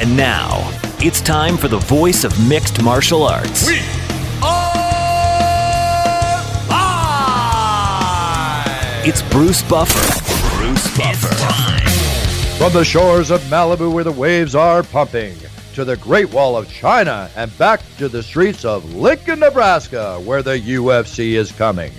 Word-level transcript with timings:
And 0.00 0.16
now, 0.16 0.72
it's 1.00 1.20
time 1.20 1.58
for 1.58 1.68
the 1.68 1.76
voice 1.76 2.24
of 2.24 2.48
mixed 2.48 2.82
martial 2.82 3.22
arts. 3.22 3.66
We 3.66 3.80
are 4.42 4.72
live! 6.70 7.06
It's 9.06 9.20
Bruce 9.20 9.60
Buffer. 9.60 10.00
Bruce 10.56 10.96
Buffer. 10.96 11.28
From 12.56 12.72
the 12.72 12.82
shores 12.82 13.30
of 13.30 13.42
Malibu 13.42 13.92
where 13.92 14.04
the 14.04 14.10
waves 14.10 14.54
are 14.54 14.82
pumping, 14.82 15.36
to 15.74 15.84
the 15.84 15.98
Great 15.98 16.32
Wall 16.32 16.56
of 16.56 16.66
China, 16.70 17.30
and 17.36 17.54
back 17.58 17.82
to 17.98 18.08
the 18.08 18.22
streets 18.22 18.64
of 18.64 18.94
Lincoln, 18.94 19.40
Nebraska, 19.40 20.18
where 20.20 20.42
the 20.42 20.58
UFC 20.58 21.32
is 21.32 21.52
coming. 21.52 21.92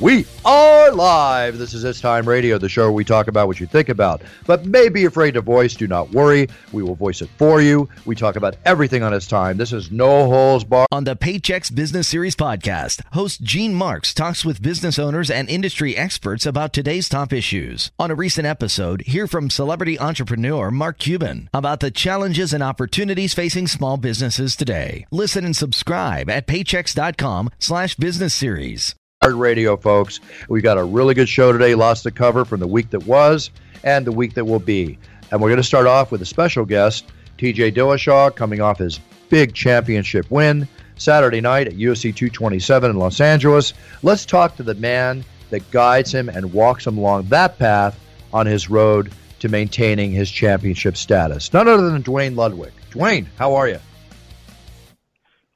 We 0.00 0.26
are 0.44 0.92
live. 0.92 1.58
This 1.58 1.74
is 1.74 1.82
It's 1.82 2.00
Time 2.00 2.28
Radio, 2.28 2.56
the 2.56 2.68
show 2.68 2.82
where 2.82 2.92
we 2.92 3.02
talk 3.02 3.26
about 3.26 3.48
what 3.48 3.58
you 3.58 3.66
think 3.66 3.88
about, 3.88 4.22
but 4.46 4.64
may 4.64 4.88
be 4.88 5.06
afraid 5.06 5.32
to 5.32 5.40
voice. 5.40 5.74
Do 5.74 5.88
not 5.88 6.12
worry. 6.12 6.46
We 6.72 6.84
will 6.84 6.94
voice 6.94 7.20
it 7.20 7.28
for 7.36 7.60
you. 7.60 7.88
We 8.04 8.14
talk 8.14 8.36
about 8.36 8.54
everything 8.64 9.02
on 9.02 9.12
It's 9.12 9.26
Time. 9.26 9.56
This 9.56 9.72
is 9.72 9.90
No 9.90 10.26
Holes 10.26 10.62
Bar. 10.62 10.86
On 10.92 11.02
the 11.02 11.16
Paychex 11.16 11.74
Business 11.74 12.06
Series 12.06 12.36
podcast, 12.36 13.02
host 13.12 13.42
Gene 13.42 13.74
Marks 13.74 14.14
talks 14.14 14.44
with 14.44 14.62
business 14.62 15.00
owners 15.00 15.32
and 15.32 15.48
industry 15.48 15.96
experts 15.96 16.46
about 16.46 16.72
today's 16.72 17.08
top 17.08 17.32
issues. 17.32 17.90
On 17.98 18.12
a 18.12 18.14
recent 18.14 18.46
episode, 18.46 19.00
hear 19.00 19.26
from 19.26 19.50
celebrity 19.50 19.98
entrepreneur 19.98 20.70
Mark 20.70 20.98
Cuban 20.98 21.50
about 21.52 21.80
the 21.80 21.90
challenges 21.90 22.52
and 22.52 22.62
opportunities 22.62 23.34
facing 23.34 23.66
small 23.66 23.96
businesses 23.96 24.54
today. 24.54 25.06
Listen 25.10 25.44
and 25.44 25.56
subscribe 25.56 26.30
at 26.30 26.46
paychex.com 26.46 27.50
slash 27.58 27.96
business 27.96 28.32
series. 28.32 28.94
Hard 29.20 29.34
Radio, 29.34 29.76
folks. 29.76 30.20
We've 30.48 30.62
got 30.62 30.78
a 30.78 30.84
really 30.84 31.12
good 31.12 31.28
show 31.28 31.50
today, 31.50 31.74
lots 31.74 32.04
to 32.04 32.12
cover 32.12 32.44
from 32.44 32.60
the 32.60 32.68
week 32.68 32.90
that 32.90 33.04
was 33.04 33.50
and 33.82 34.06
the 34.06 34.12
week 34.12 34.34
that 34.34 34.44
will 34.44 34.60
be. 34.60 34.96
And 35.32 35.42
we're 35.42 35.48
going 35.48 35.56
to 35.56 35.64
start 35.64 35.88
off 35.88 36.12
with 36.12 36.22
a 36.22 36.24
special 36.24 36.64
guest, 36.64 37.04
TJ 37.36 37.74
Dillashaw, 37.74 38.36
coming 38.36 38.60
off 38.60 38.78
his 38.78 39.00
big 39.28 39.54
championship 39.54 40.30
win 40.30 40.68
Saturday 40.98 41.40
night 41.40 41.66
at 41.66 41.72
UFC 41.72 42.14
227 42.14 42.92
in 42.92 42.96
Los 42.96 43.20
Angeles. 43.20 43.74
Let's 44.04 44.24
talk 44.24 44.54
to 44.54 44.62
the 44.62 44.76
man 44.76 45.24
that 45.50 45.68
guides 45.72 46.14
him 46.14 46.28
and 46.28 46.52
walks 46.52 46.86
him 46.86 46.96
along 46.96 47.24
that 47.24 47.58
path 47.58 47.98
on 48.32 48.46
his 48.46 48.70
road 48.70 49.10
to 49.40 49.48
maintaining 49.48 50.12
his 50.12 50.30
championship 50.30 50.96
status. 50.96 51.52
None 51.52 51.66
other 51.66 51.90
than 51.90 52.02
Duane 52.02 52.36
Ludwig. 52.36 52.72
Duane, 52.92 53.28
how 53.36 53.56
are 53.56 53.68
you? 53.68 53.80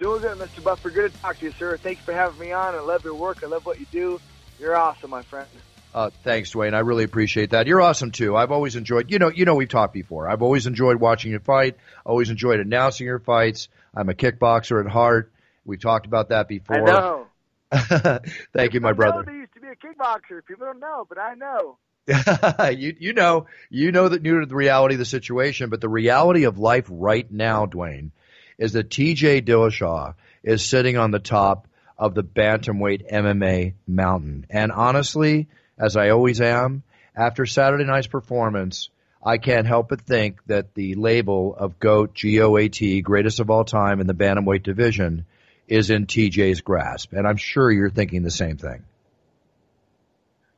Doing 0.02 0.20
good, 0.20 0.36
Mr. 0.36 0.64
Buffer. 0.64 0.90
Good 0.90 1.12
to 1.12 1.18
talk 1.20 1.38
to 1.38 1.44
you, 1.44 1.52
sir. 1.52 1.76
Thanks 1.76 2.02
for 2.02 2.12
having 2.12 2.40
me 2.40 2.50
on. 2.50 2.74
I 2.74 2.80
love 2.80 3.04
your 3.04 3.14
work. 3.14 3.44
I 3.44 3.46
love 3.46 3.64
what 3.64 3.78
you 3.78 3.86
do. 3.92 4.20
You're 4.58 4.76
awesome, 4.76 5.10
my 5.10 5.22
friend. 5.22 5.46
Uh, 5.94 6.10
thanks, 6.24 6.50
Duane. 6.50 6.74
I 6.74 6.80
really 6.80 7.04
appreciate 7.04 7.50
that. 7.50 7.68
You're 7.68 7.80
awesome 7.80 8.10
too. 8.10 8.34
I've 8.34 8.50
always 8.50 8.74
enjoyed. 8.74 9.12
You 9.12 9.20
know, 9.20 9.28
you 9.28 9.44
know, 9.44 9.54
we've 9.54 9.68
talked 9.68 9.94
before. 9.94 10.28
I've 10.28 10.42
always 10.42 10.66
enjoyed 10.66 10.96
watching 10.96 11.30
you 11.30 11.38
fight. 11.38 11.76
Always 12.04 12.30
enjoyed 12.30 12.58
announcing 12.58 13.06
your 13.06 13.20
fights. 13.20 13.68
I'm 13.94 14.08
a 14.08 14.12
kickboxer 14.12 14.84
at 14.84 14.90
heart. 14.90 15.30
We 15.64 15.76
talked 15.76 16.06
about 16.06 16.30
that 16.30 16.48
before. 16.48 16.78
I 16.78 16.80
know. 16.80 17.26
Thank 18.52 18.74
you, 18.74 18.80
my 18.80 18.94
brother. 18.94 19.22
There 19.22 19.36
used 19.36 19.54
to 19.54 19.60
be 19.60 19.68
a 19.68 19.76
kickboxer. 19.76 20.44
People 20.44 20.66
don't 20.66 20.80
know, 20.80 21.06
but 21.08 21.18
I 21.18 21.34
know. 21.34 21.76
you 22.76 22.96
you 22.98 23.12
know 23.12 23.46
you 23.70 23.92
know 23.92 24.08
that 24.08 24.20
new 24.20 24.40
to 24.40 24.46
the 24.46 24.56
reality 24.56 24.96
of 24.96 24.98
the 24.98 25.04
situation, 25.04 25.70
but 25.70 25.80
the 25.80 25.88
reality 25.88 26.42
of 26.42 26.58
life 26.58 26.86
right 26.90 27.30
now, 27.30 27.66
Duane, 27.66 28.10
is 28.58 28.72
that 28.72 28.90
T.J. 28.90 29.42
Dillashaw 29.42 30.14
is 30.42 30.64
sitting 30.64 30.96
on 30.96 31.10
the 31.10 31.18
top 31.18 31.66
of 31.98 32.14
the 32.14 32.24
bantamweight 32.24 33.10
MMA 33.12 33.74
mountain, 33.86 34.46
and 34.50 34.72
honestly, 34.72 35.48
as 35.78 35.96
I 35.96 36.10
always 36.10 36.40
am, 36.40 36.82
after 37.14 37.46
Saturday 37.46 37.84
night's 37.84 38.06
performance, 38.06 38.88
I 39.24 39.38
can't 39.38 39.66
help 39.66 39.90
but 39.90 40.00
think 40.00 40.44
that 40.46 40.74
the 40.74 40.94
label 40.94 41.54
of 41.56 41.78
GOAT, 41.78 42.14
G-O-A-T, 42.14 43.02
greatest 43.02 43.38
of 43.38 43.50
all 43.50 43.64
time 43.64 44.00
in 44.00 44.06
the 44.06 44.14
bantamweight 44.14 44.64
division, 44.64 45.26
is 45.68 45.90
in 45.90 46.06
TJ's 46.06 46.60
grasp, 46.60 47.12
and 47.12 47.26
I'm 47.26 47.36
sure 47.36 47.70
you're 47.70 47.90
thinking 47.90 48.22
the 48.22 48.30
same 48.30 48.56
thing. 48.56 48.84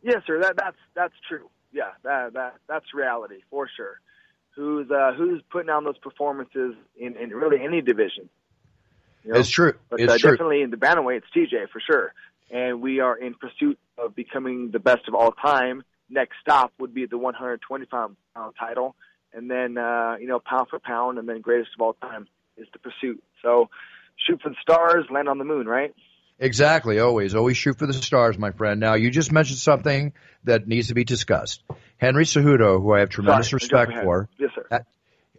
Yes, 0.02 0.22
sir. 0.26 0.40
That 0.40 0.56
that's 0.56 0.76
that's 0.94 1.14
true. 1.28 1.48
Yeah, 1.72 1.90
that 2.02 2.34
that 2.34 2.54
that's 2.68 2.86
reality 2.94 3.40
for 3.50 3.68
sure. 3.74 4.00
Who's 4.56 4.90
uh, 4.90 5.12
who's 5.16 5.42
putting 5.50 5.70
on 5.70 5.84
those 5.84 5.98
performances 5.98 6.74
in, 6.96 7.16
in 7.16 7.30
really 7.30 7.58
any 7.62 7.80
division? 7.80 8.28
You 9.24 9.32
know? 9.32 9.40
It's 9.40 9.48
true. 9.48 9.74
But 9.90 10.00
It's 10.00 10.12
uh, 10.12 10.18
true. 10.18 10.30
definitely 10.32 10.62
in 10.62 10.70
the 10.70 10.76
bantamweight, 10.76 11.18
it's 11.18 11.26
TJ 11.34 11.70
for 11.70 11.80
sure. 11.80 12.12
And 12.50 12.80
we 12.80 13.00
are 13.00 13.16
in 13.16 13.34
pursuit 13.34 13.78
of 13.98 14.14
becoming 14.14 14.70
the 14.70 14.78
best 14.78 15.08
of 15.08 15.14
all 15.14 15.32
time. 15.32 15.82
Next 16.10 16.36
stop 16.40 16.72
would 16.78 16.94
be 16.94 17.06
the 17.06 17.18
125 17.18 18.10
pound 18.34 18.54
title, 18.58 18.94
and 19.32 19.50
then 19.50 19.78
uh, 19.78 20.16
you 20.20 20.28
know 20.28 20.38
pound 20.38 20.68
for 20.68 20.78
pound, 20.78 21.18
and 21.18 21.28
then 21.28 21.40
greatest 21.40 21.70
of 21.76 21.80
all 21.80 21.94
time 21.94 22.28
is 22.56 22.68
the 22.72 22.78
pursuit. 22.78 23.22
So 23.42 23.70
shoot 24.16 24.40
for 24.42 24.50
the 24.50 24.56
stars, 24.60 25.06
land 25.10 25.28
on 25.28 25.38
the 25.38 25.44
moon, 25.44 25.66
right? 25.66 25.94
Exactly. 26.38 26.98
Always, 26.98 27.34
always 27.34 27.56
shoot 27.56 27.78
for 27.78 27.86
the 27.86 27.92
stars, 27.92 28.38
my 28.38 28.50
friend. 28.50 28.80
Now, 28.80 28.94
you 28.94 29.10
just 29.10 29.30
mentioned 29.32 29.58
something 29.58 30.12
that 30.44 30.66
needs 30.66 30.88
to 30.88 30.94
be 30.94 31.04
discussed. 31.04 31.62
Henry 32.04 32.24
Cejudo, 32.24 32.80
who 32.82 32.92
I 32.92 33.00
have 33.00 33.08
tremendous 33.08 33.48
Sorry, 33.48 33.56
respect 33.56 33.92
for. 34.02 34.28
Yes, 34.38 34.50
sir. 34.54 34.84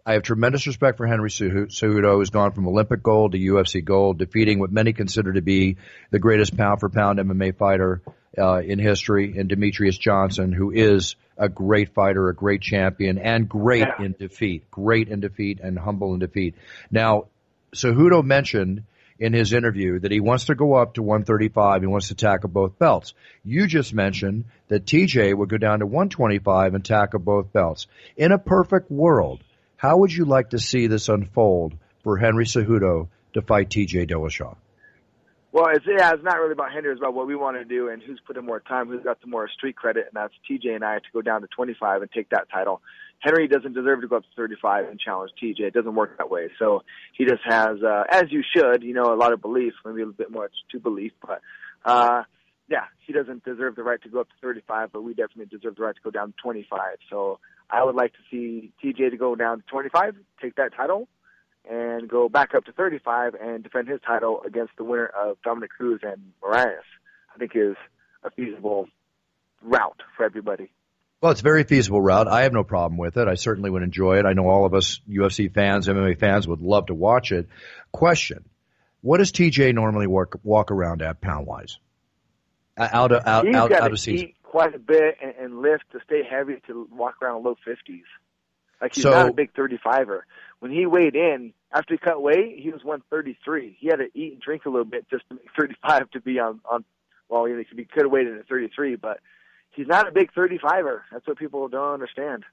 I 0.04 0.12
have 0.12 0.22
tremendous 0.22 0.66
respect 0.66 0.98
for 0.98 1.06
Henry 1.06 1.30
Ceju- 1.30 1.66
Cejudo, 1.66 2.14
who's 2.14 2.30
gone 2.30 2.52
from 2.52 2.66
Olympic 2.68 3.02
gold 3.02 3.32
to 3.32 3.38
UFC 3.38 3.84
gold, 3.84 4.18
defeating 4.18 4.58
what 4.60 4.70
many 4.70 4.92
consider 4.92 5.32
to 5.32 5.42
be 5.42 5.76
the 6.10 6.18
greatest 6.18 6.56
pound 6.56 6.78
for 6.80 6.88
pound 6.88 7.18
MMA 7.18 7.56
fighter 7.56 8.02
uh, 8.38 8.58
in 8.58 8.78
history, 8.78 9.36
and 9.38 9.48
Demetrious 9.48 9.98
Johnson, 9.98 10.52
who 10.52 10.70
is 10.70 11.16
a 11.36 11.48
great 11.48 11.92
fighter, 11.94 12.28
a 12.28 12.34
great 12.34 12.60
champion, 12.62 13.18
and 13.18 13.48
great 13.48 13.86
Yeah. 13.98 14.04
in 14.04 14.14
defeat. 14.18 14.70
Great 14.70 15.08
in 15.08 15.20
defeat 15.20 15.60
and 15.60 15.78
humble 15.78 16.14
in 16.14 16.20
defeat. 16.20 16.54
Now, 16.90 17.26
Cejudo 17.74 18.22
mentioned 18.24 18.84
in 19.18 19.32
his 19.32 19.52
interview 19.52 19.98
that 20.00 20.12
he 20.12 20.20
wants 20.20 20.46
to 20.46 20.54
go 20.54 20.74
up 20.74 20.94
to 20.94 21.02
135. 21.02 21.82
He 21.82 21.86
wants 21.86 22.08
to 22.08 22.14
tackle 22.14 22.48
both 22.48 22.78
belts. 22.78 23.14
You 23.44 23.66
just 23.66 23.94
mentioned 23.94 24.44
that 24.68 24.84
TJ 24.84 25.34
would 25.34 25.48
go 25.48 25.58
down 25.58 25.80
to 25.80 25.86
125 25.86 26.74
and 26.74 26.84
tackle 26.84 27.20
both 27.20 27.52
belts. 27.52 27.86
In 28.16 28.32
a 28.32 28.38
perfect 28.38 28.90
world, 28.90 29.42
how 29.76 29.98
would 29.98 30.12
you 30.12 30.24
like 30.24 30.50
to 30.50 30.58
see 30.58 30.86
this 30.86 31.08
unfold 31.08 31.74
for 32.02 32.16
Henry 32.16 32.44
Cejudo 32.44 33.08
to 33.34 33.42
fight 33.42 33.70
TJ 33.70 34.10
Dillashaw? 34.10 34.56
Well, 35.52 35.68
it's 35.72 35.86
yeah, 35.86 36.12
it's 36.12 36.22
not 36.22 36.36
really 36.36 36.52
about 36.52 36.70
Henry. 36.70 36.92
It's 36.92 37.00
about 37.00 37.14
what 37.14 37.26
we 37.26 37.34
want 37.34 37.56
to 37.56 37.64
do 37.64 37.88
and 37.88 38.02
who's 38.02 38.20
put 38.26 38.36
in 38.36 38.44
more 38.44 38.60
time, 38.60 38.88
who's 38.88 39.02
got 39.02 39.22
the 39.22 39.26
more 39.26 39.48
street 39.48 39.74
credit, 39.74 40.04
and 40.04 40.12
that's 40.12 40.34
TJ 40.50 40.74
and 40.74 40.84
I 40.84 40.98
to 40.98 41.04
go 41.14 41.22
down 41.22 41.40
to 41.40 41.46
25 41.46 42.02
and 42.02 42.10
take 42.10 42.28
that 42.28 42.50
title. 42.52 42.82
Henry 43.20 43.48
doesn't 43.48 43.74
deserve 43.74 44.02
to 44.02 44.08
go 44.08 44.16
up 44.16 44.22
to 44.22 44.28
35 44.36 44.88
and 44.88 45.00
challenge 45.00 45.32
TJ. 45.42 45.60
It 45.60 45.74
doesn't 45.74 45.94
work 45.94 46.18
that 46.18 46.30
way. 46.30 46.48
So 46.58 46.82
he 47.16 47.24
just 47.24 47.42
has, 47.44 47.82
uh, 47.82 48.04
as 48.10 48.24
you 48.30 48.42
should, 48.54 48.82
you 48.82 48.94
know, 48.94 49.12
a 49.12 49.16
lot 49.16 49.32
of 49.32 49.40
belief, 49.40 49.72
maybe 49.84 50.02
a 50.02 50.06
little 50.06 50.12
bit 50.12 50.30
much 50.30 50.52
to 50.72 50.78
belief, 50.78 51.12
but, 51.20 51.40
uh, 51.84 52.22
yeah, 52.68 52.84
he 53.06 53.12
doesn't 53.12 53.44
deserve 53.44 53.76
the 53.76 53.82
right 53.82 54.02
to 54.02 54.08
go 54.08 54.20
up 54.20 54.28
to 54.28 54.34
35, 54.42 54.90
but 54.92 55.02
we 55.02 55.14
definitely 55.14 55.46
deserve 55.46 55.76
the 55.76 55.82
right 55.82 55.94
to 55.94 56.00
go 56.02 56.10
down 56.10 56.32
to 56.32 56.34
25. 56.42 56.98
So 57.08 57.38
I 57.70 57.84
would 57.84 57.94
like 57.94 58.12
to 58.12 58.18
see 58.30 58.72
TJ 58.82 59.10
to 59.10 59.16
go 59.16 59.34
down 59.34 59.58
to 59.58 59.64
25, 59.66 60.16
take 60.40 60.56
that 60.56 60.74
title, 60.74 61.08
and 61.68 62.08
go 62.08 62.28
back 62.28 62.54
up 62.54 62.64
to 62.64 62.72
35 62.72 63.34
and 63.34 63.62
defend 63.62 63.88
his 63.88 64.00
title 64.06 64.42
against 64.46 64.72
the 64.76 64.84
winner 64.84 65.06
of 65.06 65.36
Dominick 65.42 65.70
Cruz 65.70 66.00
and 66.02 66.32
Moraes. 66.42 66.78
I 67.34 67.38
think 67.38 67.52
is 67.54 67.76
a 68.24 68.30
feasible 68.30 68.88
route 69.62 70.02
for 70.16 70.24
everybody. 70.24 70.70
Well, 71.22 71.32
it's 71.32 71.40
a 71.40 71.44
very 71.44 71.64
feasible 71.64 72.00
route. 72.00 72.28
I 72.28 72.42
have 72.42 72.52
no 72.52 72.62
problem 72.62 72.98
with 72.98 73.16
it. 73.16 73.26
I 73.26 73.34
certainly 73.34 73.70
would 73.70 73.82
enjoy 73.82 74.18
it. 74.18 74.26
I 74.26 74.34
know 74.34 74.48
all 74.48 74.66
of 74.66 74.74
us 74.74 75.00
UFC 75.08 75.52
fans, 75.52 75.88
MMA 75.88 76.18
fans 76.18 76.46
would 76.46 76.60
love 76.60 76.86
to 76.86 76.94
watch 76.94 77.32
it. 77.32 77.48
Question. 77.90 78.44
What 79.00 79.18
does 79.18 79.32
TJ 79.32 79.74
normally 79.74 80.06
walk, 80.06 80.36
walk 80.42 80.70
around 80.70 81.00
at 81.00 81.20
pound 81.20 81.46
wise? 81.46 81.78
Out 82.76 83.12
of, 83.12 83.26
out, 83.26 83.46
He's 83.46 83.56
out, 83.56 83.72
out 83.72 83.92
of 83.92 83.98
season. 83.98 84.28
eat 84.28 84.36
quite 84.42 84.74
a 84.74 84.78
bit 84.78 85.16
and, 85.22 85.34
and 85.40 85.62
lift 85.62 85.84
to 85.92 86.00
stay 86.04 86.22
heavy 86.28 86.60
to 86.66 86.86
walk 86.92 87.14
around 87.22 87.42
low 87.44 87.56
50s. 87.66 88.02
Like 88.82 88.94
he's 88.94 89.04
So- 89.04 89.10
not 89.10 89.30
a 89.30 89.32
big 89.32 89.54
35er. 89.54 90.20
When 90.58 90.70
he 90.70 90.84
weighed 90.86 91.14
in, 91.16 91.54
after 91.72 91.94
he 91.94 91.98
cut 91.98 92.20
weight, 92.22 92.58
he 92.58 92.70
was 92.70 92.84
133. 92.84 93.76
He 93.78 93.88
had 93.88 93.96
to 93.96 94.08
eat 94.14 94.32
and 94.34 94.40
drink 94.42 94.66
a 94.66 94.70
little 94.70 94.84
bit 94.84 95.06
just 95.10 95.24
to 95.30 95.36
make 95.36 95.46
35 95.58 96.10
to 96.10 96.20
be 96.20 96.38
on, 96.38 96.60
on 96.70 96.84
well, 97.28 97.48
you 97.48 97.56
know, 97.56 97.62
he 97.74 97.84
could 97.84 98.02
have 98.04 98.10
weighed 98.12 98.26
in 98.26 98.36
at 98.38 98.48
33, 98.48 98.96
but 98.96 99.20
he's 99.76 99.86
not 99.86 100.08
a 100.08 100.12
big 100.12 100.32
35er. 100.32 101.02
That's 101.12 101.26
what 101.26 101.38
people 101.38 101.68
don't 101.68 101.94
understand. 101.94 102.44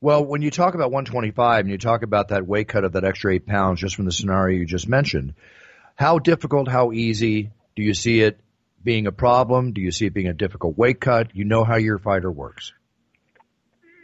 Well, 0.00 0.24
when 0.24 0.42
you 0.42 0.50
talk 0.50 0.74
about 0.74 0.90
125 0.90 1.60
and 1.60 1.70
you 1.70 1.78
talk 1.78 2.02
about 2.02 2.28
that 2.28 2.46
weight 2.46 2.68
cut 2.68 2.84
of 2.84 2.92
that 2.92 3.04
extra 3.04 3.34
eight 3.34 3.46
pounds 3.46 3.80
just 3.80 3.96
from 3.96 4.04
the 4.04 4.12
scenario 4.12 4.58
you 4.58 4.66
just 4.66 4.88
mentioned, 4.88 5.34
how 5.94 6.18
difficult, 6.18 6.68
how 6.68 6.92
easy 6.92 7.50
do 7.74 7.82
you 7.82 7.94
see 7.94 8.20
it 8.20 8.38
being 8.82 9.06
a 9.06 9.12
problem? 9.12 9.72
Do 9.72 9.80
you 9.80 9.90
see 9.90 10.06
it 10.06 10.14
being 10.14 10.28
a 10.28 10.34
difficult 10.34 10.76
weight 10.76 11.00
cut? 11.00 11.34
You 11.34 11.44
know 11.44 11.64
how 11.64 11.76
your 11.76 11.98
fighter 11.98 12.30
works. 12.30 12.72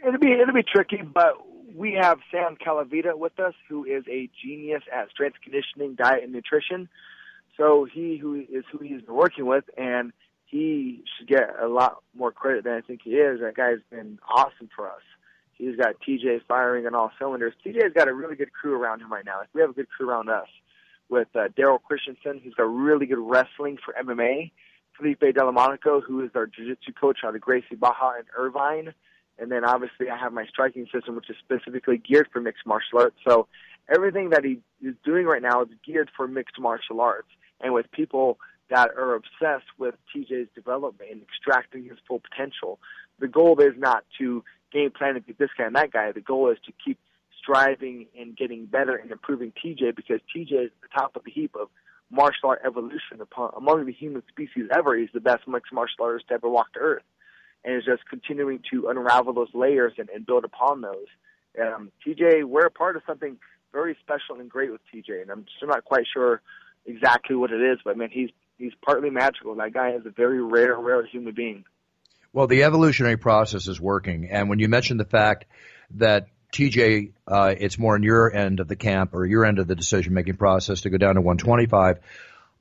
It'll 0.05 0.19
be 0.19 0.31
it'll 0.31 0.55
be 0.55 0.63
tricky, 0.63 1.01
but 1.03 1.35
we 1.75 1.97
have 2.01 2.17
Sam 2.31 2.55
Calavitta 2.55 3.15
with 3.15 3.39
us, 3.39 3.53
who 3.69 3.85
is 3.85 4.03
a 4.09 4.29
genius 4.43 4.81
at 4.91 5.09
strength 5.09 5.37
conditioning, 5.43 5.95
diet, 5.95 6.23
and 6.23 6.33
nutrition. 6.33 6.89
So 7.57 7.85
he 7.91 8.17
who 8.17 8.35
is 8.35 8.63
who 8.71 8.79
he's 8.79 9.01
been 9.01 9.13
working 9.13 9.45
with, 9.45 9.65
and 9.77 10.11
he 10.51 11.03
should 11.17 11.29
get 11.29 11.49
a 11.61 11.67
lot 11.67 12.03
more 12.13 12.31
credit 12.31 12.65
than 12.65 12.73
I 12.73 12.81
think 12.81 13.01
he 13.03 13.11
is. 13.11 13.39
That 13.39 13.55
guy's 13.55 13.79
been 13.89 14.19
awesome 14.27 14.69
for 14.75 14.87
us. 14.87 15.01
He's 15.53 15.77
got 15.77 15.95
TJ 16.05 16.41
firing 16.47 16.85
on 16.85 16.93
all 16.93 17.11
cylinders. 17.17 17.53
TJ's 17.65 17.93
got 17.93 18.09
a 18.09 18.13
really 18.13 18.35
good 18.35 18.51
crew 18.51 18.75
around 18.75 18.99
him 18.99 19.11
right 19.11 19.23
now. 19.25 19.41
We 19.53 19.61
have 19.61 19.69
a 19.69 19.73
good 19.73 19.89
crew 19.89 20.09
around 20.09 20.29
us 20.29 20.47
with 21.09 21.29
uh, 21.35 21.47
Daryl 21.57 21.81
Christensen, 21.81 22.41
who's 22.43 22.53
got 22.55 22.63
really 22.63 23.05
good 23.05 23.19
wrestling 23.19 23.77
for 23.83 23.93
MMA. 23.93 24.51
Felipe 24.97 25.21
Delamonaco, 25.21 26.03
who 26.03 26.21
is 26.23 26.31
our 26.35 26.47
jiu-jitsu 26.47 26.91
coach 26.99 27.19
out 27.23 27.33
of 27.33 27.41
Gracie 27.41 27.75
Barra 27.75 28.17
and 28.17 28.27
Irvine. 28.37 28.93
And 29.39 29.51
then 29.51 29.63
obviously 29.63 30.09
I 30.09 30.17
have 30.17 30.33
my 30.33 30.45
striking 30.47 30.85
system, 30.93 31.15
which 31.15 31.29
is 31.29 31.37
specifically 31.39 31.97
geared 31.97 32.27
for 32.33 32.41
mixed 32.41 32.65
martial 32.65 32.99
arts. 32.99 33.15
So 33.25 33.47
everything 33.93 34.31
that 34.31 34.43
he 34.43 34.59
is 34.85 34.95
doing 35.05 35.25
right 35.25 35.41
now 35.41 35.61
is 35.61 35.69
geared 35.85 36.09
for 36.15 36.27
mixed 36.27 36.59
martial 36.59 36.99
arts. 36.99 37.29
And 37.61 37.73
with 37.73 37.89
people 37.91 38.37
that 38.71 38.89
are 38.97 39.15
obsessed 39.15 39.67
with 39.77 39.95
TJ's 40.15 40.47
development 40.55 41.11
and 41.11 41.21
extracting 41.21 41.83
his 41.83 41.97
full 42.07 42.19
potential, 42.19 42.79
the 43.19 43.27
goal 43.27 43.59
is 43.59 43.73
not 43.77 44.03
to 44.17 44.43
game 44.73 44.91
plan 44.91 45.13
to 45.13 45.21
be 45.21 45.33
this 45.33 45.49
guy 45.57 45.65
and 45.65 45.75
that 45.75 45.91
guy. 45.91 46.11
The 46.11 46.21
goal 46.21 46.49
is 46.49 46.57
to 46.65 46.73
keep 46.83 46.97
striving 47.39 48.07
and 48.17 48.35
getting 48.35 48.65
better 48.65 48.95
and 48.95 49.11
improving 49.11 49.51
TJ 49.63 49.95
because 49.95 50.21
TJ 50.35 50.65
is 50.65 50.71
the 50.81 50.87
top 50.97 51.15
of 51.15 51.23
the 51.25 51.31
heap 51.31 51.55
of 51.59 51.67
martial 52.09 52.49
art 52.49 52.61
evolution 52.65 53.19
upon, 53.19 53.51
among 53.55 53.85
the 53.85 53.93
human 53.93 54.23
species 54.29 54.69
ever. 54.75 54.97
He's 54.97 55.09
the 55.13 55.19
best 55.19 55.47
mixed 55.47 55.73
martial 55.73 56.05
artist 56.05 56.27
to 56.29 56.35
ever 56.35 56.49
walk 56.49 56.73
to 56.73 56.79
earth 56.79 57.03
and 57.63 57.75
is 57.75 57.85
just 57.85 58.07
continuing 58.09 58.61
to 58.71 58.87
unravel 58.87 59.33
those 59.33 59.53
layers 59.53 59.93
and, 59.97 60.09
and 60.09 60.25
build 60.25 60.45
upon 60.45 60.81
those. 60.81 61.07
Um, 61.61 61.91
TJ, 62.05 62.45
we're 62.45 62.65
a 62.65 62.71
part 62.71 62.95
of 62.95 63.03
something 63.05 63.37
very 63.73 63.97
special 64.01 64.39
and 64.39 64.49
great 64.49 64.71
with 64.71 64.81
TJ, 64.93 65.21
and 65.21 65.31
I'm 65.31 65.45
still 65.57 65.67
not 65.67 65.83
quite 65.83 66.05
sure 66.11 66.41
exactly 66.85 67.35
what 67.35 67.51
it 67.51 67.61
is, 67.61 67.77
but 67.83 67.97
man, 67.97 68.09
he's 68.11 68.29
he's 68.61 68.73
partly 68.85 69.09
magical. 69.09 69.55
That 69.55 69.73
guy 69.73 69.91
is 69.91 70.05
a 70.05 70.11
very 70.11 70.41
rare, 70.41 70.79
rare 70.79 71.05
human 71.05 71.33
being. 71.33 71.65
Well, 72.33 72.47
the 72.47 72.63
evolutionary 72.63 73.17
process 73.17 73.67
is 73.67 73.81
working, 73.81 74.29
and 74.29 74.49
when 74.49 74.59
you 74.59 74.69
mentioned 74.69 74.99
the 74.99 75.05
fact 75.05 75.45
that 75.95 76.27
TJ, 76.51 77.13
uh, 77.27 77.55
it's 77.57 77.77
more 77.77 77.95
in 77.95 78.03
your 78.03 78.33
end 78.33 78.59
of 78.59 78.67
the 78.67 78.75
camp 78.75 79.13
or 79.13 79.25
your 79.25 79.45
end 79.45 79.59
of 79.59 79.67
the 79.67 79.75
decision-making 79.75 80.35
process 80.35 80.81
to 80.81 80.89
go 80.89 80.97
down 80.97 81.15
to 81.15 81.21
125. 81.21 81.99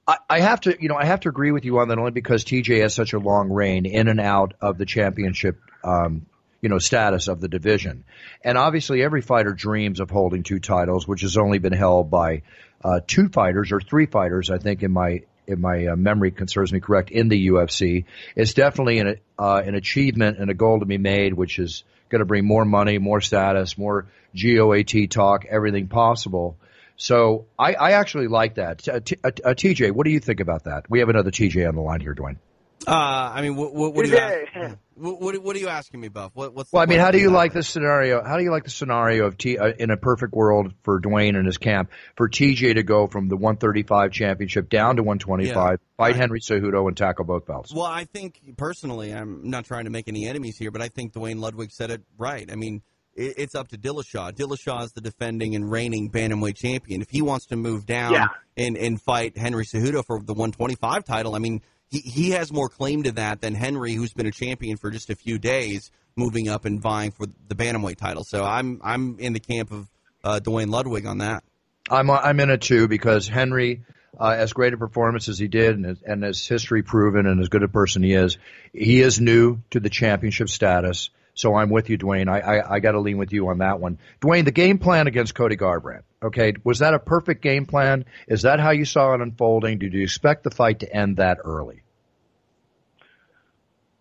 I, 0.06 0.16
I 0.28 0.40
have 0.40 0.60
to, 0.62 0.76
you 0.80 0.88
know, 0.88 0.96
I 0.96 1.04
have 1.04 1.20
to 1.20 1.28
agree 1.28 1.52
with 1.52 1.64
you 1.64 1.78
on 1.78 1.88
that 1.88 1.98
only 1.98 2.12
because 2.12 2.44
TJ 2.44 2.80
has 2.82 2.94
such 2.94 3.12
a 3.12 3.18
long 3.18 3.50
reign 3.50 3.86
in 3.86 4.08
and 4.08 4.20
out 4.20 4.54
of 4.60 4.78
the 4.78 4.86
championship, 4.86 5.60
um, 5.82 6.26
you 6.60 6.68
know, 6.68 6.78
status 6.78 7.28
of 7.28 7.40
the 7.40 7.48
division. 7.48 8.04
And 8.44 8.56
obviously 8.56 9.02
every 9.02 9.22
fighter 9.22 9.52
dreams 9.52 9.98
of 9.98 10.10
holding 10.10 10.42
two 10.42 10.60
titles, 10.60 11.06
which 11.06 11.22
has 11.22 11.36
only 11.36 11.58
been 11.58 11.72
held 11.72 12.10
by, 12.10 12.42
uh, 12.84 13.00
two 13.06 13.28
fighters 13.28 13.72
or 13.72 13.80
three 13.80 14.06
fighters, 14.06 14.50
I 14.50 14.58
think 14.58 14.82
in 14.82 14.92
my, 14.92 15.22
if 15.50 15.58
my 15.58 15.86
uh, 15.86 15.96
memory 15.96 16.32
serves 16.46 16.72
me 16.72 16.80
correct, 16.80 17.10
in 17.10 17.28
the 17.28 17.48
UFC. 17.48 18.04
It's 18.36 18.54
definitely 18.54 18.98
an, 18.98 19.16
uh, 19.38 19.62
an 19.64 19.74
achievement 19.74 20.38
and 20.38 20.50
a 20.50 20.54
goal 20.54 20.80
to 20.80 20.86
be 20.86 20.98
made, 20.98 21.34
which 21.34 21.58
is 21.58 21.84
going 22.08 22.20
to 22.20 22.26
bring 22.26 22.44
more 22.44 22.64
money, 22.64 22.98
more 22.98 23.20
status, 23.20 23.78
more 23.78 24.06
GOAT 24.34 25.10
talk, 25.10 25.44
everything 25.46 25.88
possible. 25.88 26.56
So 26.96 27.46
I, 27.58 27.74
I 27.74 27.90
actually 27.92 28.28
like 28.28 28.56
that. 28.56 28.86
Uh, 28.86 29.00
T- 29.00 29.16
uh, 29.24 29.30
uh, 29.44 29.54
TJ, 29.54 29.92
what 29.92 30.04
do 30.04 30.10
you 30.10 30.20
think 30.20 30.40
about 30.40 30.64
that? 30.64 30.84
We 30.90 30.98
have 30.98 31.08
another 31.08 31.30
TJ 31.30 31.66
on 31.66 31.74
the 31.74 31.80
line 31.80 32.00
here, 32.00 32.14
Duane. 32.14 32.38
Uh, 32.86 32.92
I 33.34 33.42
mean, 33.42 33.56
what, 33.56 33.74
what, 33.74 33.94
what 33.94 34.06
are 34.06 34.08
you 34.08 34.16
ask, 34.16 34.78
what, 34.94 35.20
what, 35.20 35.42
what 35.42 35.54
are 35.54 35.58
you 35.58 35.68
asking 35.68 36.00
me, 36.00 36.08
Buff? 36.08 36.30
What, 36.34 36.54
what's 36.54 36.72
Well, 36.72 36.82
I 36.82 36.86
mean, 36.86 36.98
how 36.98 37.10
do 37.10 37.18
you 37.18 37.30
like 37.30 37.52
this 37.52 37.68
scenario? 37.68 38.24
How 38.24 38.38
do 38.38 38.42
you 38.42 38.50
like 38.50 38.64
the 38.64 38.70
scenario 38.70 39.26
of 39.26 39.36
T 39.36 39.58
uh, 39.58 39.72
in 39.78 39.90
a 39.90 39.96
perfect 39.98 40.32
world 40.32 40.72
for 40.82 40.98
Duane 40.98 41.36
and 41.36 41.44
his 41.46 41.58
camp 41.58 41.90
for 42.16 42.28
TJ 42.28 42.74
to 42.76 42.82
go 42.82 43.06
from 43.06 43.28
the 43.28 43.36
135 43.36 44.12
championship 44.12 44.70
down 44.70 44.96
to 44.96 45.02
125, 45.02 45.46
Yeah. 45.46 45.54
fight 45.54 45.80
Right. 45.98 46.16
Henry 46.16 46.40
Cejudo 46.40 46.88
and 46.88 46.96
tackle 46.96 47.24
both 47.26 47.46
belts? 47.46 47.72
Well, 47.74 47.84
I 47.84 48.04
think 48.04 48.40
personally, 48.56 49.12
I'm 49.14 49.50
not 49.50 49.66
trying 49.66 49.84
to 49.84 49.90
make 49.90 50.08
any 50.08 50.26
enemies 50.26 50.56
here, 50.56 50.70
but 50.70 50.80
I 50.80 50.88
think 50.88 51.12
Duane 51.12 51.38
Ludwig 51.40 51.72
said 51.72 51.90
it 51.90 52.02
right. 52.16 52.50
I 52.50 52.54
mean, 52.56 52.80
it, 53.14 53.34
it's 53.36 53.54
up 53.54 53.68
to 53.68 53.78
Dillashaw. 53.78 54.32
Dillashaw 54.32 54.84
is 54.84 54.92
the 54.92 55.02
defending 55.02 55.54
and 55.54 55.70
reigning 55.70 56.10
bantamweight 56.10 56.56
champion. 56.56 57.02
If 57.02 57.10
he 57.10 57.20
wants 57.20 57.46
to 57.46 57.56
move 57.56 57.84
down 57.84 58.14
Yeah. 58.14 58.28
and, 58.56 58.76
and 58.78 59.00
fight 59.00 59.36
Henry 59.36 59.66
Cejudo 59.66 60.02
for 60.04 60.18
the 60.22 60.32
125 60.32 61.04
title, 61.04 61.34
I 61.34 61.38
mean, 61.40 61.60
he, 61.90 61.98
he 61.98 62.30
has 62.30 62.52
more 62.52 62.68
claim 62.68 63.02
to 63.02 63.12
that 63.12 63.40
than 63.40 63.54
Henry, 63.54 63.94
who's 63.94 64.12
been 64.12 64.26
a 64.26 64.30
champion 64.30 64.76
for 64.76 64.90
just 64.90 65.10
a 65.10 65.16
few 65.16 65.38
days, 65.38 65.90
moving 66.16 66.48
up 66.48 66.64
and 66.64 66.80
vying 66.80 67.10
for 67.10 67.26
the 67.48 67.54
bantamweight 67.54 67.96
title. 67.96 68.24
So 68.24 68.44
I'm 68.44 68.80
I'm 68.82 69.18
in 69.18 69.32
the 69.32 69.40
camp 69.40 69.72
of 69.72 69.88
uh, 70.22 70.38
Duane 70.38 70.70
Ludwig 70.70 71.06
on 71.06 71.18
that. 71.18 71.44
I'm 71.90 72.10
I'm 72.10 72.38
in 72.40 72.50
it 72.50 72.62
too 72.62 72.88
because 72.88 73.26
Henry, 73.26 73.82
uh, 74.18 74.34
as 74.38 74.52
great 74.52 74.72
a 74.72 74.76
performance 74.76 75.28
as 75.28 75.38
he 75.38 75.48
did, 75.48 75.76
and 75.76 75.98
and 76.06 76.24
as 76.24 76.46
history 76.46 76.82
proven, 76.82 77.26
and 77.26 77.40
as 77.40 77.48
good 77.48 77.62
a 77.62 77.68
person 77.68 78.02
he 78.02 78.12
is, 78.12 78.38
he 78.72 79.00
is 79.00 79.20
new 79.20 79.60
to 79.70 79.80
the 79.80 79.90
championship 79.90 80.48
status. 80.48 81.10
So 81.40 81.54
I'm 81.54 81.70
with 81.70 81.88
you, 81.88 81.96
Duane. 81.96 82.28
I 82.28 82.40
I, 82.40 82.74
I 82.74 82.80
got 82.80 82.92
to 82.92 83.00
lean 83.00 83.16
with 83.16 83.32
you 83.32 83.48
on 83.48 83.58
that 83.58 83.80
one. 83.80 83.98
Duane, 84.20 84.44
the 84.44 84.50
game 84.50 84.78
plan 84.78 85.06
against 85.06 85.34
Cody 85.34 85.56
Garbrandt. 85.56 86.02
Okay, 86.22 86.52
was 86.64 86.80
that 86.80 86.92
a 86.92 86.98
perfect 86.98 87.42
game 87.42 87.64
plan? 87.64 88.04
Is 88.28 88.42
that 88.42 88.60
how 88.60 88.72
you 88.72 88.84
saw 88.84 89.14
it 89.14 89.22
unfolding? 89.22 89.78
Did 89.78 89.94
you 89.94 90.02
expect 90.02 90.44
the 90.44 90.50
fight 90.50 90.80
to 90.80 90.94
end 90.94 91.16
that 91.16 91.38
early? 91.42 91.82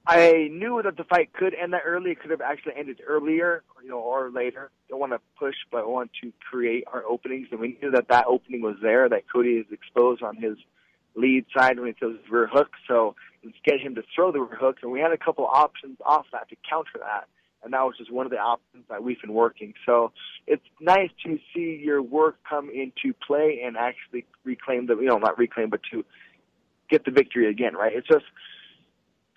I 0.05 0.49
knew 0.51 0.81
that 0.83 0.97
the 0.97 1.03
fight 1.05 1.31
could 1.31 1.53
end 1.53 1.71
that 1.73 1.83
early. 1.85 2.11
It 2.11 2.19
could 2.19 2.31
have 2.31 2.41
actually 2.41 2.73
ended 2.75 2.99
earlier, 3.07 3.63
you 3.83 3.89
know, 3.89 3.99
or 3.99 4.31
later. 4.31 4.69
Don't 4.89 4.99
want 4.99 5.13
to 5.13 5.21
push, 5.37 5.55
but 5.71 5.83
I 5.83 5.85
want 5.85 6.11
to 6.23 6.33
create 6.49 6.83
our 6.91 7.05
openings. 7.05 7.47
And 7.51 7.59
we 7.59 7.77
knew 7.81 7.91
that 7.91 8.07
that 8.09 8.25
opening 8.27 8.61
was 8.61 8.75
there. 8.81 9.07
That 9.07 9.31
Cody 9.31 9.51
is 9.51 9.67
exposed 9.71 10.23
on 10.23 10.35
his 10.35 10.57
lead 11.15 11.45
side 11.55 11.79
when 11.79 11.87
he 11.87 11.93
throws 11.93 12.17
his 12.17 12.29
rear 12.29 12.47
hook. 12.47 12.71
So 12.87 13.15
let's 13.43 13.57
get 13.63 13.79
him 13.79 13.95
to 13.95 14.03
throw 14.15 14.31
the 14.31 14.45
hook. 14.59 14.77
And 14.81 14.91
we 14.91 14.99
had 14.99 15.11
a 15.11 15.17
couple 15.17 15.45
options 15.45 15.97
off 16.05 16.25
that 16.31 16.49
to 16.49 16.55
counter 16.69 16.99
that. 16.99 17.27
And 17.63 17.73
that 17.73 17.81
was 17.81 17.95
just 17.97 18.11
one 18.11 18.25
of 18.25 18.31
the 18.31 18.37
options 18.37 18.85
that 18.89 19.03
we've 19.03 19.19
been 19.19 19.33
working. 19.33 19.73
So 19.85 20.13
it's 20.47 20.63
nice 20.79 21.09
to 21.25 21.37
see 21.53 21.81
your 21.83 22.01
work 22.01 22.37
come 22.49 22.69
into 22.69 23.13
play 23.25 23.61
and 23.65 23.75
actually 23.75 24.25
reclaim 24.45 24.87
the, 24.87 24.95
you 24.95 25.07
know, 25.07 25.17
not 25.17 25.37
reclaim, 25.37 25.69
but 25.69 25.81
to 25.91 26.05
get 26.89 27.03
the 27.03 27.11
victory 27.11 27.49
again, 27.49 27.75
right? 27.75 27.91
It's 27.93 28.07
just, 28.07 28.25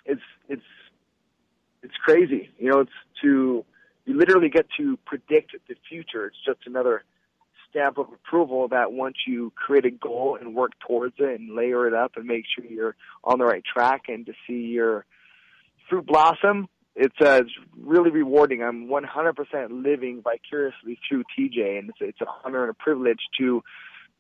it's 0.04 0.22
it's 0.48 0.62
it's 1.82 1.94
crazy. 2.04 2.50
You 2.58 2.70
know, 2.70 2.80
it's 2.80 2.92
to 3.22 3.64
you 4.04 4.18
literally 4.18 4.48
get 4.48 4.66
to 4.78 4.96
predict 5.04 5.52
the 5.68 5.74
future. 5.88 6.26
It's 6.26 6.36
just 6.44 6.60
another 6.66 7.04
stamp 7.72 7.98
of 7.98 8.06
approval 8.12 8.68
that 8.68 8.92
once 8.92 9.16
you 9.26 9.52
create 9.56 9.84
a 9.84 9.90
goal 9.90 10.38
and 10.40 10.54
work 10.54 10.72
towards 10.86 11.14
it 11.18 11.40
and 11.40 11.56
layer 11.56 11.88
it 11.88 11.94
up 11.94 12.12
and 12.16 12.26
make 12.26 12.44
sure 12.54 12.64
you're 12.64 12.94
on 13.24 13.38
the 13.38 13.44
right 13.44 13.64
track 13.64 14.02
and 14.08 14.26
to 14.26 14.32
see 14.46 14.68
your 14.68 15.04
fruit 15.88 16.06
blossom, 16.06 16.68
it's 16.94 17.16
uh, 17.20 17.40
it's 17.42 17.50
really 17.80 18.10
rewarding. 18.10 18.62
I'm 18.62 18.86
100% 18.88 19.84
living 19.84 20.22
vicariously 20.22 20.98
through 21.08 21.24
TJ, 21.38 21.78
and 21.78 21.88
it's 21.88 21.98
it's 22.00 22.20
an 22.20 22.26
honor 22.44 22.62
and 22.62 22.70
a 22.70 22.74
privilege 22.74 23.20
to 23.38 23.62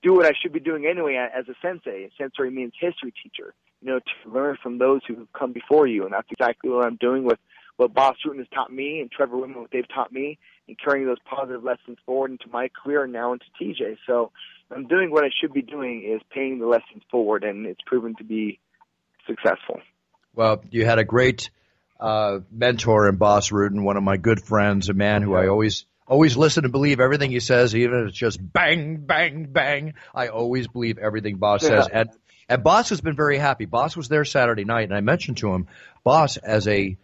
do 0.02 0.14
what 0.14 0.26
I 0.26 0.32
should 0.40 0.52
be 0.52 0.60
doing 0.60 0.86
anyway 0.86 1.16
as 1.16 1.44
a 1.48 1.54
sensei. 1.60 2.10
Sensei 2.18 2.50
means 2.50 2.72
history 2.80 3.12
teacher. 3.22 3.54
You 3.82 3.88
know, 3.88 3.98
to 3.98 4.30
learn 4.30 4.56
from 4.62 4.78
those 4.78 5.00
who 5.06 5.16
have 5.16 5.32
come 5.32 5.52
before 5.52 5.86
you, 5.86 6.04
and 6.04 6.12
that's 6.12 6.28
exactly 6.30 6.70
what 6.70 6.86
I'm 6.86 6.96
doing 6.96 7.24
with 7.24 7.38
what 7.76 7.94
Bas 7.94 8.14
Rutten 8.26 8.38
has 8.38 8.46
taught 8.54 8.72
me 8.72 9.00
and 9.00 9.10
Trevor 9.10 9.36
Wittman 9.36 9.56
what 9.56 9.70
they've 9.72 9.88
taught 9.94 10.12
me, 10.12 10.38
and 10.68 10.76
carrying 10.78 11.06
those 11.06 11.18
positive 11.28 11.64
lessons 11.64 11.98
forward 12.06 12.30
into 12.30 12.48
my 12.50 12.68
career 12.68 13.04
and 13.04 13.12
now 13.12 13.32
into 13.32 13.46
TJ. 13.60 13.96
So 14.06 14.30
I'm 14.70 14.86
doing 14.86 15.10
what 15.10 15.24
I 15.24 15.30
should 15.40 15.52
be 15.52 15.62
doing 15.62 16.04
is 16.04 16.20
paying 16.30 16.58
the 16.58 16.66
lessons 16.66 17.02
forward, 17.10 17.44
and 17.44 17.66
it's 17.66 17.80
proven 17.86 18.14
to 18.16 18.24
be 18.24 18.58
successful. 19.26 19.80
Well, 20.34 20.62
you 20.70 20.84
had 20.84 20.98
a 20.98 21.04
great 21.04 21.50
uh, 22.00 22.40
mentor 22.50 23.08
in 23.08 23.16
Bas 23.16 23.50
Rutten, 23.50 23.82
one 23.82 23.96
of 23.96 24.02
my 24.02 24.16
good 24.16 24.42
friends, 24.42 24.88
a 24.88 24.94
man 24.94 25.22
who 25.22 25.34
I 25.34 25.48
always 25.48 25.84
always 26.06 26.36
listen 26.36 26.64
and 26.64 26.72
believe 26.72 27.00
everything 27.00 27.30
he 27.30 27.40
says, 27.40 27.74
even 27.74 28.00
if 28.00 28.08
it's 28.08 28.18
just 28.18 28.38
bang, 28.40 28.98
bang, 28.98 29.46
bang. 29.46 29.94
I 30.14 30.28
always 30.28 30.66
believe 30.68 30.98
everything 30.98 31.36
Bas 31.36 31.62
says. 31.62 31.88
And 31.92 32.10
and 32.48 32.62
Bas 32.62 32.90
has 32.90 33.00
been 33.00 33.16
very 33.16 33.38
happy. 33.38 33.64
Bas 33.64 33.96
was 33.96 34.08
there 34.08 34.24
Saturday 34.24 34.64
night, 34.64 34.84
and 34.84 34.94
I 34.94 35.00
mentioned 35.00 35.38
to 35.38 35.52
him, 35.54 35.68
Bas 36.04 36.36
as 36.36 36.68
a 36.68 36.96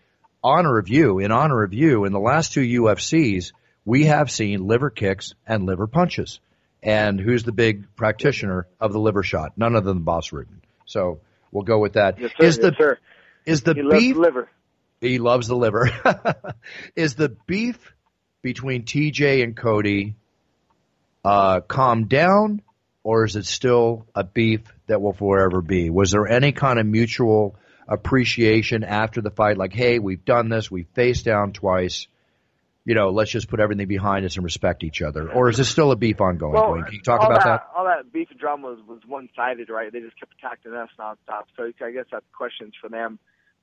honor 0.43 0.79
of 0.79 0.89
you, 0.89 1.19
in 1.19 1.33
honor 1.33 1.63
of 1.63 1.73
you, 1.73 2.05
in 2.05 2.13
the 2.13 2.21
last 2.21 2.53
two 2.53 2.61
UFCs, 2.61 3.53
we 3.85 4.05
have 4.05 4.31
seen 4.31 4.67
liver 4.67 4.91
kicks 4.91 5.35
and 5.47 5.65
liver 5.65 5.87
punches. 5.87 6.41
And 6.83 7.21
who's 7.21 7.43
the 7.43 7.53
big 7.53 7.97
practitioner 7.97 8.67
of 8.81 8.93
the 8.93 9.01
liver 9.01 9.23
shot? 9.23 9.53
None 9.57 9.75
other 9.75 9.93
than 9.93 10.03
Bas 10.03 10.31
Rutten. 10.31 10.61
So 10.85 11.21
we'll 11.51 11.65
go 11.65 11.79
with 11.79 11.95
that. 11.95 12.19
Yes, 12.19 12.31
sir. 12.39 12.45
Is 12.47 12.59
the 12.59 12.69
yes, 12.69 12.79
sir. 12.79 12.99
is 13.47 13.63
the 13.63 13.75
he 13.75 13.83
beef 13.83 14.15
the 14.15 14.21
liver. 14.21 14.51
he 15.01 15.19
loves 15.19 15.49
the 15.49 15.57
liver. 15.57 15.91
is 16.97 17.15
the 17.15 17.31
beef 17.47 17.79
between 18.43 18.85
TJ 18.85 19.43
and 19.43 19.57
Cody 19.57 20.15
uh, 21.25 21.61
calmed 21.61 22.09
down, 22.09 22.63
or 23.03 23.25
is 23.25 23.37
it 23.37 23.47
still 23.47 24.07
a 24.15 24.23
beef 24.23 24.61
that 24.87 25.03
will 25.03 25.13
forever 25.13 25.61
be? 25.61 25.91
Was 25.91 26.13
there 26.13 26.29
any 26.29 26.53
kind 26.53 26.79
of 26.79 26.87
mutual 26.87 27.57
appreciation 27.89 28.85
after 28.85 29.21
the 29.21 29.31
fight, 29.31 29.57
like, 29.57 29.73
hey, 29.73 29.99
we've 29.99 30.25
done 30.25 30.49
this, 30.49 30.71
we've 30.71 30.89
faced 30.95 31.25
down 31.25 31.53
twice, 31.53 32.07
you 32.85 32.95
know, 32.95 33.11
let's 33.11 33.31
just 33.31 33.49
put 33.49 33.61
everything 33.61 33.89
behind 33.89 34.25
us 34.25 34.37
and 34.37 34.45
respect 34.45 34.85
each 34.85 35.03
other? 35.03 35.31
Or 35.31 35.49
is 35.49 35.57
this 35.57 35.69
still 35.69 35.91
a 35.91 35.97
beef 35.97 36.21
ongoing, 36.21 36.55
Well, 36.55 36.83
Can 36.85 36.95
you 36.95 37.03
talk 37.03 37.23
about 37.23 37.45
that? 37.45 37.69
All 37.77 37.85
that 37.85 38.13
beef 38.13 38.29
and 38.31 38.39
drama 38.39 38.69
was, 38.69 38.79
was 38.87 39.01
one 39.07 39.29
sided, 39.35 39.69
right? 39.69 39.93
They 39.93 40.01
just 40.01 40.19
kept 40.19 40.33
attacking 40.39 40.73
us 40.73 40.89
nonstop. 40.99 41.45
So 41.57 41.71
I 41.85 41.91
guess 41.91 42.07
that 42.13 42.23
question's 42.33 42.75
for 42.81 42.89
them. 42.89 43.19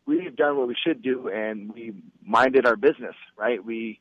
We've 0.06 0.36
done 0.36 0.58
what 0.58 0.68
we 0.68 0.76
should 0.86 1.02
do, 1.02 1.30
and 1.30 1.74
we 1.74 1.94
minded 2.24 2.68
our 2.68 2.76
business, 2.76 3.16
right? 3.36 3.64
We 3.64 4.00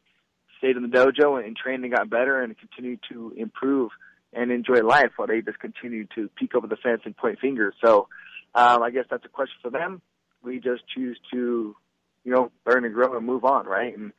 stayed 0.58 0.76
in 0.76 0.82
the 0.82 0.88
dojo 0.88 1.42
and 1.42 1.56
trained 1.56 1.84
and 1.84 1.94
got 1.94 2.10
better, 2.10 2.42
and 2.42 2.54
continued 2.58 3.00
to 3.10 3.32
improve 3.36 3.90
and 4.34 4.50
enjoy 4.50 4.82
life 4.82 5.12
while 5.16 5.28
they 5.28 5.40
just 5.40 5.58
continued 5.58 6.10
to 6.16 6.28
peek 6.36 6.54
over 6.54 6.66
the 6.66 6.76
fence 6.76 7.00
and 7.04 7.16
point 7.16 7.38
fingers. 7.40 7.74
So 7.82 8.08
um, 8.54 8.82
I 8.82 8.90
guess 8.90 9.04
that's 9.10 9.24
a 9.24 9.28
question 9.28 9.56
for 9.62 9.70
them. 9.70 10.02
We 10.44 10.60
just 10.60 10.82
choose 10.88 11.18
to, 11.32 11.74
you 12.24 12.32
know, 12.32 12.50
learn 12.66 12.84
and 12.84 12.94
grow 12.94 13.16
and 13.16 13.26
move 13.26 13.44
on, 13.44 13.66
right? 13.66 13.96
And 13.96 14.12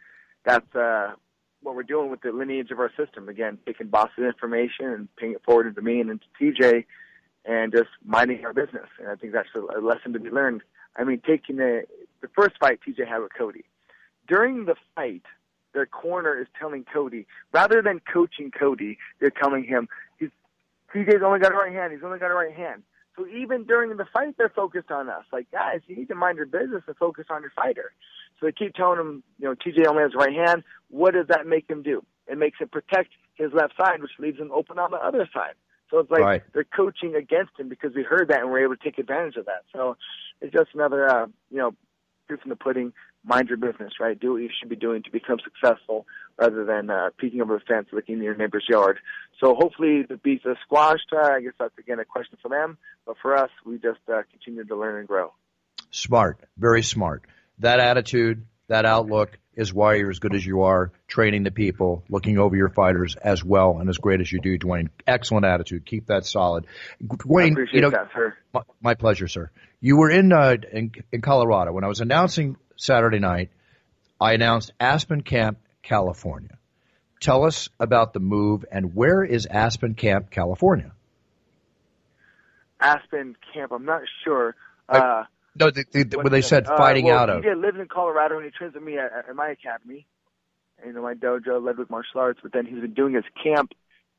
that's 0.44 0.75
uh, 0.75 1.13
what 1.62 1.75
we're 1.75 1.84
doing 1.84 2.10
with 2.10 2.22
the 2.22 2.32
lineage 2.32 2.72
of 2.72 2.79
our 2.79 2.91
system. 2.98 3.29
Again, 3.29 3.58
taking 3.65 3.88
Boston 3.88 4.25
information 4.25 4.86
and 4.86 5.15
paying 5.15 5.34
it 5.34 5.44
forward 5.44 5.67
into 5.67 5.82
me 5.82 6.00
and 6.00 6.10
into 6.10 6.25
TJ, 6.39 6.86
and 7.46 7.72
just 7.72 7.89
minding 8.03 8.44
our 8.46 8.53
business. 8.53 8.88
And 9.00 9.10
I 9.10 9.15
think 9.15 9.34
that's 9.34 9.50
a, 9.55 9.79
a 9.79 9.82
lesson 9.82 10.13
to 10.13 10.20
be 10.20 10.29
learned. 10.29 10.62
I 10.96 11.03
mean, 11.03 11.22
taking 11.25 11.58
the 11.58 11.84
the 12.22 12.27
first 12.36 12.55
fight 12.60 12.79
TJ 12.88 13.08
had 13.08 13.20
with 13.20 13.34
Cody. 13.38 13.65
During 14.27 14.65
the 14.65 14.75
fight, 14.96 15.24
their 15.74 15.86
corner 15.86 16.39
is 16.39 16.48
telling 16.60 16.86
Cody, 16.91 17.27
rather 17.51 17.82
than 17.82 18.01
coaching 18.12 18.50
Cody, 18.50 18.98
they're 19.20 19.29
telling 19.29 19.63
him, 19.63 19.88
he's, 20.17 20.29
TJ's 20.94 21.22
only 21.24 21.39
got 21.39 21.51
a 21.51 21.55
right 21.55 21.74
hand, 21.74 21.94
he's 21.94 22.03
only 22.03 22.17
got 22.17 22.32
a 22.32 22.34
right 22.34 22.55
hand. 22.55 22.82
So 23.17 23.25
even 23.27 23.63
during 23.63 23.95
the 23.95 24.05
fight, 24.12 24.36
they're 24.38 24.50
focused 24.50 24.91
on 24.91 25.10
us. 25.10 25.24
Like, 25.31 25.50
guys, 25.51 25.81
you 25.88 25.95
need 25.95 26.10
to 26.10 26.15
mind 26.15 26.38
your 26.38 26.45
business 26.45 26.84
and 26.88 26.98
focus 26.98 27.25
on 27.29 27.41
your 27.41 27.51
fighter. 27.55 27.93
So 28.39 28.45
they 28.45 28.51
keep 28.51 28.74
telling 28.75 29.00
him, 29.00 29.24
you 29.39 29.45
know, 29.45 29.55
TJ 29.55 29.88
only 29.88 30.03
has 30.03 30.13
right 30.13 30.36
hand. 30.36 30.63
What 30.89 31.13
does 31.13 31.27
that 31.29 31.48
make 31.48 31.69
him 31.69 31.81
do? 31.81 32.03
It 32.27 32.38
makes 32.38 32.60
him 32.60 32.67
protect 32.67 33.10
his 33.36 33.51
left 33.53 33.74
side, 33.77 34.01
which 34.01 34.12
leaves 34.19 34.39
him 34.39 34.51
open 34.53 34.79
on 34.79 34.91
the 34.91 34.98
other 34.98 35.29
side. 35.34 35.53
So 35.89 36.00
it's 36.00 36.12
like 36.12 36.22
Right. 36.22 36.43
they're 36.53 36.63
coaching 36.65 37.15
against 37.15 37.57
him 37.60 37.69
because 37.69 37.93
we 37.95 38.03
heard 38.03 38.29
that 38.29 38.41
and 38.41 38.50
we're 38.50 38.63
able 38.63 38.75
to 38.75 38.84
take 38.84 38.98
advantage 38.98 39.38
of 39.38 39.45
that. 39.45 39.63
So 39.72 39.98
it's 40.41 40.51
just 40.53 40.69
another, 40.74 41.07
uh, 41.07 41.27
you 41.51 41.57
know, 41.57 41.74
proof 42.27 42.41
in 42.43 42.50
the 42.50 42.55
pudding. 42.55 42.91
Mind 43.24 43.48
your 43.48 43.57
business, 43.57 43.93
right? 44.00 44.19
Do 44.19 44.34
what 44.34 44.41
you 44.41 44.50
should 44.60 44.69
be 44.69 44.75
doing 44.75 45.03
to 45.03 45.12
become 45.12 45.39
successful 45.43 46.05
rather 46.37 46.65
than 46.65 46.89
uh, 46.89 47.09
peeking 47.17 47.41
over 47.41 47.57
the 47.57 47.73
fence, 47.73 47.87
looking 47.91 48.17
in 48.17 48.23
your 48.23 48.35
neighbor's 48.35 48.65
yard. 48.69 48.97
So 49.39 49.55
hopefully 49.55 50.03
the 50.07 50.17
beef 50.17 50.41
is 50.45 50.57
squashed. 50.63 51.11
Uh, 51.13 51.19
I 51.19 51.41
guess 51.41 51.53
that's 51.59 51.77
again 51.77 51.99
a 51.99 52.05
question 52.05 52.37
for 52.41 52.49
them, 52.49 52.77
but 53.05 53.15
for 53.21 53.35
us, 53.35 53.49
we 53.65 53.75
just 53.75 53.99
uh, 54.11 54.21
continue 54.31 54.63
to 54.65 54.75
learn 54.75 54.99
and 54.99 55.07
grow. 55.07 55.33
Smart, 55.91 56.39
very 56.57 56.83
smart. 56.83 57.23
That 57.59 57.79
attitude, 57.79 58.45
that 58.67 58.85
outlook 58.85 59.37
is 59.55 59.73
why 59.73 59.95
you're 59.95 60.09
as 60.09 60.19
good 60.19 60.35
as 60.35 60.45
you 60.45 60.63
are, 60.63 60.91
training 61.07 61.43
the 61.43 61.51
people, 61.51 62.03
looking 62.09 62.37
over 62.37 62.55
your 62.55 62.69
fighters 62.69 63.15
as 63.15 63.43
well 63.43 63.77
and 63.79 63.89
as 63.89 63.97
great 63.97 64.19
as 64.19 64.29
you 64.31 64.39
do, 64.41 64.57
Duane. 64.57 64.89
Excellent 65.07 65.45
attitude. 65.45 65.85
Keep 65.85 66.07
that 66.07 66.25
solid. 66.25 66.65
I 67.01 67.15
Duane, 67.15 67.53
appreciate 67.53 67.75
you 67.75 67.81
know, 67.81 67.91
that, 67.91 68.09
sir. 68.13 68.35
my, 68.53 68.61
my 68.81 68.93
pleasure, 68.95 69.27
sir. 69.27 69.49
You 69.79 69.97
were 69.97 70.09
in, 70.09 70.33
uh, 70.33 70.57
in 70.71 70.91
in 71.11 71.21
Colorado 71.21 71.71
when 71.71 71.83
I 71.83 71.87
was 71.87 72.01
announcing 72.01 72.57
Saturday 72.75 73.19
night. 73.19 73.51
I 74.19 74.33
announced 74.33 74.71
Aspen 74.79 75.21
Camp, 75.21 75.59
California. 75.85 76.57
Tell 77.21 77.45
us 77.45 77.69
about 77.79 78.11
the 78.13 78.19
move 78.19 78.65
and 78.71 78.93
where 78.93 79.23
is 79.23 79.45
Aspen 79.45 79.93
Camp, 79.95 80.29
California? 80.29 80.91
Aspen 82.81 83.35
Camp, 83.53 83.71
I'm 83.71 83.85
not 83.85 84.01
sure. 84.23 84.55
Uh, 84.89 85.23
No, 85.57 85.71
the, 85.71 85.85
the, 85.91 86.03
the, 86.03 86.17
when 86.17 86.31
they 86.31 86.41
said 86.41 86.67
Uh, 86.67 86.75
fighting 86.77 87.05
well, 87.05 87.17
out 87.17 87.29
of. 87.29 87.43
TJ 87.43 87.59
lives 87.61 87.77
in 87.79 87.87
Colorado 87.87 88.35
and 88.35 88.45
he 88.45 88.51
trains 88.51 88.73
with 88.73 88.83
me 88.83 88.97
at, 88.97 89.11
at 89.29 89.35
my 89.35 89.47
academy, 89.49 90.05
you 90.85 90.91
know, 90.91 91.01
my 91.01 91.13
dojo, 91.13 91.63
Ludwig 91.63 91.89
Martial 91.89 92.19
Arts. 92.19 92.39
But 92.43 92.51
then 92.51 92.65
he's 92.65 92.79
been 92.81 92.93
doing 92.93 93.13
his 93.13 93.23
camp 93.41 93.71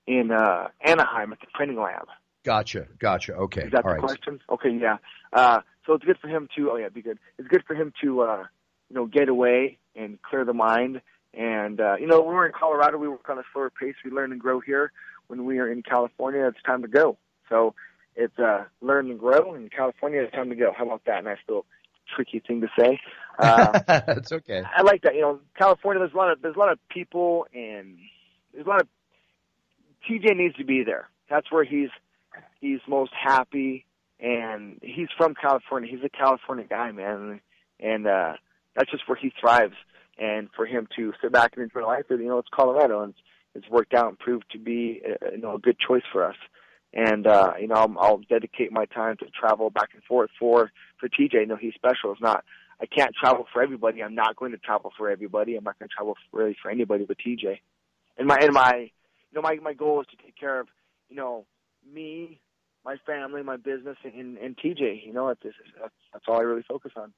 in 0.06 0.30
uh, 0.32 0.68
Anaheim 0.80 1.32
at 1.32 1.40
the 1.40 1.46
training 1.54 1.76
lab. 1.78 2.06
Gotcha, 2.44 2.86
gotcha. 2.98 3.34
Okay, 3.34 3.62
Is 3.62 3.72
that 3.72 3.84
all 3.84 3.90
the 3.90 3.96
right. 3.96 4.02
question? 4.02 4.40
Okay, 4.48 4.70
yeah. 4.80 4.96
Uh, 5.32 5.60
so 5.84 5.94
it's 5.94 6.04
good 6.04 6.18
for 6.18 6.28
him 6.28 6.48
to. 6.56 6.70
Oh 6.70 6.76
yeah, 6.76 6.88
be 6.88 7.02
good. 7.02 7.18
It's 7.38 7.48
good 7.48 7.64
for 7.66 7.74
him 7.74 7.92
to, 8.02 8.22
uh, 8.22 8.44
you 8.88 8.96
know, 8.96 9.06
get 9.06 9.28
away 9.28 9.78
and 9.96 10.20
clear 10.22 10.44
the 10.44 10.52
mind. 10.54 11.00
And 11.36 11.80
uh, 11.80 11.96
you 12.00 12.06
know, 12.06 12.22
when 12.22 12.34
we're 12.34 12.46
in 12.46 12.52
Colorado, 12.58 12.96
we 12.96 13.08
work 13.08 13.28
on 13.28 13.38
a 13.38 13.42
slower 13.52 13.70
pace. 13.70 13.94
We 14.04 14.10
learn 14.10 14.32
and 14.32 14.40
grow 14.40 14.60
here. 14.60 14.92
When 15.28 15.44
we 15.44 15.58
are 15.58 15.70
in 15.70 15.82
California, 15.82 16.46
it's 16.46 16.62
time 16.64 16.82
to 16.82 16.88
go. 16.88 17.18
So 17.48 17.74
it's 18.14 18.38
uh, 18.38 18.64
learn 18.80 19.10
and 19.10 19.18
grow. 19.18 19.54
In 19.54 19.68
California, 19.68 20.22
it's 20.22 20.32
time 20.32 20.48
to 20.48 20.56
go. 20.56 20.72
How 20.76 20.86
about 20.86 21.02
that? 21.06 21.24
Nice 21.24 21.38
little 21.46 21.66
tricky 22.14 22.40
thing 22.40 22.62
to 22.62 22.68
say. 22.78 22.98
Uh, 23.38 23.78
That's 23.86 24.32
okay. 24.32 24.62
I 24.64 24.82
like 24.82 25.02
that. 25.02 25.14
You 25.14 25.20
know, 25.20 25.40
California. 25.58 26.00
There's 26.00 26.14
a 26.14 26.16
lot 26.16 26.32
of 26.32 26.40
there's 26.40 26.56
a 26.56 26.58
lot 26.58 26.72
of 26.72 26.78
people 26.88 27.46
and 27.52 27.98
there's 28.54 28.66
a 28.66 28.68
lot 28.68 28.80
of 28.80 28.88
TJ 30.08 30.36
needs 30.36 30.56
to 30.56 30.64
be 30.64 30.84
there. 30.84 31.08
That's 31.28 31.50
where 31.52 31.64
he's 31.64 31.90
he's 32.60 32.80
most 32.88 33.12
happy, 33.12 33.84
and 34.20 34.78
he's 34.82 35.08
from 35.16 35.34
California. 35.34 35.90
He's 35.90 36.04
a 36.04 36.08
California 36.08 36.64
guy, 36.68 36.92
man, 36.92 37.40
and 37.80 38.06
uh, 38.06 38.34
that's 38.74 38.90
just 38.90 39.08
where 39.08 39.16
he 39.16 39.32
thrives. 39.38 39.74
And 40.18 40.48
for 40.56 40.64
him 40.64 40.88
to 40.96 41.12
sit 41.20 41.32
back 41.32 41.52
and 41.54 41.62
enjoy 41.62 41.86
life, 41.86 42.04
you 42.08 42.16
know, 42.24 42.38
it's 42.38 42.48
Colorado, 42.54 43.02
and 43.02 43.14
it's 43.54 43.68
worked 43.68 43.94
out 43.94 44.08
and 44.08 44.18
proved 44.18 44.44
to 44.52 44.58
be 44.58 45.02
uh, 45.04 45.30
you 45.32 45.38
know 45.38 45.56
a 45.56 45.58
good 45.58 45.76
choice 45.78 46.02
for 46.12 46.24
us. 46.24 46.36
And 46.92 47.26
uh, 47.26 47.52
you 47.60 47.68
know, 47.68 47.74
I'll, 47.74 47.94
I'll 47.98 48.20
dedicate 48.28 48.72
my 48.72 48.86
time 48.86 49.16
to 49.18 49.26
travel 49.38 49.70
back 49.70 49.90
and 49.94 50.02
forth 50.04 50.30
for 50.38 50.70
for 50.98 51.08
TJ. 51.08 51.34
You 51.34 51.46
know, 51.46 51.56
he's 51.56 51.74
special. 51.74 52.12
It's 52.12 52.20
not 52.20 52.44
I 52.80 52.86
can't 52.86 53.14
travel 53.14 53.46
for 53.52 53.62
everybody. 53.62 54.02
I'm 54.02 54.14
not 54.14 54.36
going 54.36 54.52
to 54.52 54.58
travel 54.58 54.92
for 54.96 55.10
everybody. 55.10 55.56
I'm 55.56 55.64
not 55.64 55.78
going 55.78 55.88
to 55.88 55.94
travel 55.94 56.16
for, 56.30 56.38
really 56.38 56.56
for 56.62 56.70
anybody 56.70 57.04
but 57.06 57.16
TJ. 57.18 57.58
And 58.18 58.26
my 58.26 58.38
and 58.40 58.52
my 58.52 58.90
you 59.30 59.34
know 59.34 59.42
my 59.42 59.56
my 59.56 59.72
goal 59.72 60.00
is 60.00 60.06
to 60.10 60.22
take 60.22 60.36
care 60.38 60.60
of 60.60 60.68
you 61.08 61.16
know 61.16 61.46
me, 61.92 62.40
my 62.84 62.96
family, 63.06 63.42
my 63.42 63.56
business, 63.56 63.96
and 64.04 64.38
and 64.38 64.56
TJ. 64.56 65.06
You 65.06 65.12
know, 65.12 65.28
that's, 65.28 65.56
that's 66.12 66.24
all 66.28 66.38
I 66.38 66.42
really 66.42 66.64
focus 66.66 66.92
on. 66.96 67.12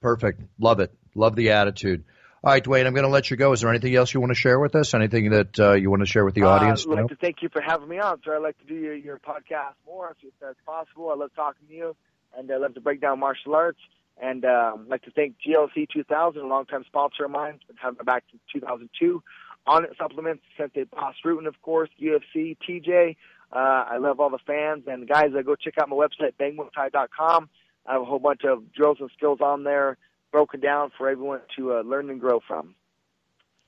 Perfect. 0.00 0.42
Love 0.58 0.80
it. 0.80 0.92
Love 1.14 1.36
the 1.36 1.50
attitude. 1.50 2.04
All 2.42 2.50
right, 2.50 2.64
Duane, 2.64 2.86
I'm 2.86 2.94
going 2.94 3.04
to 3.04 3.10
let 3.10 3.30
you 3.30 3.36
go. 3.36 3.52
Is 3.52 3.60
there 3.60 3.68
anything 3.68 3.94
else 3.94 4.14
you 4.14 4.20
want 4.20 4.30
to 4.30 4.38
share 4.38 4.58
with 4.58 4.74
us? 4.74 4.94
Anything 4.94 5.30
that 5.30 5.60
uh, 5.60 5.72
you 5.74 5.90
want 5.90 6.00
to 6.00 6.06
share 6.06 6.24
with 6.24 6.34
the 6.34 6.44
audience? 6.44 6.86
Uh, 6.86 6.92
I'd 6.92 7.00
like 7.00 7.08
to 7.08 7.16
thank 7.16 7.42
you 7.42 7.50
for 7.50 7.60
having 7.60 7.86
me 7.86 7.98
on, 7.98 8.18
sir. 8.24 8.36
I'd 8.36 8.42
like 8.42 8.58
to 8.60 8.64
do 8.64 8.74
your, 8.74 8.94
your 8.94 9.18
podcast 9.18 9.74
more 9.84 10.16
if 10.22 10.32
that's 10.40 10.58
possible. 10.64 11.10
I 11.10 11.16
love 11.16 11.32
talking 11.36 11.68
to 11.68 11.74
you, 11.74 11.96
and 12.36 12.50
I 12.50 12.56
love 12.56 12.72
to 12.74 12.80
break 12.80 13.02
down 13.02 13.20
martial 13.20 13.54
arts. 13.54 13.80
And 14.22 14.46
um, 14.46 14.84
I'd 14.86 14.90
like 14.90 15.02
to 15.02 15.10
thank 15.10 15.36
GLC 15.46 15.86
2000, 15.92 16.40
a 16.40 16.46
longtime 16.46 16.84
sponsor 16.86 17.26
of 17.26 17.30
mine. 17.30 17.60
Been 17.68 17.76
having 17.76 17.98
me 17.98 18.04
back 18.04 18.24
since 18.30 18.42
2002. 18.54 19.22
Onnit 19.68 19.98
supplements, 19.98 20.42
Sensei 20.56 20.84
Bas 20.84 21.14
Rutten, 21.24 21.46
of 21.46 21.60
course, 21.60 21.90
UFC, 22.00 22.56
TJ. 22.66 23.16
Uh, 23.52 23.58
I 23.58 23.98
love 23.98 24.18
all 24.18 24.30
the 24.30 24.38
fans. 24.46 24.84
And 24.86 25.06
guys, 25.06 25.30
uh, 25.38 25.42
go 25.42 25.56
check 25.56 25.74
out 25.78 25.90
my 25.90 25.96
website, 25.96 26.32
bangmuay.com. 26.40 27.50
I 27.86 27.94
have 27.94 28.02
a 28.02 28.04
whole 28.04 28.18
bunch 28.18 28.42
of 28.44 28.72
drills 28.72 28.98
and 29.00 29.10
skills 29.16 29.40
on 29.40 29.64
there 29.64 29.96
broken 30.30 30.60
down 30.60 30.90
for 30.96 31.08
everyone 31.08 31.40
to 31.56 31.74
uh, 31.74 31.82
learn 31.82 32.10
and 32.10 32.20
grow 32.20 32.40
from. 32.46 32.74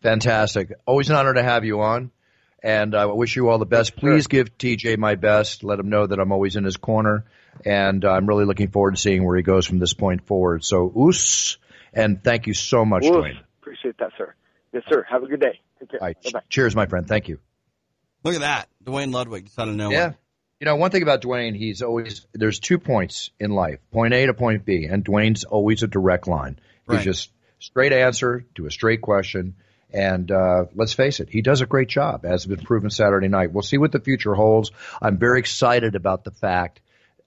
Fantastic. 0.02 0.72
Always 0.86 1.10
an 1.10 1.16
honor 1.16 1.34
to 1.34 1.42
have 1.42 1.64
you 1.64 1.80
on. 1.80 2.10
And 2.62 2.94
I 2.94 3.06
wish 3.06 3.34
you 3.34 3.48
all 3.48 3.58
the 3.58 3.66
best. 3.66 3.96
Please 3.96 4.28
give 4.28 4.56
TJ 4.56 4.96
my 4.96 5.16
best. 5.16 5.64
Let 5.64 5.80
him 5.80 5.88
know 5.88 6.06
that 6.06 6.20
I'm 6.20 6.30
always 6.30 6.54
in 6.54 6.62
his 6.62 6.76
corner. 6.76 7.24
And 7.66 8.04
I'm 8.04 8.26
really 8.26 8.44
looking 8.44 8.68
forward 8.68 8.94
to 8.94 9.00
seeing 9.00 9.24
where 9.24 9.36
he 9.36 9.42
goes 9.42 9.66
from 9.66 9.80
this 9.80 9.94
point 9.94 10.26
forward. 10.26 10.64
So, 10.64 10.92
oos. 10.96 11.58
And 11.92 12.22
thank 12.22 12.46
you 12.46 12.54
so 12.54 12.84
much, 12.84 13.04
Oof. 13.04 13.12
Duane. 13.12 13.40
Appreciate 13.60 13.98
that, 13.98 14.12
sir. 14.16 14.34
Yes, 14.72 14.84
sir. 14.88 15.04
Have 15.10 15.24
a 15.24 15.26
good 15.26 15.40
day. 15.40 15.60
Take 15.80 15.90
care. 15.90 16.00
Right. 16.00 16.16
Bye-bye. 16.22 16.42
Cheers, 16.48 16.76
my 16.76 16.86
friend. 16.86 17.06
Thank 17.06 17.28
you. 17.28 17.40
Look 18.24 18.34
at 18.34 18.40
that, 18.42 18.68
Duane 18.82 19.10
Ludwig 19.10 19.46
just 19.46 19.58
out 19.58 19.68
of 19.68 19.74
nowhere. 19.74 19.98
Yeah. 19.98 20.12
You 20.62 20.66
know, 20.66 20.76
one 20.76 20.92
thing 20.92 21.02
about 21.02 21.22
Duane, 21.22 21.54
he's 21.54 21.82
always 21.82 22.24
there's 22.32 22.60
two 22.60 22.78
points 22.78 23.30
in 23.40 23.50
life, 23.50 23.80
point 23.90 24.14
A 24.14 24.26
to 24.26 24.32
point 24.32 24.64
B, 24.64 24.84
and 24.84 25.02
Duane's 25.02 25.42
always 25.42 25.82
a 25.82 25.88
direct 25.88 26.28
line. 26.28 26.60
He's 26.88 27.02
just 27.02 27.32
straight 27.58 27.92
answer 27.92 28.44
to 28.54 28.66
a 28.66 28.70
straight 28.70 29.00
question. 29.00 29.56
And 29.92 30.30
uh, 30.30 30.66
let's 30.76 30.92
face 30.92 31.18
it, 31.18 31.28
he 31.28 31.42
does 31.42 31.62
a 31.62 31.66
great 31.66 31.88
job, 31.88 32.24
as 32.24 32.44
has 32.44 32.46
been 32.46 32.64
proven 32.64 32.90
Saturday 32.90 33.26
night. 33.26 33.50
We'll 33.50 33.64
see 33.64 33.76
what 33.76 33.90
the 33.90 33.98
future 33.98 34.36
holds. 34.36 34.70
I'm 35.02 35.18
very 35.18 35.40
excited 35.40 35.96
about 35.96 36.22
the 36.22 36.30
fact 36.30 36.80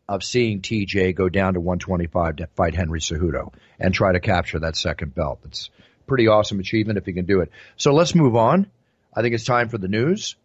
of 0.08 0.24
seeing 0.24 0.62
TJ 0.62 1.14
go 1.14 1.28
down 1.28 1.56
to 1.56 1.60
125 1.60 2.38
to 2.38 2.48
fight 2.56 2.74
Henry 2.74 3.02
Cejudo 3.02 3.52
and 3.82 3.94
try 3.94 4.14
to 4.14 4.22
capture 4.22 4.60
that 4.60 4.78
second 4.78 5.14
belt. 5.14 5.42
It's 5.44 5.70
a 6.00 6.04
pretty 6.08 6.30
awesome 6.30 6.62
achievement 6.62 6.98
if 7.00 7.06
he 7.06 7.12
can 7.12 7.26
do 7.26 7.42
it. 7.42 7.52
So 7.76 7.94
let's 7.94 8.16
move 8.16 8.38
on. 8.38 8.72
I 9.14 9.22
think 9.22 9.36
it's 9.36 9.44
time 9.44 9.68
for 9.68 9.78
the 9.78 9.90
news. 9.90 10.38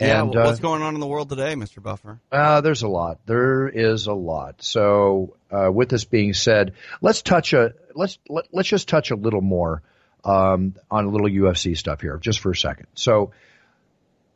Yeah, 0.00 0.22
And, 0.22 0.36
uh, 0.36 0.44
what's 0.44 0.60
going 0.60 0.82
on 0.82 0.94
in 0.94 1.00
the 1.00 1.06
world 1.06 1.28
today, 1.28 1.54
Mr. 1.54 1.82
Buffer? 1.82 2.20
uh, 2.30 2.60
there's 2.60 2.82
a 2.82 2.88
lot. 2.88 3.18
There 3.26 3.68
is 3.68 4.06
a 4.06 4.12
lot. 4.14 4.62
So, 4.62 5.36
uh, 5.50 5.70
with 5.72 5.88
this 5.88 6.04
being 6.04 6.34
said, 6.34 6.74
let's 7.00 7.22
touch 7.22 7.52
a 7.52 7.74
let's 7.94 8.18
let, 8.28 8.46
let's 8.52 8.68
just 8.68 8.88
touch 8.88 9.10
a 9.10 9.16
little 9.16 9.40
more 9.40 9.82
um, 10.24 10.74
on 10.90 11.04
a 11.06 11.08
little 11.08 11.28
UFC 11.28 11.76
stuff 11.76 12.00
here, 12.00 12.16
just 12.18 12.40
for 12.40 12.50
a 12.52 12.56
second. 12.56 12.86
So, 12.94 13.32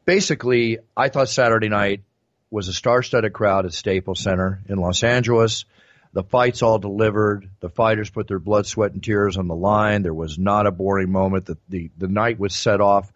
basically, 0.04 0.78
I 0.96 1.08
thought 1.08 1.28
Saturday 1.28 1.68
night 1.68 2.02
was 2.50 2.68
a 2.68 2.72
star-studded 2.72 3.32
crowd 3.32 3.64
at 3.64 3.72
Staples 3.72 4.20
Center 4.20 4.60
in 4.68 4.78
Los 4.78 5.02
Angeles. 5.02 5.64
The 6.12 6.22
fights 6.22 6.60
all 6.62 6.78
delivered. 6.78 7.48
The 7.60 7.70
fighters 7.70 8.10
put 8.10 8.28
their 8.28 8.38
blood, 8.38 8.66
sweat, 8.66 8.92
and 8.92 9.02
tears 9.02 9.38
on 9.38 9.48
the 9.48 9.54
line. 9.54 10.02
There 10.02 10.12
was 10.12 10.38
not 10.38 10.66
a 10.66 10.70
boring 10.70 11.10
moment. 11.10 11.46
The 11.46 11.56
the, 11.68 11.90
the 11.96 12.08
night 12.08 12.38
was 12.38 12.54
set 12.54 12.80
off 12.80 13.10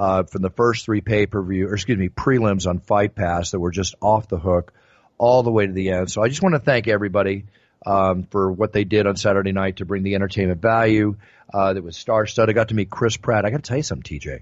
uh, 0.00 0.22
from 0.22 0.40
the 0.40 0.48
first 0.48 0.86
three 0.86 1.02
pay 1.02 1.26
per 1.26 1.42
view, 1.42 1.68
or 1.68 1.74
excuse 1.74 1.98
me, 1.98 2.08
prelims 2.08 2.66
on 2.66 2.78
Fight 2.78 3.14
Pass 3.14 3.50
that 3.50 3.60
were 3.60 3.70
just 3.70 3.94
off 4.00 4.28
the 4.28 4.38
hook 4.38 4.72
all 5.18 5.42
the 5.42 5.50
way 5.50 5.66
to 5.66 5.72
the 5.74 5.90
end. 5.90 6.10
So 6.10 6.22
I 6.22 6.28
just 6.28 6.42
want 6.42 6.54
to 6.54 6.58
thank 6.58 6.88
everybody 6.88 7.44
um, 7.84 8.22
for 8.22 8.50
what 8.50 8.72
they 8.72 8.84
did 8.84 9.06
on 9.06 9.16
Saturday 9.16 9.52
night 9.52 9.76
to 9.76 9.84
bring 9.84 10.02
the 10.02 10.14
entertainment 10.14 10.62
value. 10.62 11.16
Uh, 11.52 11.74
that 11.74 11.84
was 11.84 11.98
star 11.98 12.26
studded. 12.26 12.54
I 12.54 12.58
got 12.58 12.68
to 12.68 12.74
meet 12.74 12.88
Chris 12.88 13.18
Pratt. 13.18 13.44
I 13.44 13.50
got 13.50 13.58
to 13.58 13.68
tell 13.68 13.76
you 13.76 13.82
something, 13.82 14.18
TJ. 14.18 14.40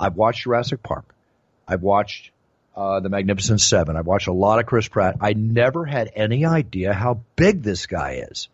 I've 0.00 0.16
watched 0.16 0.44
Jurassic 0.44 0.82
Park. 0.82 1.04
I've 1.68 1.82
watched 1.82 2.30
uh, 2.74 3.00
The 3.00 3.10
Magnificent 3.10 3.60
Seven. 3.60 3.98
I've 3.98 4.06
watched 4.06 4.28
a 4.28 4.32
lot 4.32 4.58
of 4.58 4.64
Chris 4.64 4.88
Pratt. 4.88 5.16
I 5.20 5.34
never 5.34 5.84
had 5.84 6.12
any 6.16 6.46
idea 6.46 6.94
how 6.94 7.20
big 7.36 7.62
this 7.62 7.84
guy 7.84 8.24
is. 8.30 8.48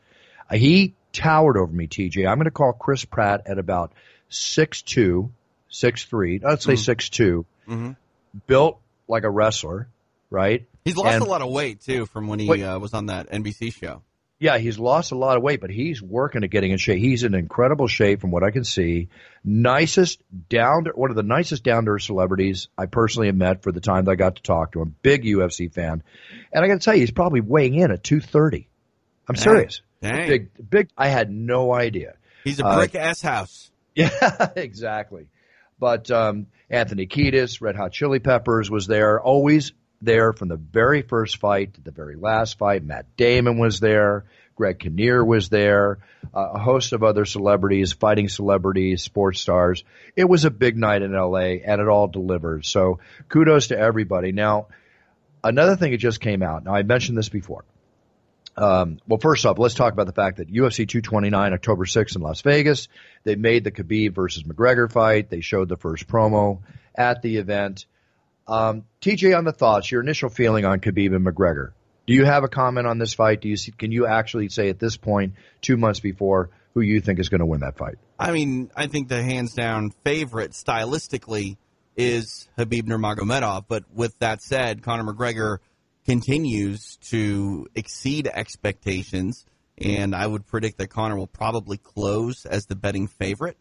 Uh, 0.51 0.57
he 0.57 0.95
towered 1.13 1.57
over 1.57 1.73
me, 1.73 1.87
TJ. 1.87 2.29
I'm 2.29 2.39
going 2.39 2.47
to 2.47 2.51
call 2.51 2.73
Chris 2.73 3.05
Pratt 3.05 3.43
at 3.47 3.61
about 3.61 3.93
six 4.31 4.83
two, 4.83 5.31
six 5.71 6.05
three. 6.05 6.39
Let's 6.43 6.65
say 6.65 6.77
six 6.77 7.09
two. 7.09 7.47
Mhm. 7.69 7.97
Built 8.47 8.81
like 9.09 9.25
a 9.25 9.31
wrestler, 9.31 9.89
right? 10.31 10.67
He's 10.85 10.97
lost 10.97 11.15
And- 11.15 11.23
a 11.25 11.29
lot 11.29 11.43
of 11.43 11.51
weight 11.51 11.81
too 11.81 12.07
from 12.07 12.29
when 12.29 12.39
he 12.39 12.49
Wait. 12.49 12.63
uh, 12.63 12.79
was 12.79 12.93
on 12.95 13.07
that 13.07 13.29
NBC 13.31 13.71
show. 13.73 14.03
Yeah, 14.39 14.57
he's 14.57 14.79
lost 14.79 15.13
a 15.13 15.17
lot 15.19 15.37
of 15.37 15.43
weight, 15.43 15.61
but 15.61 15.69
he's 15.69 16.01
working 16.01 16.45
at 16.45 16.49
getting 16.51 16.71
in 16.71 16.79
shape. 16.79 16.99
He's 16.99 17.25
in 17.25 17.35
incredible 17.35 17.89
shape 17.89 18.23
from 18.23 18.31
what 18.31 18.43
I 18.43 18.51
can 18.51 18.65
see. 18.65 19.09
Nicest 19.45 20.23
down 20.49 20.85
to 20.85 20.91
one 20.95 21.11
of 21.11 21.17
the 21.17 21.23
nicest 21.23 21.63
down 21.63 21.85
to 21.85 21.91
earth 21.91 22.03
celebrities 22.05 22.69
I 22.79 22.87
personally 22.87 23.27
have 23.27 23.37
met 23.37 23.63
for 23.63 23.71
the 23.71 23.81
time 23.81 24.07
that 24.07 24.13
I 24.13 24.15
got 24.15 24.37
to 24.37 24.43
talk 24.43 24.73
to 24.73 24.81
him. 24.81 24.95
Big 25.03 25.25
UFC 25.25 25.71
fan. 25.71 26.03
And 26.55 26.65
I 26.65 26.69
gotta 26.69 26.81
tell 26.81 26.95
you, 26.95 27.01
he's 27.01 27.11
probably 27.11 27.43
weighing 27.43 27.75
in 27.75 27.91
at 27.91 28.03
two 28.03 28.21
thirty. 28.21 28.69
I'm 29.29 29.35
Dang. 29.35 29.43
serious. 29.43 29.83
Dang. 30.01 30.29
Big 30.29 30.71
big 30.71 30.89
I 30.97 31.09
had 31.09 31.31
no 31.31 31.75
idea. 31.75 32.15
He's 32.45 32.61
a 32.61 32.67
Uh, 32.67 32.77
brick 32.77 32.95
ass 32.95 33.21
house. 33.21 33.67
Yeah, 33.95 34.51
exactly. 34.57 35.27
But 35.81 36.11
um, 36.11 36.47
Anthony 36.69 37.07
Kiedis, 37.07 37.61
Red 37.61 37.75
Hot 37.75 37.91
Chili 37.91 38.21
Peppers 38.21 38.71
was 38.71 38.87
there, 38.87 39.21
always 39.21 39.73
there 40.03 40.33
from 40.33 40.49
the 40.49 40.57
very 40.57 41.03
first 41.03 41.39
fight 41.39 41.75
to 41.75 41.81
the 41.81 41.91
very 41.91 42.17
last 42.17 42.59
fight. 42.59 42.85
Matt 42.85 43.17
Damon 43.17 43.59
was 43.59 43.81
there. 43.81 44.27
Greg 44.55 44.79
Kinnear 44.79 45.25
was 45.25 45.49
there. 45.49 45.99
Uh, 46.35 46.51
a 46.55 46.59
host 46.59 46.93
of 46.93 47.03
other 47.03 47.25
celebrities, 47.25 47.95
fighting 47.95 48.29
celebrities, 48.29 49.03
sports 49.03 49.41
stars. 49.41 49.85
It 50.17 50.29
was 50.29 50.45
a 50.45 50.51
big 50.51 50.77
night 50.77 51.01
in 51.01 51.13
LA, 51.13 51.57
and 51.65 51.81
it 51.81 51.89
all 51.89 52.09
delivered. 52.09 52.67
So 52.67 53.01
kudos 53.31 53.69
to 53.69 53.79
everybody. 53.79 54.33
Now, 54.33 54.67
another 55.43 55.77
thing 55.77 55.93
that 55.93 55.97
just 55.97 56.21
came 56.21 56.43
out. 56.43 56.65
Now 56.65 56.75
I 56.75 56.83
mentioned 56.83 57.17
this 57.17 57.31
before. 57.31 57.65
Um, 58.61 58.99
well, 59.09 59.19
first 59.19 59.47
off, 59.47 59.59
let's 59.59 59.75
talk 59.75 59.95
about 59.95 60.07
the 60.07 60.13
fact 60.13 60.37
that 60.37 60.53
UFC 60.53 60.87
229, 60.87 61.55
October 61.55 61.87
6th 61.87 62.15
in 62.15 62.21
Las 62.21 62.43
Vegas, 62.43 62.89
they 63.25 63.35
made 63.35 63.65
the 63.65 63.71
Khabib 63.71 64.15
versus 64.15 64.43
McGregor 64.43 64.93
fight. 64.93 65.31
They 65.31 65.41
showed 65.41 65.71
the 65.71 65.79
first 65.79 66.07
promo 66.07 66.61
at 66.95 67.23
the 67.23 67.39
event. 67.39 67.87
Um, 68.47 68.85
TJ, 69.01 69.37
on 69.37 69.45
the 69.45 69.53
thoughts, 69.53 69.91
your 69.91 70.03
initial 70.03 70.29
feeling 70.29 70.67
on 70.67 70.81
Khabib 70.81 71.17
and 71.17 71.25
McGregor. 71.25 71.73
Do 72.07 72.13
you 72.13 72.27
have 72.27 72.45
a 72.45 72.49
comment 72.49 72.87
on 72.87 72.99
this 72.99 73.15
fight? 73.15 73.41
Do 73.41 73.49
you 73.49 73.57
see, 73.57 73.73
can 73.73 73.93
you 73.93 74.07
actually 74.07 74.51
say 74.51 74.69
at 74.69 74.79
this 74.79 74.99
point, 74.99 75.35
two 75.63 75.79
months 75.79 76.01
before, 76.01 76.51
who 76.75 76.83
you 76.83 77.01
think 77.01 77.19
is 77.19 77.31
going 77.31 77.39
to 77.39 77.47
win 77.47 77.61
that 77.61 77.79
fight? 77.79 77.97
I 78.19 78.33
mean, 78.33 78.71
I 78.77 78.89
think 78.89 79.09
the 79.09 79.23
hands 79.23 79.55
down 79.55 79.93
favorite 80.05 80.51
stylistically 80.51 81.57
is 81.97 82.49
Habib 82.57 82.87
Nurmagomedov. 82.87 83.65
But 83.69 83.85
with 83.95 84.19
that 84.19 84.43
said, 84.43 84.83
Conor 84.83 85.15
McGregor 85.15 85.59
continues 86.07 86.97
to 87.11 87.67
exceed 87.75 88.27
expectations, 88.27 89.45
and 89.79 90.15
I 90.15 90.27
would 90.27 90.47
predict 90.47 90.79
that 90.79 90.89
Conor 90.89 91.17
will 91.17 91.27
probably 91.27 91.77
close 91.77 92.47
as 92.47 92.67
the 92.67 92.77
betting 92.77 93.07
favorite 93.07 93.57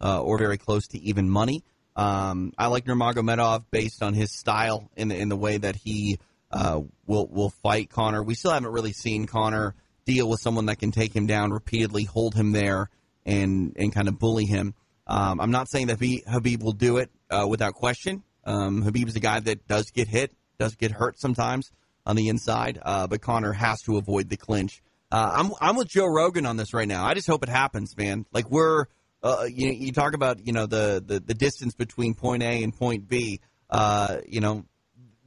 uh, 0.00 0.20
or 0.20 0.38
very 0.38 0.58
close 0.58 0.88
to 0.88 0.98
even 0.98 1.28
money. 1.28 1.64
Um, 1.94 2.52
I 2.56 2.68
like 2.68 2.86
Nurmagomedov 2.86 3.64
based 3.70 4.02
on 4.02 4.14
his 4.14 4.32
style 4.32 4.90
in 4.96 5.08
the 5.08 5.16
in 5.16 5.28
the 5.28 5.36
way 5.36 5.58
that 5.58 5.76
he 5.76 6.18
uh, 6.50 6.80
will 7.06 7.26
will 7.26 7.50
fight 7.50 7.90
Conor. 7.90 8.22
We 8.22 8.34
still 8.34 8.52
haven't 8.52 8.72
really 8.72 8.92
seen 8.92 9.26
Conor 9.26 9.74
deal 10.06 10.28
with 10.28 10.40
someone 10.40 10.66
that 10.66 10.78
can 10.78 10.90
take 10.90 11.14
him 11.14 11.26
down 11.26 11.52
repeatedly, 11.52 12.04
hold 12.04 12.34
him 12.34 12.52
there, 12.52 12.88
and 13.26 13.76
and 13.76 13.94
kind 13.94 14.08
of 14.08 14.18
bully 14.18 14.46
him. 14.46 14.74
Um, 15.06 15.40
I'm 15.40 15.50
not 15.50 15.68
saying 15.68 15.88
that 15.88 15.94
Habib, 15.94 16.20
Habib 16.26 16.62
will 16.62 16.72
do 16.72 16.96
it 16.96 17.10
uh, 17.28 17.46
without 17.48 17.74
question. 17.74 18.22
Um, 18.44 18.82
Habib 18.82 19.08
is 19.08 19.16
a 19.16 19.20
guy 19.20 19.40
that 19.40 19.66
does 19.66 19.90
get 19.90 20.08
hit, 20.08 20.32
does 20.58 20.74
get 20.76 20.92
hurt 20.92 21.20
sometimes 21.20 21.70
on 22.04 22.16
the 22.16 22.28
inside, 22.28 22.78
uh, 22.82 23.06
but 23.06 23.20
Conor 23.20 23.52
has 23.52 23.82
to 23.82 23.96
avoid 23.96 24.28
the 24.28 24.36
clinch. 24.36 24.82
Uh, 25.10 25.30
I'm 25.34 25.52
I'm 25.60 25.76
with 25.76 25.88
Joe 25.88 26.06
Rogan 26.06 26.46
on 26.46 26.56
this 26.56 26.72
right 26.72 26.88
now. 26.88 27.04
I 27.04 27.14
just 27.14 27.26
hope 27.26 27.42
it 27.42 27.48
happens, 27.48 27.96
man. 27.96 28.24
Like 28.32 28.50
we're 28.50 28.86
uh, 29.22 29.46
you, 29.48 29.70
you 29.70 29.92
talk 29.92 30.14
about 30.14 30.44
you 30.46 30.52
know 30.52 30.66
the, 30.66 31.02
the 31.04 31.20
the 31.20 31.34
distance 31.34 31.74
between 31.74 32.14
point 32.14 32.42
A 32.42 32.62
and 32.62 32.76
point 32.76 33.08
B. 33.08 33.40
Uh, 33.70 34.18
you 34.26 34.40
know, 34.40 34.64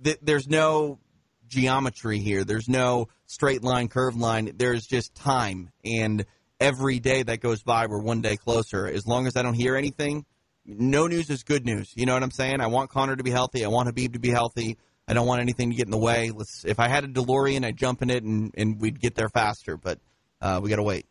th- 0.03 0.19
there's 0.21 0.47
no 0.47 0.99
geometry 1.47 2.19
here. 2.19 2.43
There's 2.43 2.67
no 2.67 3.07
straight 3.25 3.63
line, 3.63 3.88
curved 3.88 4.17
line. 4.17 4.51
There's 4.57 4.85
just 4.85 5.15
time, 5.15 5.69
and 5.83 6.25
every 6.59 6.99
day 6.99 7.23
that 7.23 7.39
goes 7.39 7.63
by, 7.63 7.85
we're 7.88 8.01
one 8.01 8.21
day 8.21 8.38
closer. 8.38 8.88
As 8.88 9.05
long 9.05 9.27
as 9.27 9.38
I 9.38 9.43
don't 9.43 9.53
hear 9.53 9.75
anything, 9.75 10.25
no 10.65 11.07
news 11.07 11.29
is 11.29 11.43
good 11.43 11.65
news. 11.65 11.91
You 11.95 12.05
know 12.05 12.13
what 12.13 12.23
I'm 12.23 12.31
saying? 12.31 12.59
I 12.59 12.67
want 12.67 12.89
Conor 12.89 13.15
to 13.15 13.23
be 13.23 13.31
healthy. 13.31 13.63
I 13.63 13.67
want 13.67 13.88
Habib 13.88 14.13
to 14.13 14.19
be 14.19 14.31
healthy. 14.31 14.77
I 15.08 15.13
don't 15.13 15.28
want 15.28 15.41
anything 15.41 15.70
to 15.70 15.76
get 15.76 15.86
in 15.86 15.91
the 15.91 15.98
way. 15.98 16.32
Let's. 16.32 16.65
If 16.65 16.80
I 16.80 16.88
had 16.88 17.04
a 17.04 17.08
DeLorean, 17.08 17.63
I'd 17.63 17.78
jump 17.78 18.02
in 18.02 18.10
it 18.10 18.24
and, 18.24 18.54
and 18.58 18.80
we'd 18.82 19.00
get 19.00 19.15
there 19.15 19.30
faster. 19.30 19.78
But 19.78 20.00
uh, 20.41 20.60
we 20.63 20.70
got 20.70 20.78
to 20.78 20.84
wait. 20.84 21.06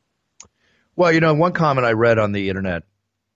Well, 0.97 1.13
you 1.13 1.21
know, 1.21 1.35
one 1.35 1.53
comment 1.53 1.87
I 1.87 1.93
read 1.93 2.19
on 2.19 2.33
the 2.33 2.49
internet 2.49 2.85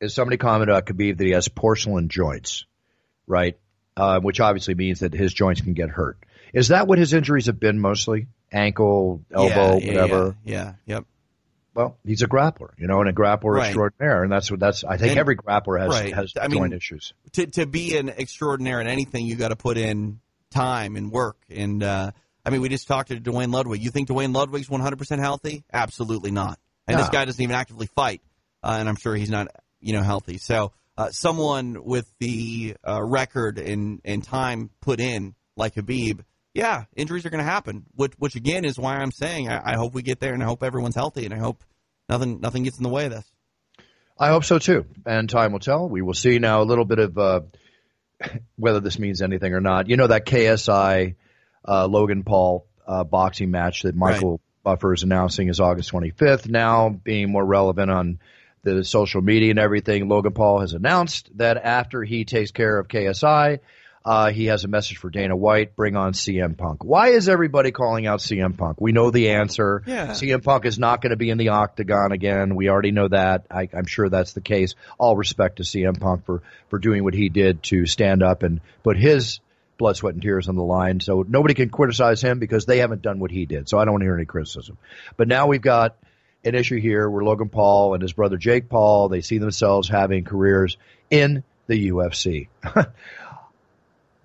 is 0.00 0.14
somebody 0.14 0.36
commented 0.36 0.68
about 0.68 0.86
Khabib 0.86 1.18
that 1.18 1.24
he 1.24 1.32
has 1.32 1.48
porcelain 1.48 2.08
joints, 2.08 2.64
right? 3.26 3.58
Uh, 3.96 4.20
which 4.20 4.38
obviously 4.40 4.74
means 4.74 5.00
that 5.00 5.12
his 5.12 5.32
joints 5.34 5.60
can 5.60 5.74
get 5.74 5.90
hurt. 5.90 6.18
Is 6.52 6.68
that 6.68 6.86
what 6.86 6.98
his 6.98 7.12
injuries 7.12 7.46
have 7.46 7.58
been 7.58 7.80
mostly? 7.80 8.28
Ankle, 8.52 9.22
elbow, 9.32 9.78
Yeah, 9.78 9.84
yeah, 9.84 9.92
whatever. 10.02 10.36
Yeah, 10.44 10.54
yeah, 10.54 10.72
yep. 10.86 11.04
Well, 11.74 11.98
he's 12.04 12.22
a 12.22 12.28
grappler, 12.28 12.70
you 12.78 12.86
know, 12.86 13.00
and 13.00 13.08
a 13.08 13.12
grappler 13.12 13.54
Right. 13.56 13.66
extraordinaire, 13.66 14.22
and 14.22 14.32
that's 14.32 14.50
what 14.50 14.58
that's. 14.58 14.82
I 14.84 14.96
think 14.96 15.10
And- 15.10 15.20
every 15.20 15.36
grappler 15.36 15.80
has 15.80 15.90
right. 15.90 16.14
has 16.14 16.32
I 16.40 16.48
mean, 16.48 16.58
joint 16.60 16.74
issues. 16.74 17.12
to 17.32 17.46
to 17.48 17.66
be 17.66 17.96
an 17.98 18.08
extraordinaire 18.08 18.80
in 18.80 18.86
anything, 18.86 19.26
you 19.26 19.36
got 19.36 19.48
to 19.48 19.56
put 19.56 19.76
in 19.76 20.20
time 20.50 20.96
and 20.96 21.10
work. 21.10 21.36
And 21.50 21.82
uh, 21.82 22.12
I 22.44 22.50
mean, 22.50 22.60
we 22.60 22.68
just 22.68 22.88
talked 22.88 23.08
to 23.08 23.20
Duane 23.20 23.50
Ludwig. 23.50 23.82
You 23.82 23.90
think 23.90 24.08
Duane 24.08 24.32
Ludwig's 24.32 24.68
100% 24.68 25.18
healthy? 25.18 25.64
Absolutely 25.72 26.30
not. 26.30 26.58
And 26.86 26.98
this 26.98 27.10
guy 27.10 27.26
doesn't 27.26 27.42
even 27.42 27.54
actively 27.54 27.86
fight, 27.86 28.22
uh, 28.62 28.76
and 28.80 28.88
I'm 28.88 28.96
sure 28.96 29.14
he's 29.14 29.28
not, 29.28 29.48
you 29.78 29.92
know, 29.92 30.02
healthy. 30.02 30.38
So 30.38 30.72
uh, 30.96 31.10
someone 31.10 31.84
with 31.84 32.10
the 32.18 32.76
uh, 32.86 33.02
record 33.02 33.58
and 33.58 34.00
and 34.06 34.24
time 34.24 34.70
put 34.80 34.98
in, 34.98 35.34
like 35.54 35.74
Habib, 35.74 36.22
yeah, 36.54 36.84
injuries 36.96 37.26
are 37.26 37.30
going 37.30 37.44
to 37.44 37.50
happen. 37.50 37.84
Which 37.94 38.14
which 38.18 38.36
again 38.36 38.64
is 38.64 38.78
why 38.78 38.96
I'm 38.96 39.12
saying 39.12 39.50
I, 39.50 39.72
I 39.72 39.76
hope 39.76 39.92
we 39.92 40.00
get 40.00 40.18
there, 40.18 40.32
and 40.32 40.42
I 40.42 40.46
hope 40.46 40.62
everyone's 40.62 40.94
healthy, 40.94 41.26
and 41.26 41.34
I 41.34 41.38
hope 41.38 41.62
nothing 42.08 42.40
nothing 42.40 42.62
gets 42.62 42.78
in 42.78 42.82
the 42.82 42.88
way 42.88 43.04
of 43.04 43.12
this. 43.12 43.30
I 44.18 44.30
hope 44.30 44.44
so 44.44 44.58
too, 44.58 44.86
and 45.06 45.28
time 45.28 45.52
will 45.52 45.60
tell. 45.60 45.88
We 45.88 46.02
will 46.02 46.14
see 46.14 46.38
now 46.38 46.62
a 46.62 46.64
little 46.64 46.84
bit 46.84 46.98
of 46.98 47.18
uh, 47.18 47.40
whether 48.56 48.80
this 48.80 48.98
means 48.98 49.22
anything 49.22 49.54
or 49.54 49.60
not. 49.60 49.88
You 49.88 49.96
know 49.96 50.06
that 50.06 50.26
KSI 50.26 51.16
uh, 51.66 51.86
Logan 51.86 52.24
Paul 52.24 52.66
uh, 52.86 53.04
boxing 53.04 53.50
match 53.50 53.82
that 53.82 53.94
Michael 53.94 54.32
right. 54.32 54.40
Buffer 54.64 54.92
is 54.92 55.02
announcing 55.02 55.48
is 55.48 55.60
August 55.60 55.92
25th. 55.92 56.48
Now 56.48 56.88
being 56.88 57.30
more 57.30 57.44
relevant 57.44 57.90
on 57.90 58.18
the 58.62 58.84
social 58.84 59.22
media 59.22 59.50
and 59.50 59.58
everything, 59.58 60.08
Logan 60.08 60.32
Paul 60.32 60.60
has 60.60 60.72
announced 60.72 61.30
that 61.36 61.56
after 61.56 62.02
he 62.02 62.24
takes 62.24 62.50
care 62.50 62.78
of 62.78 62.88
KSI, 62.88 63.60
uh, 64.08 64.30
he 64.30 64.46
has 64.46 64.64
a 64.64 64.68
message 64.68 64.96
for 64.96 65.10
Dana 65.10 65.36
White: 65.36 65.76
bring 65.76 65.94
on 65.94 66.14
CM 66.14 66.56
Punk. 66.56 66.82
Why 66.82 67.08
is 67.08 67.28
everybody 67.28 67.72
calling 67.72 68.06
out 68.06 68.20
CM 68.20 68.56
Punk? 68.56 68.80
We 68.80 68.92
know 68.92 69.10
the 69.10 69.32
answer. 69.32 69.82
Yeah. 69.84 70.12
CM 70.12 70.42
Punk 70.42 70.64
is 70.64 70.78
not 70.78 71.02
going 71.02 71.10
to 71.10 71.18
be 71.18 71.28
in 71.28 71.36
the 71.36 71.50
octagon 71.50 72.12
again. 72.12 72.56
We 72.56 72.70
already 72.70 72.90
know 72.90 73.08
that. 73.08 73.44
I, 73.50 73.68
I'm 73.70 73.84
sure 73.84 74.08
that's 74.08 74.32
the 74.32 74.40
case. 74.40 74.76
All 74.96 75.14
respect 75.14 75.56
to 75.56 75.62
CM 75.62 76.00
Punk 76.00 76.24
for 76.24 76.42
for 76.70 76.78
doing 76.78 77.04
what 77.04 77.12
he 77.12 77.28
did 77.28 77.62
to 77.64 77.84
stand 77.84 78.22
up 78.22 78.42
and 78.42 78.62
put 78.82 78.96
his 78.96 79.40
blood, 79.76 79.98
sweat, 79.98 80.14
and 80.14 80.22
tears 80.22 80.48
on 80.48 80.56
the 80.56 80.62
line. 80.62 81.00
So 81.00 81.26
nobody 81.28 81.52
can 81.52 81.68
criticize 81.68 82.22
him 82.22 82.38
because 82.38 82.64
they 82.64 82.78
haven't 82.78 83.02
done 83.02 83.18
what 83.18 83.30
he 83.30 83.44
did. 83.44 83.68
So 83.68 83.78
I 83.78 83.84
don't 83.84 83.92
want 83.92 84.00
to 84.00 84.06
hear 84.06 84.16
any 84.16 84.24
criticism. 84.24 84.78
But 85.18 85.28
now 85.28 85.48
we've 85.48 85.60
got 85.60 85.98
an 86.46 86.54
issue 86.54 86.80
here 86.80 87.10
where 87.10 87.22
Logan 87.22 87.50
Paul 87.50 87.92
and 87.92 88.00
his 88.00 88.14
brother 88.14 88.38
Jake 88.38 88.70
Paul 88.70 89.10
they 89.10 89.20
see 89.20 89.36
themselves 89.36 89.86
having 89.86 90.24
careers 90.24 90.78
in 91.10 91.44
the 91.66 91.90
UFC. 91.90 92.48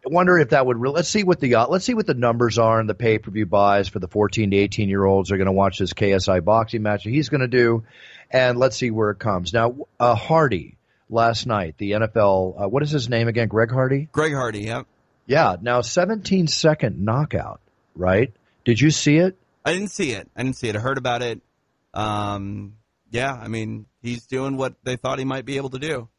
I 0.06 0.10
wonder 0.10 0.38
if 0.38 0.50
that 0.50 0.66
would. 0.66 0.78
Re- 0.78 0.90
let's 0.90 1.08
see 1.08 1.24
what 1.24 1.40
the 1.40 1.56
uh, 1.56 1.68
let's 1.68 1.86
see 1.86 1.94
what 1.94 2.06
the 2.06 2.14
numbers 2.14 2.58
are 2.58 2.80
in 2.82 2.88
the 2.88 2.94
pay 2.94 3.20
per 3.20 3.32
view 3.32 3.46
buys 3.46 3.88
for 3.88 4.00
the 4.00 4.08
14 4.08 4.52
to 4.52 4.58
18 4.58 4.90
year 4.90 5.04
olds 5.06 5.32
are 5.32 5.38
going 5.38 5.46
to 5.46 5.54
watch 5.54 5.80
this 5.80 5.94
KSI 5.94 6.44
boxing 6.44 6.82
match 6.82 7.06
that 7.06 7.10
he's 7.10 7.30
going 7.30 7.42
to 7.42 7.48
do, 7.48 7.86
and 8.30 8.58
let's 8.58 8.76
see 8.76 8.92
where 8.92 9.12
it 9.12 9.20
comes. 9.20 9.54
Now, 9.54 9.76
uh, 10.00 10.16
Hardy 10.16 10.78
last 11.10 11.48
night, 11.48 11.76
the 11.78 11.92
NFL. 11.92 12.64
Uh, 12.64 12.68
what 12.68 12.84
is 12.84 12.92
his 12.92 13.08
name 13.08 13.28
again? 13.28 13.48
Greg 13.48 13.72
Hardy. 13.72 14.10
Greg 14.12 14.34
Hardy. 14.34 14.62
Yep. 14.62 14.88
Yeah. 15.26 15.56
Now, 15.62 15.82
17 15.82 16.48
second 16.48 17.00
knockout. 17.00 17.62
Right? 17.96 18.34
Did 18.66 18.82
you 18.82 18.92
see 18.92 19.18
it? 19.18 19.38
I 19.64 19.74
didn't 19.74 19.92
see 19.92 20.12
it. 20.12 20.30
I 20.36 20.44
didn't 20.44 20.58
see 20.58 20.68
it. 20.68 20.76
I 20.76 20.80
heard 20.80 20.98
about 20.98 21.22
it. 21.22 21.42
Um, 21.94 22.76
yeah. 23.12 23.32
I 23.32 23.48
mean, 23.48 23.86
he's 24.02 24.26
doing 24.26 24.58
what 24.58 24.74
they 24.84 24.96
thought 24.98 25.20
he 25.20 25.26
might 25.26 25.46
be 25.46 25.58
able 25.58 25.70
to 25.70 25.80
do. 25.80 26.10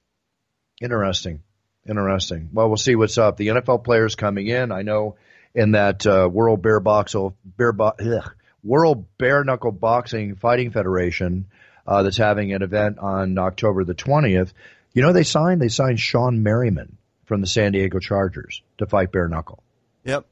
Interesting. 0.80 1.42
Interesting. 1.88 2.50
Well, 2.52 2.68
we'll 2.68 2.76
see 2.76 2.96
what's 2.96 3.18
up. 3.18 3.36
The 3.36 3.48
NFL 3.48 3.84
players 3.84 4.14
coming 4.14 4.46
in. 4.46 4.72
I 4.72 4.82
know 4.82 5.16
in 5.54 5.72
that 5.72 6.06
uh, 6.06 6.28
World 6.30 6.62
Bare 6.62 6.80
Box 6.80 7.14
Bear 7.44 7.72
Bo- 7.72 7.94
ugh, 7.98 8.34
World 8.62 9.04
Bare 9.18 9.44
Knuckle 9.44 9.72
Boxing 9.72 10.36
Fighting 10.36 10.70
Federation 10.70 11.46
uh, 11.86 12.02
that's 12.02 12.16
having 12.16 12.52
an 12.52 12.62
event 12.62 12.98
on 12.98 13.36
October 13.38 13.84
the 13.84 13.94
twentieth. 13.94 14.52
You 14.94 15.02
know 15.02 15.12
they 15.12 15.24
signed 15.24 15.60
they 15.60 15.68
signed 15.68 15.98
Shawne 15.98 16.38
Merriman 16.38 16.96
from 17.26 17.40
the 17.40 17.46
San 17.46 17.72
Diego 17.72 17.98
Chargers 17.98 18.62
to 18.78 18.86
fight 18.86 19.12
bare 19.12 19.28
knuckle. 19.28 19.62
Yep. 20.04 20.26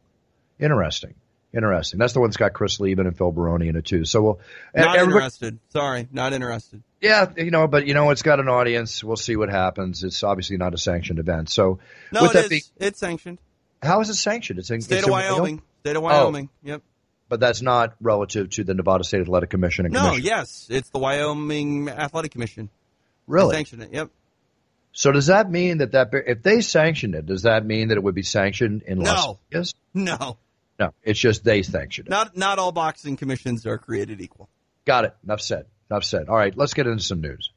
Interesting. 0.59 1.15
Interesting. 1.55 1.99
That's 1.99 2.15
the 2.15 2.21
one 2.21 2.31
that's 2.31 2.39
got 2.39 2.55
Chris 2.55 2.81
Leben 2.81 3.07
and 3.07 3.17
Phil 3.17 3.31
Baroni 3.31 3.69
in 3.69 3.77
it 3.77 3.85
too. 3.85 4.07
So 4.07 4.23
we'll 4.23 4.41
not 4.75 4.97
interested. 4.97 5.59
Sorry, 5.69 6.09
not 6.11 6.33
interested. 6.33 6.83
Yeah, 7.01 7.31
you 7.37 7.51
know, 7.51 7.67
but 7.67 7.87
you 7.87 7.93
know, 7.93 8.11
it's 8.11 8.23
got 8.23 8.41
an 8.41 8.49
audience. 8.49 9.05
We'll 9.05 9.17
see 9.17 9.37
what 9.37 9.51
happens. 9.51 10.03
It's 10.03 10.23
obviously 10.23 10.57
not 10.57 10.73
a 10.73 10.79
sanctioned 10.79 11.19
event. 11.19 11.51
So 11.51 11.79
no, 12.11 12.25
it 12.25 12.35
is. 12.35 12.49
Be, 12.49 12.63
it's 12.79 12.99
sanctioned. 12.99 13.39
How 13.83 14.01
is 14.01 14.09
it 14.09 14.15
sanctioned? 14.15 14.61
It's 14.61 14.71
in 14.71 14.81
state 14.81 14.99
it's 14.99 15.07
of 15.07 15.13
Wyoming. 15.13 15.61
State 15.81 15.97
of 15.97 16.03
oh. 16.03 16.07
Wyoming. 16.07 16.49
Oh. 16.53 16.69
Yep. 16.69 16.83
But 17.29 17.41
that's 17.41 17.61
not 17.61 17.95
relative 18.01 18.51
to 18.51 18.65
the 18.65 18.75
Nevada 18.75 19.05
State 19.05 19.23
Athletic 19.23 19.51
Commission. 19.51 19.85
And 19.85 19.95
no, 19.95 20.11
commission. 20.11 20.25
yes, 20.25 20.67
it's 20.71 20.91
the 20.91 20.99
Wyoming 20.99 21.89
Athletic 21.89 22.33
Commission. 22.33 22.71
Really? 23.27 23.55
sanctioned 23.57 23.83
it. 23.83 23.93
Yep. 23.93 24.11
So 24.93 25.13
does 25.13 25.27
that 25.27 25.51
mean 25.51 25.79
that 25.79 25.93
that 25.93 26.11
if 26.13 26.43
they 26.43 26.61
sanctioned 26.61 27.15
it, 27.15 27.27
does 27.27 27.43
that 27.43 27.65
mean 27.65 27.89
that 27.89 27.97
it 27.97 28.03
would 28.03 28.15
be 28.15 28.23
sanctioned 28.23 28.83
in 28.83 29.01
Las 29.01 29.27
no. 29.27 29.39
Vegas? 29.51 29.75
No. 29.95 30.37
No, 30.79 30.95
it's 31.03 31.19
just 31.19 31.45
they 31.45 31.63
sanctioned 31.63 32.09
it. 32.09 32.11
Not 32.11 32.37
not 32.37 32.59
all 32.59 32.73
boxing 32.73 33.17
commissions 33.17 33.67
are 33.67 33.79
created 33.79 34.21
equal. 34.21 34.49
Got 34.85 35.05
it. 35.05 35.17
Enough 35.25 35.41
said. 35.41 35.67
Enough 35.91 36.05
said. 36.05 36.29
All 36.29 36.37
right, 36.37 36.57
let's 36.57 36.75
get 36.75 36.87
into 36.87 37.03
some 37.03 37.21
news. 37.21 37.51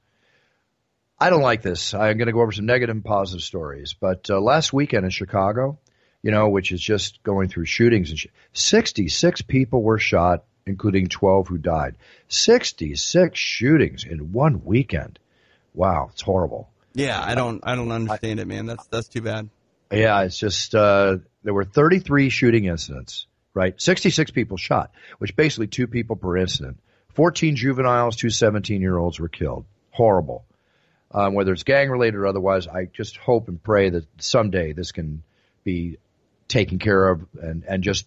I 1.17 1.29
don't 1.29 1.41
like 1.41 1.61
this. 1.61 1.93
I'm 1.93 2.17
going 2.17 2.27
to 2.27 2.33
go 2.33 2.41
over 2.41 2.51
some 2.51 2.65
negative 2.65 2.95
and 2.95 3.05
positive 3.05 3.41
stories. 3.41 3.95
But 3.99 4.29
uh, 4.29 4.39
last 4.41 4.73
weekend 4.73 5.05
in 5.05 5.11
Chicago, 5.11 5.79
you 6.21 6.31
know, 6.31 6.49
which 6.49 6.71
is 6.71 6.81
just 6.81 7.23
going 7.23 7.47
through 7.47 7.65
shootings 7.65 8.09
and 8.09 8.19
sh- 8.19 8.27
66 8.53 9.41
people 9.43 9.81
were 9.81 9.97
shot, 9.97 10.43
including 10.65 11.07
12 11.07 11.47
who 11.47 11.57
died. 11.57 11.95
66 12.27 13.39
shootings 13.39 14.03
in 14.03 14.33
one 14.33 14.65
weekend. 14.65 15.19
Wow, 15.73 16.09
it's 16.11 16.21
horrible. 16.21 16.69
Yeah, 16.93 17.21
I 17.21 17.35
don't, 17.35 17.61
I 17.63 17.75
don't 17.75 17.91
understand 17.91 18.39
I, 18.39 18.43
it, 18.43 18.47
man. 18.47 18.65
That's 18.65 18.85
that's 18.87 19.07
too 19.07 19.21
bad. 19.21 19.49
Yeah, 19.91 20.23
it's 20.23 20.37
just 20.37 20.73
uh, 20.73 21.17
there 21.43 21.53
were 21.53 21.63
33 21.63 22.29
shooting 22.29 22.65
incidents, 22.65 23.27
right? 23.53 23.79
66 23.79 24.31
people 24.31 24.57
shot, 24.57 24.91
which 25.19 25.35
basically 25.35 25.67
two 25.67 25.87
people 25.87 26.15
per 26.15 26.37
incident. 26.37 26.79
14 27.13 27.55
juveniles, 27.55 28.15
two 28.15 28.29
17 28.29 28.81
year 28.81 28.97
olds 28.97 29.19
were 29.19 29.29
killed. 29.29 29.65
Horrible. 29.91 30.45
Um, 31.11 31.33
whether 31.33 31.53
it's 31.53 31.63
gang 31.63 31.89
related 31.89 32.17
or 32.17 32.27
otherwise, 32.27 32.67
I 32.67 32.85
just 32.85 33.15
hope 33.17 33.47
and 33.47 33.61
pray 33.61 33.89
that 33.89 34.05
someday 34.21 34.73
this 34.73 34.91
can 34.91 35.23
be 35.63 35.97
taken 36.47 36.77
care 36.77 37.09
of 37.09 37.25
and, 37.41 37.63
and 37.63 37.83
just 37.83 38.05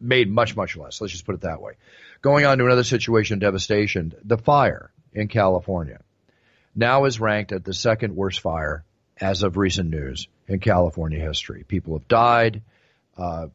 made 0.00 0.30
much, 0.30 0.56
much 0.56 0.76
less. 0.76 1.00
Let's 1.00 1.12
just 1.12 1.26
put 1.26 1.34
it 1.34 1.40
that 1.42 1.60
way. 1.60 1.74
Going 2.22 2.46
on 2.46 2.58
to 2.58 2.64
another 2.64 2.84
situation, 2.84 3.34
of 3.34 3.40
devastation. 3.40 4.14
The 4.24 4.38
fire 4.38 4.90
in 5.12 5.28
California 5.28 6.00
now 6.74 7.04
is 7.04 7.20
ranked 7.20 7.52
at 7.52 7.64
the 7.64 7.74
second 7.74 8.16
worst 8.16 8.40
fire 8.40 8.84
as 9.20 9.42
of 9.42 9.56
recent 9.56 9.90
news 9.90 10.28
in 10.46 10.60
California 10.60 11.20
history. 11.20 11.64
People 11.66 11.98
have 11.98 12.08
died. 12.08 12.62
Uh, 13.16 13.48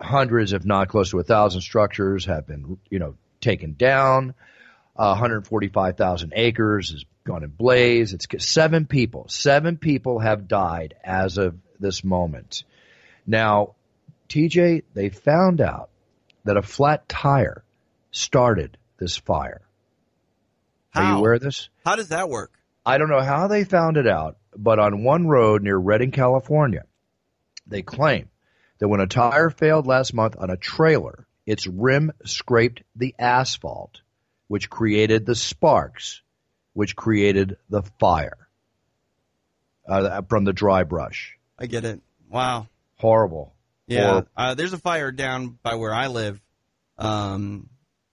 hundreds, 0.00 0.52
if 0.52 0.64
not 0.64 0.88
close 0.88 1.10
to 1.10 1.18
a 1.18 1.24
thousand 1.24 1.60
structures 1.60 2.26
have 2.26 2.46
been, 2.46 2.78
you 2.88 2.98
know, 2.98 3.14
taken 3.40 3.74
down. 3.74 4.34
Uh, 4.96 5.10
145,000 5.10 6.32
acres 6.36 6.90
has 6.90 7.04
gone 7.24 7.42
in 7.42 7.50
blaze. 7.50 8.12
It's 8.12 8.26
seven 8.38 8.86
people. 8.86 9.26
Seven 9.28 9.76
people 9.76 10.18
have 10.18 10.48
died 10.48 10.94
as 11.02 11.38
of 11.38 11.56
this 11.78 12.04
moment. 12.04 12.64
Now, 13.26 13.74
TJ, 14.28 14.82
they 14.94 15.08
found 15.08 15.60
out 15.60 15.90
that 16.44 16.56
a 16.56 16.62
flat 16.62 17.08
tire 17.08 17.64
started 18.10 18.76
this 18.98 19.16
fire. 19.16 19.62
How? 20.90 21.02
Are 21.02 21.12
you 21.12 21.18
aware 21.18 21.34
of 21.34 21.40
this? 21.40 21.68
How 21.84 21.96
does 21.96 22.08
that 22.08 22.28
work? 22.28 22.52
I 22.84 22.98
don't 22.98 23.10
know 23.10 23.20
how 23.20 23.46
they 23.46 23.64
found 23.64 23.96
it 23.96 24.06
out, 24.06 24.38
but 24.56 24.78
on 24.78 25.04
one 25.04 25.26
road 25.26 25.62
near 25.62 25.76
Redding, 25.76 26.10
California, 26.10 26.84
they 27.66 27.82
claim 27.82 28.28
that 28.78 28.88
when 28.88 29.00
a 29.00 29.06
tire 29.06 29.50
failed 29.50 29.86
last 29.86 30.14
month 30.14 30.36
on 30.38 30.50
a 30.50 30.56
trailer, 30.56 31.26
its 31.46 31.66
rim 31.66 32.12
scraped 32.24 32.82
the 32.96 33.14
asphalt, 33.18 34.00
which 34.48 34.70
created 34.70 35.26
the 35.26 35.34
sparks, 35.34 36.22
which 36.72 36.96
created 36.96 37.56
the 37.68 37.82
fire 37.98 38.48
uh, 39.88 40.22
from 40.28 40.44
the 40.44 40.52
dry 40.52 40.82
brush. 40.84 41.38
I 41.58 41.66
get 41.66 41.84
it. 41.84 42.00
Wow. 42.28 42.68
Horrible. 42.96 43.54
Yeah. 43.86 44.06
Horrible. 44.06 44.28
Uh, 44.36 44.54
there's 44.54 44.72
a 44.72 44.78
fire 44.78 45.12
down 45.12 45.58
by 45.62 45.74
where 45.74 45.94
I 45.94 46.06
live, 46.06 46.40
um, 46.98 47.68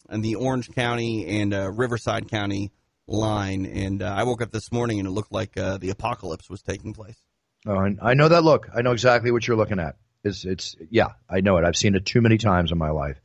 in 0.10 0.22
the 0.22 0.36
Orange 0.36 0.72
County 0.72 1.42
and 1.42 1.54
uh, 1.54 1.70
Riverside 1.72 2.30
County 2.30 2.72
line, 3.08 3.66
and 3.66 4.04
uh, 4.04 4.14
I 4.16 4.24
woke 4.24 4.42
up 4.42 4.52
this 4.52 4.72
morning 4.72 5.00
and 5.00 5.08
it 5.08 5.12
looked 5.12 5.32
like 5.32 5.58
uh, 5.58 5.78
the 5.78 5.90
apocalypse 5.90 6.50
was 6.50 6.62
taking 6.62 6.94
place. 6.94 7.18
Oh, 7.66 7.76
I, 7.76 7.96
I 8.02 8.14
know 8.14 8.28
that 8.28 8.44
look. 8.44 8.70
I 8.76 8.82
know 8.82 8.92
exactly 8.92 9.32
what 9.32 9.48
you're 9.48 9.58
looking 9.58 9.80
at. 9.80 9.96
It's, 10.24 10.46
it's, 10.46 10.76
yeah, 10.90 11.10
I 11.30 11.42
know 11.42 11.58
it. 11.58 11.66
I've 11.66 11.78
seen 11.78 11.96
it 11.96 12.06
too 12.06 12.22
many 12.22 12.38
times 12.38 12.72
in 12.72 12.78
my 12.78 12.90
life. 12.90 13.20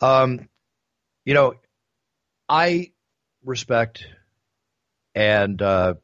Um, 0.00 0.48
you 1.24 1.34
know, 1.34 1.54
I 2.48 2.92
respect 3.44 4.04
and 5.14 5.60
uh, 5.62 5.94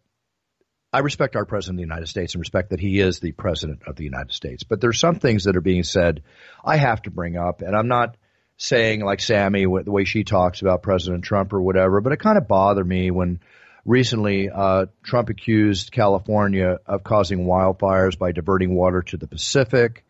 I 0.92 1.00
respect 1.00 1.36
our 1.36 1.44
president 1.44 1.76
of 1.76 1.78
the 1.78 1.94
United 1.94 2.08
States 2.08 2.34
and 2.34 2.40
respect 2.40 2.70
that 2.70 2.80
he 2.80 3.00
is 3.00 3.20
the 3.20 3.32
president 3.32 3.82
of 3.86 3.96
the 3.96 4.04
United 4.04 4.32
States. 4.32 4.62
But 4.64 4.80
there's 4.80 4.98
some 4.98 5.16
things 5.16 5.44
that 5.44 5.56
are 5.56 5.60
being 5.60 5.82
said 5.82 6.22
I 6.64 6.76
have 6.76 7.02
to 7.02 7.10
bring 7.10 7.36
up, 7.36 7.62
and 7.62 7.76
I'm 7.76 7.88
not 7.88 8.16
saying 8.62 9.00
like 9.00 9.20
Sammy 9.20 9.62
the 9.62 9.90
way 9.90 10.04
she 10.04 10.22
talks 10.22 10.60
about 10.60 10.82
President 10.82 11.24
Trump 11.24 11.54
or 11.54 11.62
whatever, 11.62 12.02
but 12.02 12.12
it 12.12 12.18
kind 12.18 12.36
of 12.36 12.46
bothered 12.46 12.86
me 12.86 13.10
when 13.10 13.40
recently 13.86 14.50
uh, 14.50 14.84
Trump 15.02 15.30
accused 15.30 15.92
California 15.92 16.78
of 16.84 17.02
causing 17.02 17.46
wildfires 17.46 18.18
by 18.18 18.32
diverting 18.32 18.74
water 18.74 19.00
to 19.00 19.16
the 19.16 19.26
Pacific, 19.26 20.04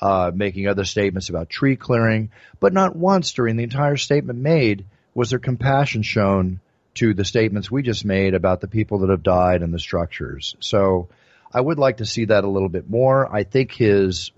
uh, 0.00 0.30
making 0.32 0.68
other 0.68 0.84
statements 0.84 1.28
about 1.28 1.50
tree 1.50 1.74
clearing, 1.74 2.30
but 2.60 2.72
not 2.72 2.94
once 2.94 3.32
during 3.32 3.56
the 3.56 3.64
entire 3.64 3.96
statement 3.96 4.38
made 4.38 4.84
was 5.12 5.30
there 5.30 5.40
compassion 5.40 6.02
shown 6.02 6.60
to 6.94 7.14
the 7.14 7.24
statements 7.24 7.68
we 7.68 7.82
just 7.82 8.04
made 8.04 8.32
about 8.32 8.60
the 8.60 8.68
people 8.68 9.00
that 9.00 9.10
have 9.10 9.24
died 9.24 9.62
and 9.62 9.74
the 9.74 9.78
structures. 9.80 10.54
So 10.60 11.08
I 11.52 11.60
would 11.60 11.80
like 11.80 11.96
to 11.96 12.06
see 12.06 12.26
that 12.26 12.44
a 12.44 12.48
little 12.48 12.68
bit 12.68 12.88
more. 12.88 13.34
I 13.34 13.42
think 13.42 13.72
his 13.72 14.30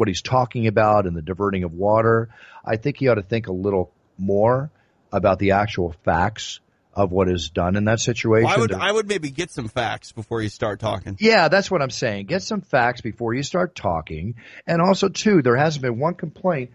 what 0.00 0.08
he's 0.08 0.22
talking 0.22 0.66
about 0.66 1.06
and 1.06 1.14
the 1.14 1.22
diverting 1.22 1.62
of 1.62 1.74
water, 1.74 2.30
I 2.64 2.76
think 2.76 2.96
he 2.96 3.08
ought 3.08 3.16
to 3.16 3.22
think 3.22 3.46
a 3.46 3.52
little 3.52 3.92
more 4.16 4.70
about 5.12 5.38
the 5.38 5.52
actual 5.52 5.94
facts 6.04 6.60
of 6.94 7.12
what 7.12 7.28
is 7.28 7.50
done 7.50 7.76
in 7.76 7.84
that 7.84 8.00
situation. 8.00 8.46
Well, 8.46 8.56
I 8.56 8.60
would 8.60 8.72
I 8.72 8.90
would 8.90 9.06
maybe 9.06 9.30
get 9.30 9.50
some 9.50 9.68
facts 9.68 10.12
before 10.12 10.42
you 10.42 10.48
start 10.48 10.80
talking. 10.80 11.16
Yeah, 11.20 11.48
that's 11.48 11.70
what 11.70 11.82
I'm 11.82 11.90
saying. 11.90 12.26
Get 12.26 12.42
some 12.42 12.62
facts 12.62 13.02
before 13.02 13.34
you 13.34 13.42
start 13.42 13.74
talking. 13.74 14.36
And 14.66 14.80
also, 14.80 15.08
too, 15.08 15.42
there 15.42 15.56
hasn't 15.56 15.82
been 15.82 15.98
one 15.98 16.14
complaint 16.14 16.70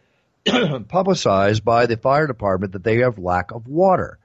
publicized 0.88 1.66
by 1.66 1.88
the 1.88 1.98
fire 1.98 2.28
department 2.28 2.74
that 2.74 2.84
they 2.84 3.00
have 3.00 3.18
lack 3.18 3.52
of 3.52 3.68
water. 3.68 4.20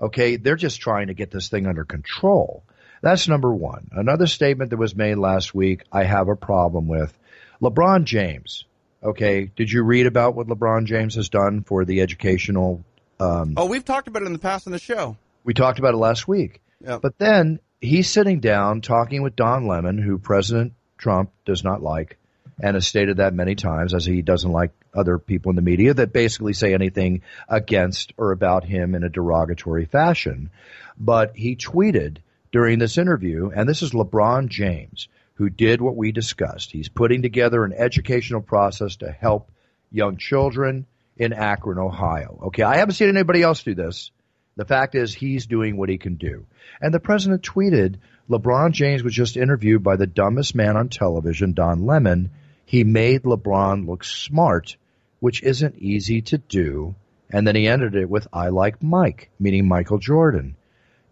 Okay, 0.00 0.36
they're 0.36 0.56
just 0.56 0.80
trying 0.80 1.08
to 1.08 1.14
get 1.14 1.30
this 1.30 1.48
thing 1.48 1.66
under 1.66 1.84
control. 1.84 2.64
That's 3.02 3.28
number 3.28 3.52
one. 3.54 3.90
Another 3.92 4.26
statement 4.26 4.70
that 4.70 4.76
was 4.76 4.96
made 4.96 5.16
last 5.16 5.54
week, 5.54 5.82
I 5.92 6.04
have 6.04 6.28
a 6.28 6.36
problem 6.36 6.88
with. 6.88 7.16
LeBron 7.62 8.04
James. 8.04 8.64
Okay, 9.02 9.50
did 9.54 9.70
you 9.70 9.82
read 9.82 10.06
about 10.06 10.34
what 10.34 10.48
LeBron 10.48 10.86
James 10.86 11.14
has 11.14 11.28
done 11.28 11.62
for 11.62 11.84
the 11.84 12.00
educational? 12.00 12.84
Um, 13.20 13.54
oh, 13.56 13.66
we've 13.66 13.84
talked 13.84 14.08
about 14.08 14.22
it 14.22 14.26
in 14.26 14.32
the 14.32 14.38
past 14.38 14.66
on 14.66 14.72
the 14.72 14.78
show. 14.78 15.16
We 15.44 15.54
talked 15.54 15.78
about 15.78 15.94
it 15.94 15.98
last 15.98 16.26
week. 16.26 16.60
Yep. 16.84 17.02
But 17.02 17.18
then 17.18 17.60
he's 17.80 18.10
sitting 18.10 18.40
down 18.40 18.80
talking 18.80 19.22
with 19.22 19.36
Don 19.36 19.66
Lemon, 19.66 19.98
who 19.98 20.18
President 20.18 20.72
Trump 20.96 21.30
does 21.44 21.62
not 21.62 21.82
like, 21.82 22.18
and 22.60 22.74
has 22.74 22.86
stated 22.86 23.18
that 23.18 23.34
many 23.34 23.54
times, 23.54 23.94
as 23.94 24.04
he 24.04 24.22
doesn't 24.22 24.50
like 24.50 24.72
other 24.94 25.18
people 25.18 25.50
in 25.50 25.56
the 25.56 25.62
media 25.62 25.94
that 25.94 26.12
basically 26.12 26.52
say 26.52 26.74
anything 26.74 27.22
against 27.48 28.12
or 28.16 28.32
about 28.32 28.64
him 28.64 28.94
in 28.94 29.04
a 29.04 29.08
derogatory 29.08 29.84
fashion. 29.84 30.50
But 30.98 31.36
he 31.36 31.54
tweeted 31.54 32.18
during 32.50 32.78
this 32.78 32.98
interview, 32.98 33.50
and 33.54 33.68
this 33.68 33.82
is 33.82 33.92
LeBron 33.92 34.48
James, 34.48 35.08
who 35.38 35.48
did 35.48 35.80
what 35.80 35.96
we 35.96 36.10
discussed. 36.10 36.72
He's 36.72 36.88
putting 36.88 37.22
together 37.22 37.64
an 37.64 37.72
educational 37.72 38.40
process 38.40 38.96
to 38.96 39.10
help 39.10 39.52
young 39.92 40.16
children 40.16 40.84
in 41.16 41.32
Akron, 41.32 41.78
Ohio. 41.78 42.40
Okay, 42.46 42.64
I 42.64 42.78
haven't 42.78 42.96
seen 42.96 43.08
anybody 43.08 43.42
else 43.42 43.62
do 43.62 43.74
this. 43.74 44.10
The 44.56 44.64
fact 44.64 44.96
is, 44.96 45.14
he's 45.14 45.46
doing 45.46 45.76
what 45.76 45.88
he 45.88 45.96
can 45.96 46.16
do. 46.16 46.46
And 46.80 46.92
the 46.92 46.98
president 46.98 47.42
tweeted 47.42 47.98
LeBron 48.28 48.72
James 48.72 49.04
was 49.04 49.14
just 49.14 49.36
interviewed 49.36 49.84
by 49.84 49.94
the 49.94 50.08
dumbest 50.08 50.56
man 50.56 50.76
on 50.76 50.88
television, 50.88 51.52
Don 51.52 51.86
Lemon. 51.86 52.32
He 52.64 52.82
made 52.82 53.22
LeBron 53.22 53.86
look 53.86 54.02
smart, 54.02 54.76
which 55.20 55.44
isn't 55.44 55.78
easy 55.78 56.20
to 56.22 56.38
do. 56.38 56.96
And 57.30 57.46
then 57.46 57.54
he 57.54 57.68
ended 57.68 57.94
it 57.94 58.10
with, 58.10 58.26
I 58.32 58.48
like 58.48 58.82
Mike, 58.82 59.30
meaning 59.38 59.68
Michael 59.68 59.98
Jordan. 59.98 60.56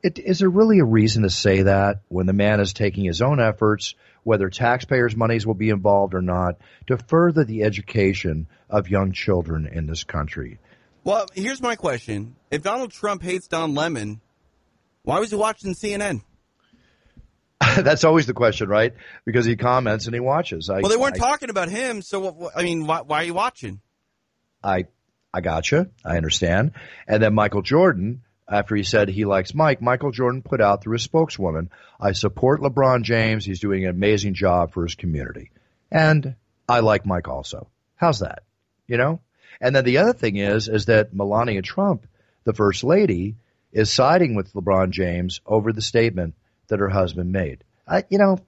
It, 0.03 0.19
is 0.19 0.41
there 0.41 0.51
really 0.51 0.81
a 0.81 0.85
reason 0.85 1.23
to 1.23 1.31
say 1.31 1.63
that 1.63 2.01
when 2.09 2.27
the 2.27 2.33
man 2.33 2.59
is 2.59 2.73
taking 2.73 3.05
his 3.05 3.23
own 3.23 3.39
efforts, 3.41 3.95
whether 4.27 4.51
taxpayers' 4.51 5.15
monies 5.15 5.47
will 5.47 5.55
be 5.55 5.71
involved 5.71 6.13
or 6.13 6.21
not, 6.21 6.57
to 6.89 6.99
further 6.99 7.45
the 7.45 7.63
education 7.63 8.49
of 8.69 8.91
young 8.91 9.13
children 9.13 9.69
in 9.73 9.87
this 9.87 10.03
country? 10.03 10.59
Well, 11.05 11.27
here's 11.33 11.63
my 11.63 11.77
question. 11.77 12.35
If 12.51 12.65
Donald 12.65 12.91
Trump 12.91 13.23
hates 13.23 13.47
Don 13.47 13.77
Lemon, 13.77 14.21
why 15.05 15.21
was 15.21 15.31
he 15.31 15.37
watching 15.37 15.75
CNN? 15.75 16.23
That's 17.77 18.03
always 18.03 18.27
the 18.27 18.35
question, 18.35 18.69
right? 18.69 18.95
Because 19.25 19.47
he 19.47 19.55
comments 19.55 20.07
and 20.07 20.15
he 20.15 20.19
watches. 20.19 20.69
I, 20.69 20.81
well, 20.81 20.91
they 20.91 20.97
weren't 20.97 21.15
I, 21.15 21.19
talking 21.19 21.49
about 21.49 21.69
him, 21.69 22.03
so 22.03 22.19
what, 22.19 22.53
I 22.57 22.65
mean, 22.65 22.85
why, 22.85 23.03
why, 23.03 23.21
are 23.23 23.25
you 23.25 23.35
watching? 23.35 23.81
I, 24.61 24.87
I 25.33 25.41
gotcha. 25.41 25.89
I 26.05 26.17
understand. 26.17 26.73
And 27.07 27.23
then 27.23 27.33
Michael 27.33 27.63
Jordan, 27.63 28.23
after 28.49 28.77
he 28.77 28.83
said 28.83 29.09
he 29.09 29.25
likes 29.25 29.55
Mike, 29.55 29.83
Michael 29.83 30.13
Jordan 30.13 30.43
put 30.43 30.61
out 30.61 30.83
through 30.83 30.95
his 30.95 31.03
spokeswoman, 31.03 31.71
"I 32.01 32.13
support 32.13 32.61
LeBron 32.61 33.03
James. 33.03 33.45
He's 33.45 33.61
doing 33.61 33.85
an 33.85 33.91
amazing 33.91 34.35
job 34.35 34.73
for 34.73 34.85
his 34.85 34.95
community, 34.95 35.51
and 35.91 36.35
I 36.69 36.81
like 36.81 37.07
Mike 37.07 37.29
also. 37.29 37.69
How's 37.97 38.21
that? 38.21 38.43
You 38.87 38.97
know." 38.97 39.21
And 39.61 39.75
then 39.75 39.85
the 39.85 39.99
other 39.99 40.13
thing 40.13 40.37
is, 40.37 40.69
is 40.69 40.87
that 40.87 41.15
Melania 41.15 41.63
Trump, 41.63 42.07
the 42.45 42.53
first 42.53 42.85
lady, 42.85 43.37
is 43.73 43.93
siding 43.93 44.35
with 44.35 44.53
LeBron 44.53 44.91
James 44.91 45.41
over 45.47 45.73
the 45.73 45.83
statement 45.83 46.35
that 46.69 46.81
her 46.81 46.89
husband 46.89 47.33
made. 47.33 47.65
I, 47.87 48.05
you 48.11 48.19
know, 48.19 48.39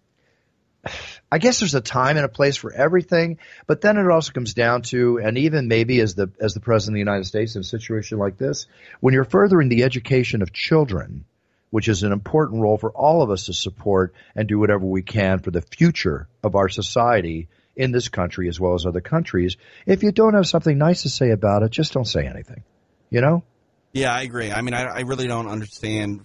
I 1.31 1.39
guess 1.39 1.61
there's 1.61 1.75
a 1.75 1.81
time 1.81 2.17
and 2.17 2.25
a 2.25 2.29
place 2.29 2.57
for 2.57 2.73
everything, 2.73 3.39
but 3.67 3.81
then 3.81 3.97
it 3.97 4.11
also 4.11 4.33
comes 4.33 4.55
down 4.55 4.83
to, 4.83 5.19
and 5.19 5.37
even 5.39 5.69
maybe 5.69 6.01
as 6.01 6.15
the 6.15 6.31
as 6.41 6.55
the 6.55 6.61
president 6.61 6.95
of 6.95 6.97
the 6.97 7.11
United 7.11 7.25
States 7.25 7.55
in 7.55 7.61
a 7.61 7.65
situation 7.65 8.19
like 8.19 8.39
this, 8.39 8.67
when 9.01 9.15
you're 9.15 9.25
furthering 9.25 9.69
the 9.69 9.85
education 9.85 10.43
of 10.43 10.53
children, 10.53 11.25
which 11.71 11.89
is 11.89 12.03
an 12.03 12.13
important 12.13 12.63
role 12.63 12.79
for 12.79 12.91
all 12.91 13.23
of 13.23 13.31
us 13.31 13.47
to 13.47 13.53
support 13.53 14.15
and 14.35 14.49
do 14.49 14.59
whatever 14.59 14.87
we 14.87 15.03
can 15.03 15.39
for 15.39 15.51
the 15.51 15.63
future 15.63 16.29
of 16.43 16.55
our 16.55 16.69
society 16.69 17.49
in 17.77 17.93
this 17.93 18.09
country 18.09 18.49
as 18.49 18.59
well 18.59 18.75
as 18.75 18.87
other 18.87 19.01
countries. 19.01 19.57
If 19.87 20.03
you 20.03 20.13
don't 20.13 20.35
have 20.35 20.47
something 20.47 20.77
nice 20.77 21.03
to 21.03 21.11
say 21.11 21.31
about 21.31 21.63
it, 21.63 21.71
just 21.71 21.93
don't 21.93 22.07
say 22.07 22.27
anything. 22.27 22.65
You 23.11 23.21
know? 23.21 23.45
Yeah, 23.93 24.13
I 24.13 24.23
agree. 24.23 24.51
I 24.51 24.63
mean, 24.63 24.75
I, 24.75 24.85
I 24.85 25.01
really 25.01 25.27
don't 25.27 25.49
understand 25.49 26.25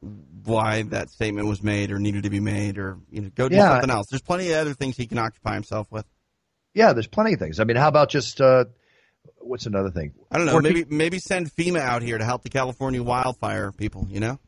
why 0.00 0.82
that 0.82 1.10
statement 1.10 1.48
was 1.48 1.62
made 1.62 1.90
or 1.90 1.98
needed 1.98 2.22
to 2.24 2.30
be 2.30 2.40
made 2.40 2.78
or 2.78 2.98
you 3.10 3.22
know 3.22 3.30
go 3.34 3.48
do 3.48 3.56
yeah. 3.56 3.70
something 3.70 3.90
else. 3.90 4.06
There's 4.10 4.22
plenty 4.22 4.52
of 4.52 4.58
other 4.58 4.74
things 4.74 4.96
he 4.96 5.06
can 5.06 5.18
occupy 5.18 5.54
himself 5.54 5.90
with. 5.90 6.06
Yeah, 6.74 6.92
there's 6.92 7.06
plenty 7.06 7.34
of 7.34 7.40
things. 7.40 7.58
I 7.58 7.64
mean, 7.64 7.76
how 7.76 7.88
about 7.88 8.10
just 8.10 8.40
uh, 8.40 8.66
what's 9.38 9.66
another 9.66 9.90
thing? 9.90 10.14
I 10.30 10.38
don't 10.38 10.46
know. 10.46 10.60
maybe 10.60 10.84
maybe 10.88 11.18
send 11.18 11.50
FEMA 11.50 11.80
out 11.80 12.02
here 12.02 12.18
to 12.18 12.24
help 12.24 12.42
the 12.42 12.50
California 12.50 13.02
wildfire 13.02 13.72
people. 13.72 14.06
You 14.10 14.20
know. 14.20 14.38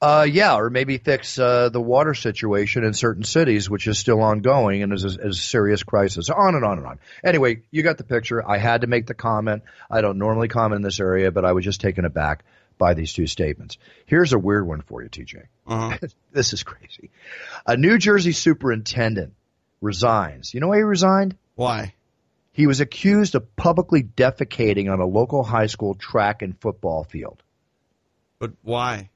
Uh, 0.00 0.24
yeah, 0.30 0.56
or 0.56 0.70
maybe 0.70 0.96
fix 0.96 1.40
uh, 1.40 1.70
the 1.70 1.80
water 1.80 2.14
situation 2.14 2.84
in 2.84 2.94
certain 2.94 3.24
cities, 3.24 3.68
which 3.68 3.88
is 3.88 3.98
still 3.98 4.22
ongoing 4.22 4.84
and 4.84 4.92
is 4.92 5.04
a, 5.04 5.08
is 5.08 5.38
a, 5.38 5.42
serious 5.42 5.82
crisis. 5.82 6.30
On 6.30 6.54
and 6.54 6.64
on 6.64 6.78
and 6.78 6.86
on. 6.86 7.00
Anyway, 7.24 7.62
you 7.72 7.82
got 7.82 7.98
the 7.98 8.04
picture. 8.04 8.48
I 8.48 8.58
had 8.58 8.82
to 8.82 8.86
make 8.86 9.06
the 9.06 9.14
comment. 9.14 9.64
I 9.90 10.00
don't 10.00 10.18
normally 10.18 10.46
comment 10.46 10.76
in 10.76 10.82
this 10.82 11.00
area, 11.00 11.32
but 11.32 11.44
I 11.44 11.50
was 11.50 11.64
just 11.64 11.80
taken 11.80 12.04
aback 12.04 12.44
by 12.78 12.94
these 12.94 13.12
two 13.12 13.26
statements. 13.26 13.76
Here's 14.06 14.32
a 14.32 14.38
weird 14.38 14.66
one 14.66 14.82
for 14.82 15.02
you, 15.02 15.08
TJ. 15.08 15.46
Uh-huh. 15.66 15.98
this 16.32 16.52
is 16.52 16.62
crazy. 16.62 17.10
A 17.66 17.76
New 17.76 17.98
Jersey 17.98 18.32
superintendent 18.32 19.34
resigns. 19.80 20.54
You 20.54 20.60
know 20.60 20.68
why 20.68 20.76
he 20.76 20.82
resigned? 20.82 21.36
Why? 21.56 21.94
He 22.52 22.66
was 22.66 22.80
accused 22.80 23.34
of 23.34 23.54
publicly 23.56 24.02
defecating 24.02 24.90
on 24.90 25.00
a 25.00 25.06
local 25.06 25.44
high 25.44 25.66
school 25.66 25.94
track 25.94 26.42
and 26.42 26.58
football 26.60 27.04
field. 27.04 27.42
But 28.38 28.52
why? 28.62 29.10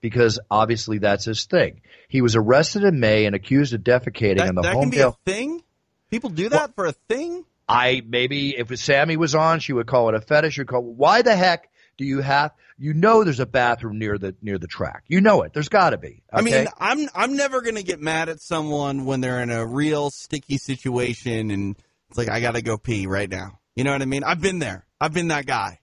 because 0.00 0.38
obviously 0.50 0.98
that's 0.98 1.24
his 1.24 1.46
thing. 1.46 1.80
He 2.06 2.20
was 2.20 2.36
arrested 2.36 2.84
in 2.84 3.00
May 3.00 3.26
and 3.26 3.34
accused 3.34 3.74
of 3.74 3.80
defecating 3.80 4.38
that, 4.38 4.48
on 4.48 4.54
the 4.54 4.62
that 4.62 4.74
Holmdel. 4.76 4.80
Can 4.82 4.90
be 4.90 5.00
a 5.00 5.12
thing? 5.24 5.62
People 6.10 6.30
do 6.30 6.48
that 6.48 6.56
well, 6.56 6.72
for 6.76 6.86
a 6.86 6.92
thing? 6.92 7.44
I 7.68 8.02
maybe 8.06 8.56
if 8.56 8.76
Sammy 8.78 9.16
was 9.16 9.34
on, 9.34 9.58
she 9.58 9.72
would 9.72 9.88
call 9.88 10.08
it 10.08 10.14
a 10.14 10.20
fetish. 10.20 10.58
You'd 10.58 10.68
call 10.68 10.82
why 10.82 11.22
the 11.22 11.34
heck 11.34 11.68
do 11.96 12.04
you 12.04 12.20
have? 12.20 12.52
You 12.78 12.94
know, 12.94 13.24
there's 13.24 13.40
a 13.40 13.46
bathroom 13.46 13.98
near 13.98 14.18
the 14.18 14.34
near 14.42 14.58
the 14.58 14.66
track. 14.66 15.04
You 15.08 15.20
know 15.20 15.42
it. 15.42 15.52
There's 15.52 15.68
got 15.68 15.90
to 15.90 15.98
be. 15.98 16.08
Okay? 16.08 16.22
I 16.32 16.40
mean, 16.42 16.68
I'm 16.78 17.08
I'm 17.14 17.36
never 17.36 17.62
gonna 17.62 17.82
get 17.82 18.00
mad 18.00 18.28
at 18.28 18.40
someone 18.40 19.04
when 19.04 19.20
they're 19.20 19.42
in 19.42 19.50
a 19.50 19.64
real 19.66 20.10
sticky 20.10 20.58
situation 20.58 21.50
and 21.50 21.76
it's 22.08 22.18
like 22.18 22.28
I 22.28 22.40
gotta 22.40 22.62
go 22.62 22.78
pee 22.78 23.06
right 23.06 23.28
now. 23.28 23.60
You 23.74 23.84
know 23.84 23.92
what 23.92 24.02
I 24.02 24.06
mean? 24.06 24.24
I've 24.24 24.40
been 24.40 24.58
there. 24.58 24.86
I've 25.00 25.12
been 25.12 25.28
that 25.28 25.46
guy. 25.46 25.80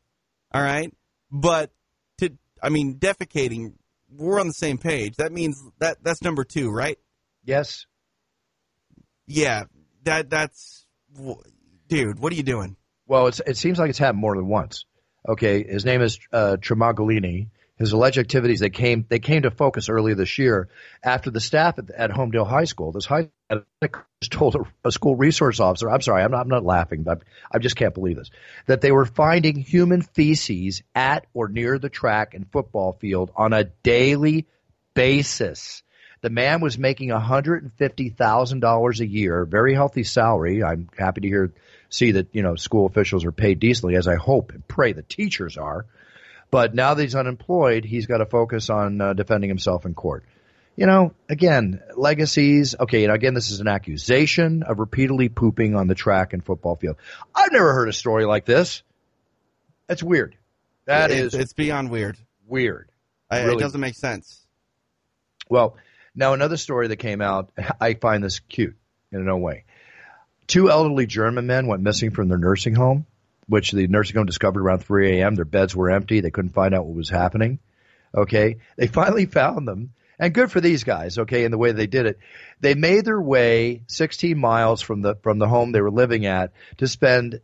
All 0.54 0.62
right, 0.62 0.94
but 1.32 1.72
to 2.20 2.32
I 2.62 2.70
mean, 2.70 3.00
defecating 3.00 3.74
we're 4.18 4.40
on 4.40 4.48
the 4.48 4.54
same 4.54 4.78
page. 4.78 5.16
That 5.18 5.32
means 5.32 5.62
that 5.80 5.98
that's 6.04 6.22
number 6.22 6.44
two, 6.44 6.70
right? 6.70 6.98
Yes. 7.44 7.86
Yeah, 9.26 9.64
that 10.04 10.30
that's 10.30 10.86
dude. 11.88 12.20
What 12.20 12.32
are 12.34 12.36
you 12.36 12.44
doing? 12.44 12.76
Well, 13.06 13.28
it's, 13.28 13.42
it 13.46 13.58
seems 13.58 13.80
like 13.80 13.90
it's 13.90 14.00
happened 14.00 14.22
more 14.22 14.36
than 14.36 14.48
once. 14.48 14.86
Okay, 15.28 15.64
his 15.64 15.86
name 15.86 16.02
is 16.02 16.20
uh, 16.32 16.58
Tramaglini. 16.60 17.48
His 17.78 17.92
alleged 17.92 18.20
activities 18.20 18.60
they 18.60 18.70
came 18.70 19.06
they 19.10 19.20
came 19.20 19.42
to 19.44 19.52
focus 19.52 19.90
earlier 19.90 20.16
this 20.16 20.38
year 20.38 20.70
after 21.04 21.32
the 21.32 21.40
staff 21.40 21.80
at, 21.80 21.90
at 21.90 22.12
Holmdel 22.12 22.48
High 22.48 22.66
School. 22.66 22.92
This 22.92 23.06
high 23.06 23.30
told 24.30 24.56
a, 24.56 24.60
a, 24.86 24.92
school 24.92 25.16
resource 25.16 25.60
officer, 25.60 25.90
I'm 25.90 26.02
sorry, 26.02 26.24
I'm 26.24 26.32
not, 26.32 26.42
I'm 26.42 26.50
not 26.50 26.64
laughing, 26.64 27.04
but 27.04 27.24
I 27.52 27.60
just 27.60 27.76
can't 27.76 27.94
believe 27.94 28.18
this, 28.18 28.30
that 28.68 28.82
they 28.82 28.92
were 28.92 29.06
finding 29.06 29.56
human 29.56 30.02
feces 30.02 30.84
at 30.94 31.26
or 31.34 31.48
near 31.48 31.80
the 31.80 31.90
track 31.90 32.34
and 32.34 32.50
football 32.52 32.94
field 32.94 33.32
on 33.36 33.54
a 33.54 33.66
daily 33.66 34.48
basis. 34.94 35.84
The 36.24 36.30
man 36.30 36.62
was 36.62 36.78
making 36.78 37.10
$150,000 37.10 39.00
a 39.00 39.06
year, 39.06 39.46
very 39.46 39.74
healthy 39.74 40.04
salary. 40.04 40.64
I'm 40.64 40.90
happy 40.98 41.22
to 41.22 41.28
hear, 41.28 41.52
see 41.90 42.14
that, 42.14 42.30
you 42.32 42.42
know, 42.42 42.56
school 42.56 42.86
officials 42.86 43.26
are 43.26 43.32
paid 43.32 43.60
decently, 43.60 43.96
as 43.96 44.08
I 44.08 44.16
hope 44.16 44.52
and 44.54 44.66
pray 44.68 44.94
the 44.94 45.04
teachers 45.04 45.58
are. 45.58 45.86
But 46.50 46.74
now 46.74 46.94
that 46.94 47.02
he's 47.02 47.16
unemployed, 47.16 47.84
he's 47.84 48.06
got 48.06 48.18
to 48.20 48.26
focus 48.26 48.70
on 48.70 49.02
uh, 49.02 49.14
defending 49.14 49.50
himself 49.50 49.86
in 49.86 49.94
court 49.94 50.24
you 50.76 50.86
know, 50.86 51.14
again, 51.30 51.82
legacies. 51.96 52.76
Okay, 52.80 53.04
and 53.04 53.14
again, 53.14 53.34
this 53.34 53.52
is 53.52 53.60
an 53.60 53.68
accusation 53.68 54.64
of 54.64 54.80
repeatedly 54.80 55.30
pooping 55.30 55.76
on 55.76 55.88
the 55.88 55.96
track 55.96 56.34
and 56.34 56.44
football 56.44 56.76
field. 56.76 56.98
I've 57.36 57.52
never 57.52 57.74
heard 57.74 57.90
a 57.90 57.94
story 57.94 58.26
like 58.26 58.46
this. 58.46 58.82
That's 59.88 60.02
weird. 60.02 60.36
That 60.86 61.12
it's, 61.12 61.36
it's 61.36 61.54
beyond 61.54 61.92
weird. 61.92 62.18
Weird. 62.48 62.90
I, 63.30 63.44
really. 63.44 63.58
It 63.58 63.60
doesn't 63.60 63.80
make 63.80 63.96
sense. 63.96 64.40
Well, 65.50 65.78
now 66.16 66.34
another 66.34 66.58
story 66.58 66.88
that 66.88 66.98
came 66.98 67.22
out, 67.22 67.52
I 67.82 67.94
find 67.96 68.24
this 68.24 68.40
cute 68.40 68.76
in 69.12 69.26
no 69.26 69.38
way. 69.38 69.66
Two 70.48 70.70
elderly 70.70 71.06
German 71.06 71.48
men 71.48 71.68
went 71.68 71.84
missing 71.84 72.12
from 72.12 72.28
their 72.28 72.38
nursing 72.38 72.76
home. 72.76 73.06
which 73.48 73.72
the 73.72 73.88
nursing 73.88 74.16
home 74.16 74.26
discovered 74.26 74.62
around 74.62 74.80
3 74.80 75.20
a.m. 75.20 75.36
Their 75.36 75.46
beds 75.46 75.76
were 75.76 75.92
empty. 75.92 76.22
They 76.22 76.32
couldn't 76.32 76.54
find 76.54 76.74
out 76.74 76.86
what 76.86 76.96
was 76.96 77.10
happening. 77.10 77.60
Okay. 78.16 78.58
They 78.78 78.88
finally 79.00 79.26
found 79.26 79.68
them. 79.68 79.92
And 80.20 80.34
good 80.34 80.52
for 80.52 80.62
these 80.62 80.84
guys, 80.84 81.18
okay, 81.18 81.44
in 81.44 81.52
the 81.52 81.58
way 81.58 81.72
they 81.72 81.88
did 81.88 82.06
it. 82.06 82.20
They 82.62 82.76
made 82.76 83.04
their 83.04 83.20
way 83.20 83.82
16 83.88 84.38
miles 84.38 84.82
from 84.82 85.02
the 85.02 85.16
from 85.16 85.40
the 85.40 85.48
home 85.48 85.72
they 85.72 85.82
were 85.82 85.92
living 85.92 86.26
at 86.26 86.54
to 86.78 86.88
spend 86.88 87.42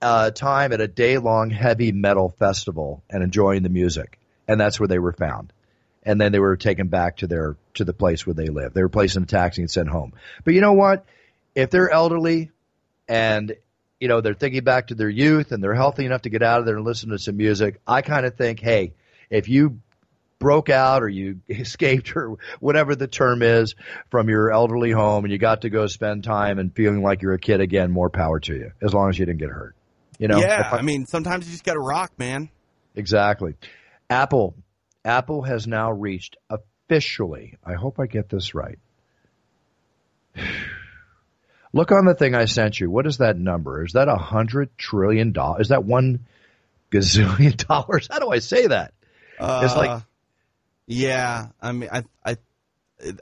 uh, 0.00 0.30
time 0.30 0.72
at 0.72 0.80
a 0.80 0.88
day 0.88 1.18
long 1.18 1.50
heavy 1.50 1.92
metal 1.92 2.30
festival 2.30 3.04
and 3.10 3.22
enjoying 3.22 3.62
the 3.62 3.68
music. 3.68 4.18
And 4.48 4.58
that's 4.58 4.80
where 4.80 4.88
they 4.88 4.98
were 4.98 5.12
found. 5.12 5.52
And 6.06 6.18
then 6.20 6.32
they 6.32 6.38
were 6.38 6.56
taken 6.56 6.88
back 6.88 7.18
to 7.18 7.26
their 7.26 7.56
to 7.74 7.84
the 7.84 7.92
place 7.92 8.26
where 8.26 8.34
they 8.34 8.46
live. 8.46 8.72
They 8.72 8.82
were 8.82 8.88
placed 8.88 9.16
in 9.16 9.24
a 9.24 9.26
taxi 9.26 9.60
and 9.60 9.70
sent 9.70 9.88
home. 9.88 10.12
But 10.44 10.54
you 10.54 10.60
know 10.60 10.72
what? 10.72 11.04
If 11.54 11.70
they're 11.70 11.90
elderly 11.90 12.50
and 13.08 13.54
you 14.00 14.08
know 14.08 14.20
they're 14.20 14.34
thinking 14.34 14.64
back 14.64 14.88
to 14.88 14.94
their 14.94 15.08
youth 15.08 15.52
and 15.52 15.62
they're 15.62 15.74
healthy 15.74 16.06
enough 16.06 16.22
to 16.22 16.30
get 16.30 16.42
out 16.42 16.60
of 16.60 16.66
there 16.66 16.76
and 16.76 16.84
listen 16.84 17.10
to 17.10 17.18
some 17.18 17.36
music, 17.36 17.80
I 17.86 18.02
kind 18.02 18.24
of 18.24 18.36
think, 18.36 18.60
hey, 18.60 18.94
if 19.30 19.48
you 19.48 19.80
broke 20.38 20.68
out 20.68 21.02
or 21.02 21.08
you 21.08 21.40
escaped 21.48 22.14
or 22.16 22.36
whatever 22.60 22.94
the 22.94 23.06
term 23.08 23.42
is 23.42 23.74
from 24.10 24.28
your 24.28 24.52
elderly 24.52 24.92
home 24.92 25.24
and 25.24 25.32
you 25.32 25.38
got 25.38 25.62
to 25.62 25.70
go 25.70 25.86
spend 25.86 26.24
time 26.24 26.58
and 26.58 26.74
feeling 26.74 27.02
like 27.02 27.22
you're 27.22 27.34
a 27.34 27.38
kid 27.38 27.60
again, 27.60 27.90
more 27.90 28.10
power 28.10 28.40
to 28.40 28.54
you, 28.54 28.72
as 28.82 28.94
long 28.94 29.08
as 29.08 29.18
you 29.18 29.26
didn't 29.26 29.40
get 29.40 29.50
hurt. 29.50 29.74
You 30.18 30.28
know? 30.28 30.38
Yeah, 30.38 30.68
I, 30.72 30.78
I 30.78 30.82
mean, 30.82 31.06
sometimes 31.06 31.46
you 31.46 31.52
just 31.52 31.64
got 31.64 31.74
to 31.74 31.80
rock, 31.80 32.12
man. 32.18 32.48
Exactly. 32.94 33.54
Apple, 34.08 34.54
Apple 35.06 35.42
has 35.42 35.66
now 35.66 35.92
reached 35.92 36.36
officially. 36.50 37.56
I 37.64 37.74
hope 37.74 37.98
I 38.00 38.06
get 38.06 38.28
this 38.28 38.54
right. 38.54 38.78
Look 41.72 41.92
on 41.92 42.06
the 42.06 42.14
thing 42.14 42.34
I 42.34 42.46
sent 42.46 42.80
you. 42.80 42.90
What 42.90 43.06
is 43.06 43.18
that 43.18 43.38
number? 43.38 43.84
Is 43.84 43.92
that 43.92 44.08
a 44.08 44.16
hundred 44.16 44.76
trillion 44.76 45.32
dollars? 45.32 45.62
Is 45.62 45.68
that 45.68 45.84
one 45.84 46.26
gazillion 46.90 47.56
dollars? 47.68 48.08
How 48.10 48.18
do 48.18 48.30
I 48.30 48.40
say 48.40 48.66
that? 48.66 48.94
Uh, 49.38 49.62
it's 49.64 49.76
like, 49.76 50.02
yeah. 50.86 51.48
I 51.60 51.72
mean, 51.72 51.90
I, 51.92 52.02
I, 52.24 52.36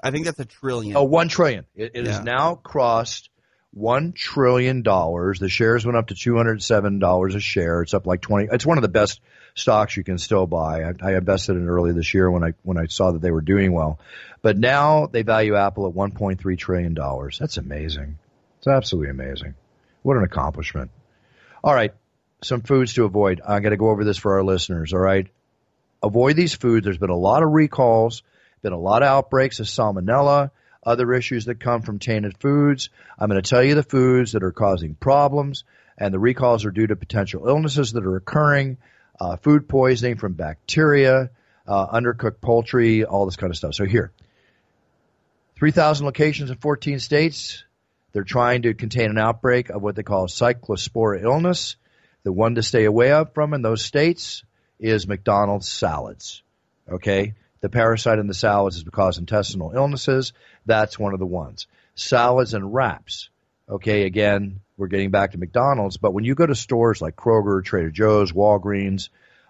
I 0.02 0.10
think 0.10 0.26
that's 0.26 0.38
a 0.38 0.44
trillion. 0.44 0.96
Oh, 0.96 1.02
one 1.02 1.28
trillion. 1.28 1.66
It, 1.74 1.92
it 1.94 2.06
yeah. 2.06 2.12
has 2.12 2.24
now 2.24 2.54
crossed 2.54 3.28
one 3.74 4.12
trillion 4.12 4.82
dollars. 4.82 5.40
The 5.40 5.48
shares 5.48 5.84
went 5.84 5.96
up 5.96 6.06
to 6.06 6.14
two 6.14 6.36
hundred 6.36 6.62
seven 6.62 7.00
dollars 7.00 7.34
a 7.34 7.40
share. 7.40 7.82
It's 7.82 7.92
up 7.92 8.06
like 8.06 8.20
twenty. 8.20 8.48
It's 8.50 8.64
one 8.64 8.78
of 8.78 8.82
the 8.82 8.88
best 8.88 9.20
stocks 9.54 9.96
you 9.96 10.04
can 10.04 10.18
still 10.18 10.46
buy. 10.46 10.84
I, 10.84 10.92
I 11.02 11.16
invested 11.16 11.56
in 11.56 11.64
it 11.64 11.68
early 11.68 11.92
this 11.92 12.14
year 12.14 12.30
when 12.30 12.44
I 12.44 12.54
when 12.62 12.78
I 12.78 12.86
saw 12.86 13.12
that 13.12 13.20
they 13.20 13.32
were 13.32 13.40
doing 13.40 13.72
well, 13.72 13.98
but 14.42 14.56
now 14.56 15.06
they 15.06 15.22
value 15.22 15.56
Apple 15.56 15.86
at 15.86 15.94
one 15.94 16.12
point 16.12 16.40
three 16.40 16.56
trillion 16.56 16.94
dollars. 16.94 17.38
That's 17.38 17.56
amazing. 17.56 18.18
It's 18.58 18.68
absolutely 18.68 19.10
amazing. 19.10 19.54
What 20.02 20.16
an 20.16 20.24
accomplishment. 20.24 20.90
All 21.62 21.74
right, 21.74 21.94
some 22.42 22.62
foods 22.62 22.94
to 22.94 23.04
avoid. 23.04 23.40
I 23.46 23.58
got 23.60 23.70
to 23.70 23.76
go 23.76 23.90
over 23.90 24.04
this 24.04 24.18
for 24.18 24.34
our 24.34 24.44
listeners. 24.44 24.92
All 24.92 25.00
right, 25.00 25.26
avoid 26.02 26.36
these 26.36 26.54
foods. 26.54 26.84
There's 26.84 26.98
been 26.98 27.10
a 27.10 27.16
lot 27.16 27.42
of 27.42 27.50
recalls, 27.50 28.22
been 28.62 28.72
a 28.72 28.78
lot 28.78 29.02
of 29.02 29.08
outbreaks 29.08 29.58
of 29.58 29.66
salmonella 29.66 30.52
other 30.84 31.12
issues 31.14 31.46
that 31.46 31.60
come 31.60 31.82
from 31.82 31.98
tainted 31.98 32.38
foods. 32.38 32.90
I'm 33.18 33.28
going 33.28 33.42
to 33.42 33.48
tell 33.48 33.62
you 33.62 33.74
the 33.74 33.82
foods 33.82 34.32
that 34.32 34.42
are 34.42 34.52
causing 34.52 34.94
problems, 34.94 35.64
and 35.98 36.12
the 36.12 36.18
recalls 36.18 36.64
are 36.64 36.70
due 36.70 36.86
to 36.86 36.96
potential 36.96 37.48
illnesses 37.48 37.92
that 37.92 38.04
are 38.04 38.16
occurring, 38.16 38.78
uh, 39.20 39.36
food 39.36 39.68
poisoning 39.68 40.16
from 40.16 40.34
bacteria, 40.34 41.30
uh, 41.66 41.86
undercooked 41.88 42.40
poultry, 42.40 43.04
all 43.04 43.24
this 43.26 43.36
kind 43.36 43.50
of 43.50 43.56
stuff. 43.56 43.74
So 43.74 43.84
here, 43.84 44.12
3,000 45.56 46.04
locations 46.04 46.50
in 46.50 46.56
14 46.56 46.98
states. 46.98 47.64
They're 48.12 48.24
trying 48.24 48.62
to 48.62 48.74
contain 48.74 49.10
an 49.10 49.18
outbreak 49.18 49.70
of 49.70 49.82
what 49.82 49.96
they 49.96 50.02
call 50.02 50.26
cyclospora 50.26 51.22
illness. 51.22 51.76
The 52.22 52.32
one 52.32 52.54
to 52.56 52.62
stay 52.62 52.84
away 52.84 53.24
from 53.34 53.54
in 53.54 53.62
those 53.62 53.84
states 53.84 54.44
is 54.78 55.06
McDonald's 55.06 55.68
salads. 55.68 56.42
Okay? 56.88 57.34
The 57.64 57.70
parasite 57.70 58.18
in 58.18 58.26
the 58.26 58.34
salads 58.34 58.76
is 58.76 58.84
because 58.84 59.16
intestinal 59.16 59.72
illnesses. 59.74 60.34
That's 60.66 60.98
one 60.98 61.14
of 61.14 61.18
the 61.18 61.24
ones. 61.24 61.66
Salads 61.94 62.52
and 62.52 62.74
wraps. 62.74 63.30
Okay, 63.66 64.04
again, 64.04 64.60
we're 64.76 64.88
getting 64.88 65.10
back 65.10 65.32
to 65.32 65.38
McDonald's, 65.38 65.96
but 65.96 66.12
when 66.12 66.24
you 66.24 66.34
go 66.34 66.44
to 66.44 66.54
stores 66.54 67.00
like 67.00 67.16
Kroger, 67.16 67.64
Trader 67.64 67.90
Joe's, 67.90 68.32
Walgreens, 68.32 69.08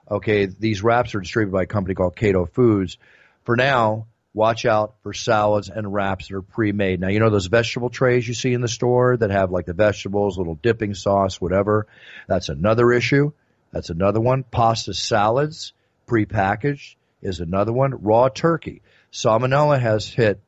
okay, 0.09 0.47
these 0.47 0.81
wraps 0.81 1.17
are 1.17 1.21
distributed 1.23 1.53
by 1.53 1.65
a 1.65 1.67
company 1.67 1.97
called 1.97 2.15
Caito 2.15 2.49
Foods. 2.49 2.99
For 3.43 3.57
now, 3.57 4.07
watch 4.33 4.65
out 4.65 4.95
for 5.03 5.13
salads 5.13 5.69
and 5.69 5.93
wraps 5.93 6.29
that 6.29 6.37
are 6.37 6.43
pre-made. 6.43 7.01
Now, 7.01 7.09
you 7.09 7.19
know 7.19 7.31
those 7.31 7.47
vegetable 7.47 7.91
trays 7.91 8.29
you 8.29 8.35
see 8.35 8.53
in 8.53 8.61
the 8.61 8.69
store 8.69 9.17
that 9.17 9.33
have 9.33 9.51
like 9.51 9.67
the 9.67 9.73
vegetables, 9.73 10.39
little 10.39 10.55
dipping 10.55 10.95
sauce, 10.95 11.41
whatever. 11.41 11.89
That's 12.29 12.49
another 12.49 12.93
issue. 12.93 13.33
That's 13.73 13.91
another 13.91 14.21
one. 14.21 14.45
Pasta 14.45 14.95
salads, 14.95 15.73
pre-packaged 16.07 16.95
is 17.25 17.41
another 17.41 17.73
one. 17.73 18.03
Raw 18.03 18.29
turkey. 18.29 18.83
Salmonella 19.13 19.81
has 19.81 20.09
hit 20.09 20.41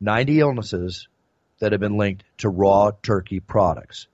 90 0.00 0.40
illnesses 0.40 1.08
that 1.60 1.72
have 1.72 1.80
been 1.80 1.96
linked 1.96 2.24
to 2.38 2.48
raw 2.48 2.90
turkey 3.02 3.40
products. 3.40 4.06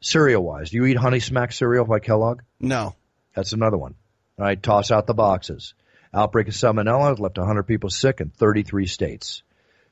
Cereal 0.00 0.42
wise, 0.42 0.70
do 0.70 0.78
you 0.78 0.86
eat 0.86 0.96
Honey 0.96 1.20
Smack 1.20 1.52
cereal 1.52 1.84
by 1.84 2.00
Kellogg? 2.00 2.40
No. 2.58 2.96
That's 3.34 3.52
another 3.52 3.76
one. 3.76 3.94
All 4.38 4.46
right, 4.46 4.60
toss 4.60 4.90
out 4.90 5.06
the 5.06 5.14
boxes. 5.14 5.74
Outbreak 6.12 6.48
of 6.48 6.54
salmonella 6.54 7.18
left 7.18 7.38
100 7.38 7.62
people 7.62 7.90
sick 7.90 8.20
in 8.20 8.30
33 8.30 8.86
states. 8.86 9.42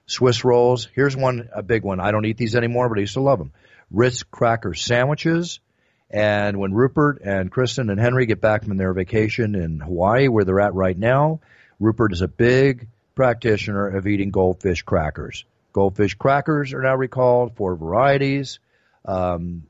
Swiss 0.06 0.44
rolls. 0.44 0.88
Here's 0.92 1.16
one, 1.16 1.48
a 1.54 1.62
big 1.62 1.84
one. 1.84 2.00
I 2.00 2.10
don't 2.10 2.24
eat 2.24 2.36
these 2.36 2.56
anymore, 2.56 2.88
but 2.88 2.98
I 2.98 3.02
used 3.02 3.14
to 3.14 3.20
love 3.20 3.38
them. 3.38 3.52
Ritz 3.90 4.24
cracker 4.24 4.74
sandwiches. 4.74 5.60
And 6.10 6.58
when 6.58 6.74
Rupert 6.74 7.22
and 7.24 7.50
Kristen 7.50 7.88
and 7.88 8.00
Henry 8.00 8.26
get 8.26 8.40
back 8.40 8.64
from 8.64 8.76
their 8.76 8.92
vacation 8.92 9.54
in 9.54 9.80
Hawaii, 9.80 10.28
where 10.28 10.44
they're 10.44 10.60
at 10.60 10.74
right 10.74 10.98
now, 10.98 11.40
Rupert 11.78 12.12
is 12.12 12.20
a 12.20 12.28
big 12.28 12.88
practitioner 13.14 13.88
of 13.96 14.06
eating 14.06 14.30
goldfish 14.30 14.82
crackers. 14.82 15.44
Goldfish 15.72 16.14
crackers 16.14 16.72
are 16.72 16.82
now 16.82 16.96
recalled 16.96 17.54
for 17.56 17.76
varieties. 17.76 18.58
Um, 19.04 19.64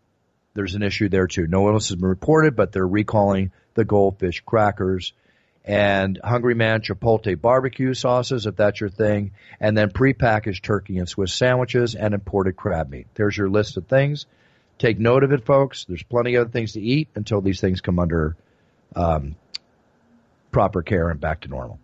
there's 0.54 0.74
an 0.74 0.82
issue 0.82 1.08
there 1.08 1.26
too. 1.26 1.46
No 1.46 1.66
illness 1.66 1.88
has 1.88 1.96
been 1.96 2.08
reported, 2.08 2.56
but 2.56 2.72
they're 2.72 2.86
recalling 2.86 3.52
the 3.74 3.84
goldfish 3.84 4.40
crackers 4.40 5.12
and 5.64 6.18
Hungry 6.24 6.54
Man 6.54 6.80
Chipotle 6.80 7.38
barbecue 7.40 7.92
sauces, 7.92 8.46
if 8.46 8.56
that's 8.56 8.80
your 8.80 8.88
thing, 8.88 9.32
and 9.60 9.76
then 9.76 9.90
prepackaged 9.90 10.62
turkey 10.62 10.98
and 10.98 11.08
Swiss 11.08 11.34
sandwiches 11.34 11.94
and 11.94 12.14
imported 12.14 12.56
crab 12.56 12.88
meat. 12.88 13.06
There's 13.14 13.36
your 13.36 13.50
list 13.50 13.76
of 13.76 13.86
things. 13.86 14.26
Take 14.80 14.98
note 14.98 15.24
of 15.24 15.32
it, 15.32 15.44
folks. 15.44 15.84
There's 15.84 16.02
plenty 16.02 16.36
of 16.36 16.40
other 16.40 16.50
things 16.50 16.72
to 16.72 16.80
eat 16.80 17.08
until 17.14 17.42
these 17.42 17.60
things 17.60 17.82
come 17.82 17.98
under 17.98 18.34
um, 18.96 19.36
proper 20.50 20.80
care 20.80 21.10
and 21.10 21.20
back 21.20 21.42
to 21.42 21.48
normal. 21.48 21.78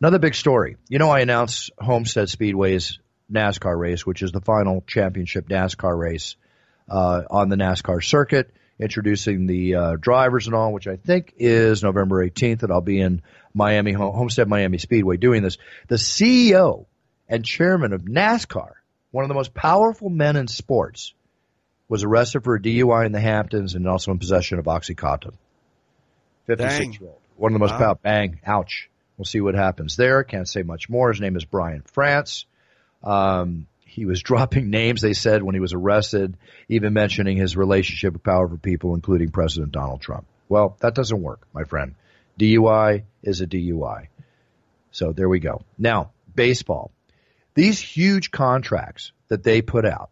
Another 0.00 0.18
big 0.18 0.34
story. 0.34 0.78
You 0.88 0.98
know, 0.98 1.10
I 1.10 1.20
announced 1.20 1.72
Homestead 1.78 2.30
Speedway's 2.30 3.00
NASCAR 3.30 3.78
race, 3.78 4.06
which 4.06 4.22
is 4.22 4.32
the 4.32 4.40
final 4.40 4.82
championship 4.86 5.46
NASCAR 5.50 5.94
race 5.94 6.36
uh, 6.88 7.24
on 7.30 7.50
the 7.50 7.56
NASCAR 7.56 8.02
circuit, 8.02 8.50
introducing 8.78 9.46
the 9.46 9.74
uh, 9.74 9.96
drivers 10.00 10.46
and 10.46 10.56
all, 10.56 10.72
which 10.72 10.86
I 10.86 10.96
think 10.96 11.34
is 11.36 11.82
November 11.82 12.26
18th, 12.26 12.62
and 12.62 12.72
I'll 12.72 12.80
be 12.80 12.98
in 12.98 13.20
Miami, 13.52 13.92
Homestead 13.92 14.48
Miami 14.48 14.78
Speedway 14.78 15.18
doing 15.18 15.42
this. 15.42 15.58
The 15.88 15.96
CEO 15.96 16.86
and 17.28 17.44
chairman 17.44 17.92
of 17.92 18.04
NASCAR, 18.04 18.70
one 19.10 19.24
of 19.24 19.28
the 19.28 19.34
most 19.34 19.52
powerful 19.52 20.08
men 20.08 20.36
in 20.36 20.48
sports, 20.48 21.12
was 21.88 22.04
arrested 22.04 22.44
for 22.44 22.54
a 22.54 22.60
DUI 22.60 23.06
in 23.06 23.12
the 23.12 23.20
Hamptons 23.20 23.74
and 23.74 23.86
also 23.86 24.10
in 24.10 24.18
possession 24.18 24.58
of 24.58 24.64
Oxycontin. 24.66 25.34
56 26.46 27.00
year 27.00 27.10
old. 27.10 27.20
One 27.36 27.52
of 27.52 27.54
the 27.54 27.58
most 27.60 27.72
wow. 27.72 27.78
powerful. 27.78 28.00
Bang. 28.02 28.40
Ouch. 28.46 28.88
We'll 29.16 29.24
see 29.24 29.40
what 29.40 29.54
happens 29.54 29.96
there. 29.96 30.24
Can't 30.24 30.48
say 30.48 30.62
much 30.62 30.88
more. 30.88 31.10
His 31.12 31.20
name 31.20 31.36
is 31.36 31.44
Brian 31.44 31.82
France. 31.92 32.46
Um, 33.02 33.66
he 33.84 34.06
was 34.06 34.22
dropping 34.24 34.70
names, 34.70 35.00
they 35.00 35.12
said, 35.12 35.42
when 35.42 35.54
he 35.54 35.60
was 35.60 35.72
arrested, 35.72 36.36
even 36.68 36.92
mentioning 36.92 37.36
his 37.36 37.56
relationship 37.56 38.12
with 38.14 38.24
powerful 38.24 38.58
people, 38.58 38.94
including 38.94 39.30
President 39.30 39.72
Donald 39.72 40.00
Trump. 40.00 40.26
Well, 40.48 40.76
that 40.80 40.94
doesn't 40.94 41.22
work, 41.22 41.46
my 41.52 41.64
friend. 41.64 41.94
DUI 42.38 43.04
is 43.22 43.40
a 43.40 43.46
DUI. 43.46 44.08
So 44.90 45.12
there 45.12 45.28
we 45.28 45.40
go. 45.40 45.62
Now, 45.78 46.10
baseball. 46.34 46.90
These 47.54 47.80
huge 47.80 48.30
contracts 48.30 49.12
that 49.28 49.44
they 49.44 49.62
put 49.62 49.84
out, 49.84 50.10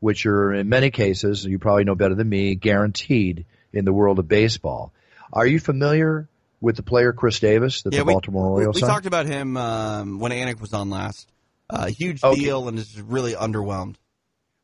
which 0.00 0.26
are 0.26 0.52
in 0.52 0.68
many 0.68 0.90
cases, 0.90 1.44
you 1.44 1.58
probably 1.58 1.84
know 1.84 1.94
better 1.94 2.14
than 2.14 2.28
me, 2.28 2.54
guaranteed 2.54 3.46
in 3.72 3.84
the 3.84 3.92
world 3.92 4.18
of 4.18 4.28
baseball. 4.28 4.92
Are 5.32 5.46
you 5.46 5.58
familiar 5.58 6.28
with 6.60 6.76
the 6.76 6.82
player 6.82 7.12
Chris 7.12 7.40
Davis 7.40 7.82
that 7.82 7.92
yeah, 7.92 8.00
the 8.00 8.06
we, 8.06 8.12
Baltimore 8.12 8.50
Orioles 8.50 8.76
we, 8.76 8.82
we 8.82 8.88
talked 8.88 9.06
about 9.06 9.26
him 9.26 9.56
um, 9.56 10.18
when 10.18 10.32
Anik 10.32 10.60
was 10.60 10.72
on 10.72 10.90
last. 10.90 11.28
Uh, 11.68 11.86
huge 11.86 12.22
okay. 12.22 12.40
deal 12.40 12.68
and 12.68 12.78
is 12.78 13.00
really 13.00 13.34
underwhelmed. 13.34 13.96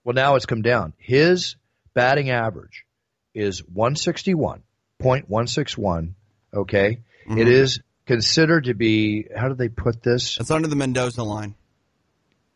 Well, 0.04 0.14
now 0.14 0.36
it's 0.36 0.46
come 0.46 0.62
down. 0.62 0.92
His 0.98 1.56
batting 1.94 2.30
average 2.30 2.86
is 3.34 3.62
161.161. 3.62 6.14
Okay. 6.54 7.00
Mm-hmm. 7.26 7.38
It 7.38 7.48
is 7.48 7.80
considered 8.06 8.64
to 8.64 8.74
be, 8.74 9.26
how 9.34 9.48
do 9.48 9.54
they 9.54 9.68
put 9.68 10.02
this? 10.02 10.38
It's 10.38 10.50
under 10.50 10.68
the 10.68 10.76
Mendoza 10.76 11.22
line. 11.22 11.54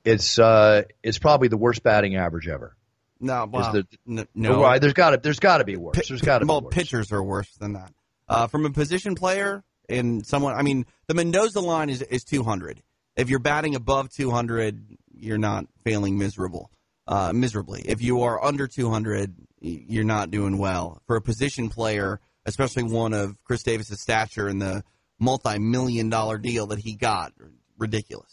It's 0.07 0.39
uh, 0.39 0.85
it's 1.03 1.19
probably 1.19 1.49
the 1.49 1.57
worst 1.57 1.83
batting 1.83 2.15
average 2.15 2.47
ever. 2.47 2.77
No, 3.19 3.49
well, 3.51 3.73
the, 3.73 4.29
no. 4.35 4.61
Why? 4.61 4.79
There's 4.79 4.93
got 4.93 5.11
to 5.11 5.17
there's 5.17 5.41
got 5.41 5.59
to 5.59 5.65
be 5.65 5.77
worse. 5.77 5.97
P- 5.97 6.05
there's 6.09 6.23
got 6.23 6.39
to 6.39 6.47
well, 6.47 6.61
be 6.61 6.67
worse. 6.67 6.75
pitchers 6.75 7.13
are 7.13 7.23
worse 7.23 7.51
than 7.57 7.73
that. 7.73 7.93
Uh, 8.29 8.47
from 8.47 8.67
a 8.67 8.71
position 8.71 9.17
player 9.17 9.65
and 9.89 10.25
someone, 10.25 10.55
I 10.55 10.63
mean, 10.63 10.87
the 11.09 11.15
Mendoza 11.15 11.61
line 11.61 11.91
is 11.91 12.03
is 12.03 12.23
200. 12.23 12.83
If 13.17 13.31
you're 13.31 13.41
batting 13.41 13.75
above 13.75 14.11
200, 14.11 14.97
you're 15.13 15.39
not 15.39 15.67
failing 15.83 16.19
miserable, 16.19 16.71
uh, 17.09 17.33
miserably. 17.35 17.83
If 17.85 18.01
you 18.01 18.23
are 18.23 18.45
under 18.45 18.69
200, 18.69 19.35
you're 19.61 20.05
not 20.05 20.31
doing 20.31 20.57
well. 20.59 21.03
For 21.09 21.17
a 21.17 21.23
position 21.23 21.69
player, 21.69 22.21
especially 22.45 22.85
one 22.85 23.13
of 23.13 23.43
Chris 23.43 23.65
Davis's 23.65 24.01
stature 24.01 24.47
and 24.47 24.63
the 24.63 24.85
multi-million 25.19 26.11
dollar 26.11 26.39
deal 26.39 26.69
that 26.69 26.79
he 26.79 26.95
got, 26.95 27.33
ridiculous. 27.77 28.33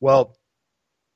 Well, 0.00 0.34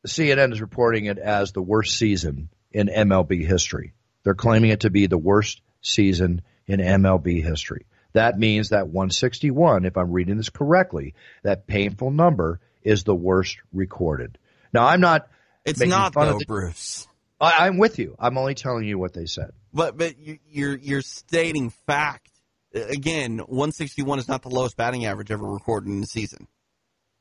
CNN 0.06 0.52
is 0.52 0.60
reporting 0.60 1.06
it 1.06 1.18
as 1.18 1.52
the 1.52 1.62
worst 1.62 1.96
season 1.96 2.48
in 2.72 2.88
MLB 2.88 3.46
history. 3.46 3.92
They're 4.22 4.34
claiming 4.34 4.70
it 4.70 4.80
to 4.80 4.90
be 4.90 5.06
the 5.06 5.18
worst 5.18 5.60
season 5.82 6.42
in 6.66 6.80
MLB 6.80 7.42
history. 7.42 7.86
That 8.12 8.38
means 8.38 8.70
that 8.70 8.88
161, 8.88 9.84
if 9.84 9.96
I'm 9.96 10.10
reading 10.12 10.36
this 10.36 10.50
correctly, 10.50 11.14
that 11.42 11.66
painful 11.66 12.10
number 12.10 12.60
is 12.82 13.04
the 13.04 13.14
worst 13.14 13.58
recorded. 13.72 14.38
Now, 14.72 14.86
I'm 14.86 15.00
not. 15.00 15.28
It's 15.64 15.80
not 15.80 16.14
fun 16.14 16.26
though, 16.26 16.32
of 16.34 16.38
the, 16.40 16.46
Bruce. 16.46 17.06
I, 17.40 17.66
I'm 17.66 17.78
with 17.78 17.98
you. 17.98 18.16
I'm 18.18 18.36
only 18.38 18.54
telling 18.54 18.84
you 18.84 18.98
what 18.98 19.12
they 19.12 19.26
said. 19.26 19.50
But 19.72 19.96
but 19.96 20.18
you- 20.18 20.38
you're 20.48 20.76
you're 20.76 21.02
stating 21.02 21.70
fact. 21.86 22.28
Again, 22.72 23.38
161 23.38 24.20
is 24.20 24.28
not 24.28 24.42
the 24.42 24.48
lowest 24.48 24.76
batting 24.76 25.04
average 25.04 25.30
ever 25.30 25.44
recorded 25.46 25.90
in 25.90 26.00
the 26.00 26.06
season. 26.06 26.46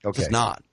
Okay. 0.06 0.22
It's 0.24 0.32
not. 0.32 0.64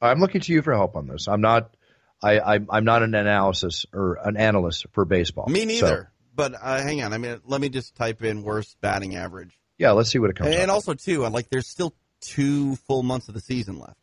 I'm 0.00 0.20
looking 0.20 0.40
to 0.42 0.52
you 0.52 0.62
for 0.62 0.72
help 0.74 0.96
on 0.96 1.06
this. 1.06 1.28
I'm 1.28 1.40
not. 1.40 1.74
I, 2.22 2.40
I'm, 2.40 2.66
I'm 2.70 2.84
not 2.84 3.02
an 3.02 3.14
analysis 3.14 3.84
or 3.92 4.18
an 4.24 4.36
analyst 4.36 4.86
for 4.92 5.04
baseball. 5.04 5.46
Me 5.48 5.60
So, 5.60 5.66
neither. 5.86 6.12
but 6.34 6.54
uh, 6.60 6.80
hang 6.82 7.02
on. 7.02 7.12
I 7.12 7.18
mean, 7.18 7.40
let 7.44 7.60
me 7.60 7.68
just 7.68 7.94
type 7.94 8.22
in 8.24 8.42
worst 8.42 8.80
batting 8.80 9.16
average. 9.16 9.58
yeah, 9.78 9.90
let's 9.92 10.08
see 10.10 10.18
what 10.18 10.30
it 10.30 10.36
comes. 10.36 10.54
And, 10.54 10.70
also 10.70 10.94
too, 10.94 11.26
like 11.28 11.50
there's 11.50 11.66
still 11.66 11.94
two 12.20 12.76
full 12.76 13.02
months 13.02 13.28
of 13.28 13.34
the 13.34 13.40
season 13.40 13.78
left. 13.78 13.98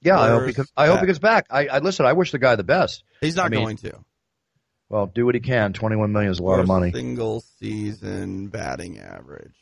yeah, 0.00 0.18
I 0.18 0.28
hope 0.30 0.46
he 0.46 0.54
comes. 0.54 0.72
I 0.76 0.86
hope 0.86 1.00
he 1.00 1.06
gets 1.06 1.18
back. 1.18 1.46
I, 1.50 1.66
I 1.66 1.78
listen. 1.80 2.06
I 2.06 2.14
wish 2.14 2.30
the 2.32 2.38
guy 2.38 2.56
the 2.56 2.64
best. 2.64 3.04
He's 3.20 3.36
not 3.36 3.46
I 3.46 3.48
mean, 3.50 3.60
going 3.64 3.76
to. 3.78 3.98
Well, 4.88 5.06
do 5.06 5.26
what 5.26 5.34
he 5.34 5.40
can. 5.42 5.74
Twenty-one 5.74 6.10
million 6.12 6.30
is 6.32 6.38
a 6.38 6.42
lot 6.42 6.60
of 6.60 6.66
money. 6.66 6.90
Single 6.92 7.42
season 7.60 8.48
batting 8.48 8.98
average. 8.98 9.52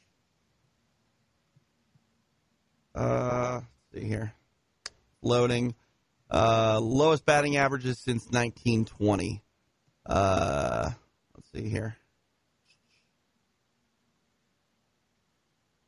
Uh, 2.95 3.61
let's 3.93 4.05
see 4.05 4.09
here. 4.09 4.32
Loading. 5.27 5.74
Uh, 6.31 6.79
lowest 6.81 7.27
batting 7.27 7.57
averages 7.57 7.99
since 7.99 8.24
1920. 8.27 9.43
Uh, 10.05 10.91
let's 11.35 11.51
see 11.53 11.68
here. 11.68 11.97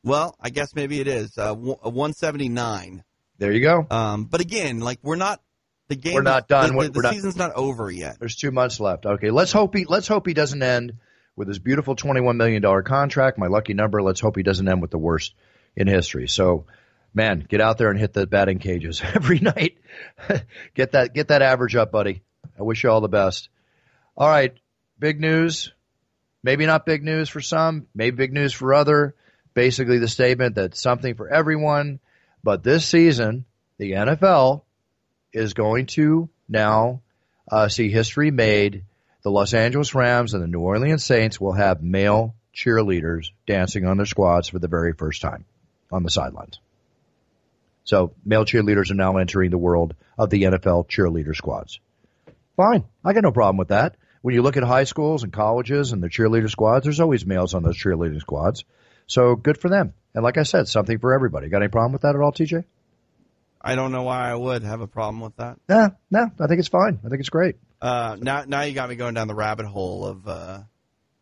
Well, 0.05 0.37
I 0.41 0.51
guess 0.51 0.75
maybe 0.75 1.01
it 1.01 1.09
is 1.09 1.37
uh, 1.39 1.55
179. 1.55 3.05
There 3.39 3.53
you 3.53 3.61
go. 3.61 3.87
Um, 3.91 4.25
but 4.25 4.41
again, 4.41 4.81
like 4.81 4.99
we're 5.03 5.17
not 5.17 5.41
the 5.89 5.97
game. 5.97 6.15
We're 6.15 6.23
not 6.23 6.49
done. 6.49 6.77
The, 6.77 6.83
the, 6.83 6.91
the 6.91 6.97
we're 6.97 7.03
not- 7.03 7.15
season's 7.15 7.37
not 7.37 7.53
over 7.55 7.91
yet. 7.91 8.19
There's 8.19 8.37
two 8.37 8.51
months 8.51 8.81
left. 8.81 9.07
Okay, 9.07 9.31
let's 9.31 9.53
hope 9.53 9.75
he 9.77 9.85
let's 9.85 10.09
hope 10.09 10.27
he 10.27 10.35
doesn't 10.35 10.63
end 10.63 10.95
with 11.37 11.47
his 11.49 11.59
beautiful 11.59 11.95
twenty-one 11.95 12.37
million 12.37 12.63
dollar 12.63 12.83
contract. 12.83 13.39
My 13.39 13.47
lucky 13.47 13.75
number. 13.75 14.03
Let's 14.03 14.21
hope 14.21 14.37
he 14.37 14.43
doesn't 14.43 14.69
end 14.69 14.83
with 14.83 14.91
the 14.91 14.99
worst 14.99 15.35
in 15.77 15.87
history. 15.87 16.27
So, 16.29 16.67
man, 17.15 17.45
get 17.49 17.61
out 17.61 17.79
there 17.79 17.91
and 17.91 17.99
hit 17.99 18.13
the 18.13 18.27
batting 18.27 18.59
cages 18.59 19.03
every 19.15 19.41
night. 19.41 19.79
get 20.75 20.93
that 20.93 21.15
get 21.15 21.29
that 21.29 21.43
average 21.43 21.77
up, 21.77 21.91
buddy. 21.91 22.23
I 22.59 22.63
wish 22.63 22.83
you 22.83 22.91
all 22.91 23.01
the 23.01 23.09
best. 23.09 23.49
All 24.17 24.29
right, 24.29 24.55
big 24.99 25.21
news. 25.21 25.73
Maybe 26.43 26.67
not 26.67 26.87
big 26.87 27.03
news 27.03 27.29
for 27.29 27.41
some. 27.41 27.87
Maybe 27.95 28.17
big 28.17 28.33
news 28.33 28.53
for 28.53 28.75
other. 28.75 29.15
Basically, 29.55 29.99
the 29.99 30.09
statement 30.09 30.55
that 30.55 30.77
something 30.77 31.15
for 31.15 31.29
everyone. 31.29 32.01
But 32.45 32.63
this 32.63 32.87
season, 32.87 33.45
the 33.79 33.93
NFL 33.93 34.63
is 35.33 35.55
going 35.55 35.87
to 35.87 36.29
now 36.49 37.03
uh, 37.51 37.69
see 37.69 37.91
history 37.91 38.31
made. 38.31 38.85
The 39.23 39.31
Los 39.31 39.53
Angeles 39.53 39.95
Rams 39.95 40.35
and 40.35 40.43
the 40.43 40.47
New 40.47 40.61
Orleans 40.61 41.05
Saints 41.05 41.41
will 41.41 41.53
have 41.53 41.83
male 41.83 42.35
cheerleaders 42.55 43.31
dancing 43.47 43.85
on 43.85 43.97
their 43.97 44.07
squads 44.07 44.49
for 44.49 44.59
the 44.59 44.69
very 44.69 44.93
first 44.93 45.21
time 45.21 45.45
on 45.91 46.03
the 46.03 46.11
sidelines. 46.11 46.61
So 47.89 48.13
male 48.23 48.45
cheerleaders 48.45 48.91
are 48.91 48.97
now 48.97 49.17
entering 49.17 49.51
the 49.51 49.57
world 49.57 49.95
of 50.19 50.29
the 50.29 50.43
NFL 50.43 50.91
cheerleader 50.91 51.35
squads. 51.35 51.81
Fine. 52.55 52.85
I 53.03 53.15
got 53.15 53.23
no 53.23 53.33
problem 53.33 53.57
with 53.57 53.69
that. 53.69 53.97
When 54.21 54.35
you 54.35 54.43
look 54.43 54.59
at 54.59 54.63
high 54.63 54.85
schools 54.85 55.23
and 55.23 55.33
colleges 55.33 55.93
and 55.93 56.03
the 56.03 56.11
cheerleader 56.11 56.51
squads, 56.51 56.85
there's 56.85 57.01
always 57.01 57.25
males 57.25 57.55
on 57.55 57.63
those 57.63 57.79
cheerleading 57.79 58.21
squads. 58.21 58.67
So 59.07 59.37
good 59.37 59.57
for 59.57 59.71
them. 59.71 59.95
And 60.15 60.23
like 60.23 60.37
I 60.37 60.43
said, 60.43 60.69
something 60.69 60.99
for 60.99 61.15
everybody. 61.15 61.49
Got 61.49 61.63
any 61.63 61.71
problem 61.71 61.93
with 61.93 62.03
that 62.03 62.15
at 62.15 62.21
all, 62.21 62.31
TJ? 62.31 62.65
I 63.59 63.75
don't 63.75 63.91
know 63.91 64.03
why 64.03 64.31
I 64.31 64.35
would 64.35 64.65
have 64.65 64.83
a 64.83 64.87
problem 64.87 65.23
with 65.23 65.37
that. 65.37 65.57
Nah, 65.67 65.89
no, 66.11 66.31
I 66.39 66.47
think 66.47 66.59
it's 66.59 66.69
fine. 66.69 67.01
I 67.03 67.09
think 67.09 67.21
it's 67.21 67.31
great. 67.31 67.57
Uh, 67.81 68.19
now, 68.21 68.45
now 68.47 68.61
you 68.63 68.75
got 68.75 68.91
me 68.91 68.97
going 68.97 69.15
down 69.15 69.29
the 69.29 69.35
rabbit 69.35 69.65
hole 69.65 70.05
of 70.05 70.29
uh, 70.29 70.59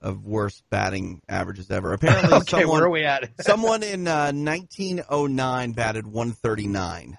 of 0.00 0.24
worst 0.24 0.62
batting 0.70 1.20
averages 1.28 1.70
ever. 1.70 1.92
Apparently, 1.94 2.32
Okay, 2.38 2.60
someone, 2.62 2.68
where 2.78 2.84
are 2.84 2.90
we 2.90 3.04
at? 3.04 3.30
someone 3.40 3.82
in 3.82 4.06
uh, 4.06 4.32
1909 4.32 5.72
batted 5.72 6.06
139. 6.06 7.18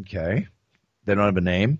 Okay. 0.00 0.46
They 1.04 1.14
don't 1.14 1.24
have 1.24 1.36
a 1.36 1.40
name. 1.40 1.78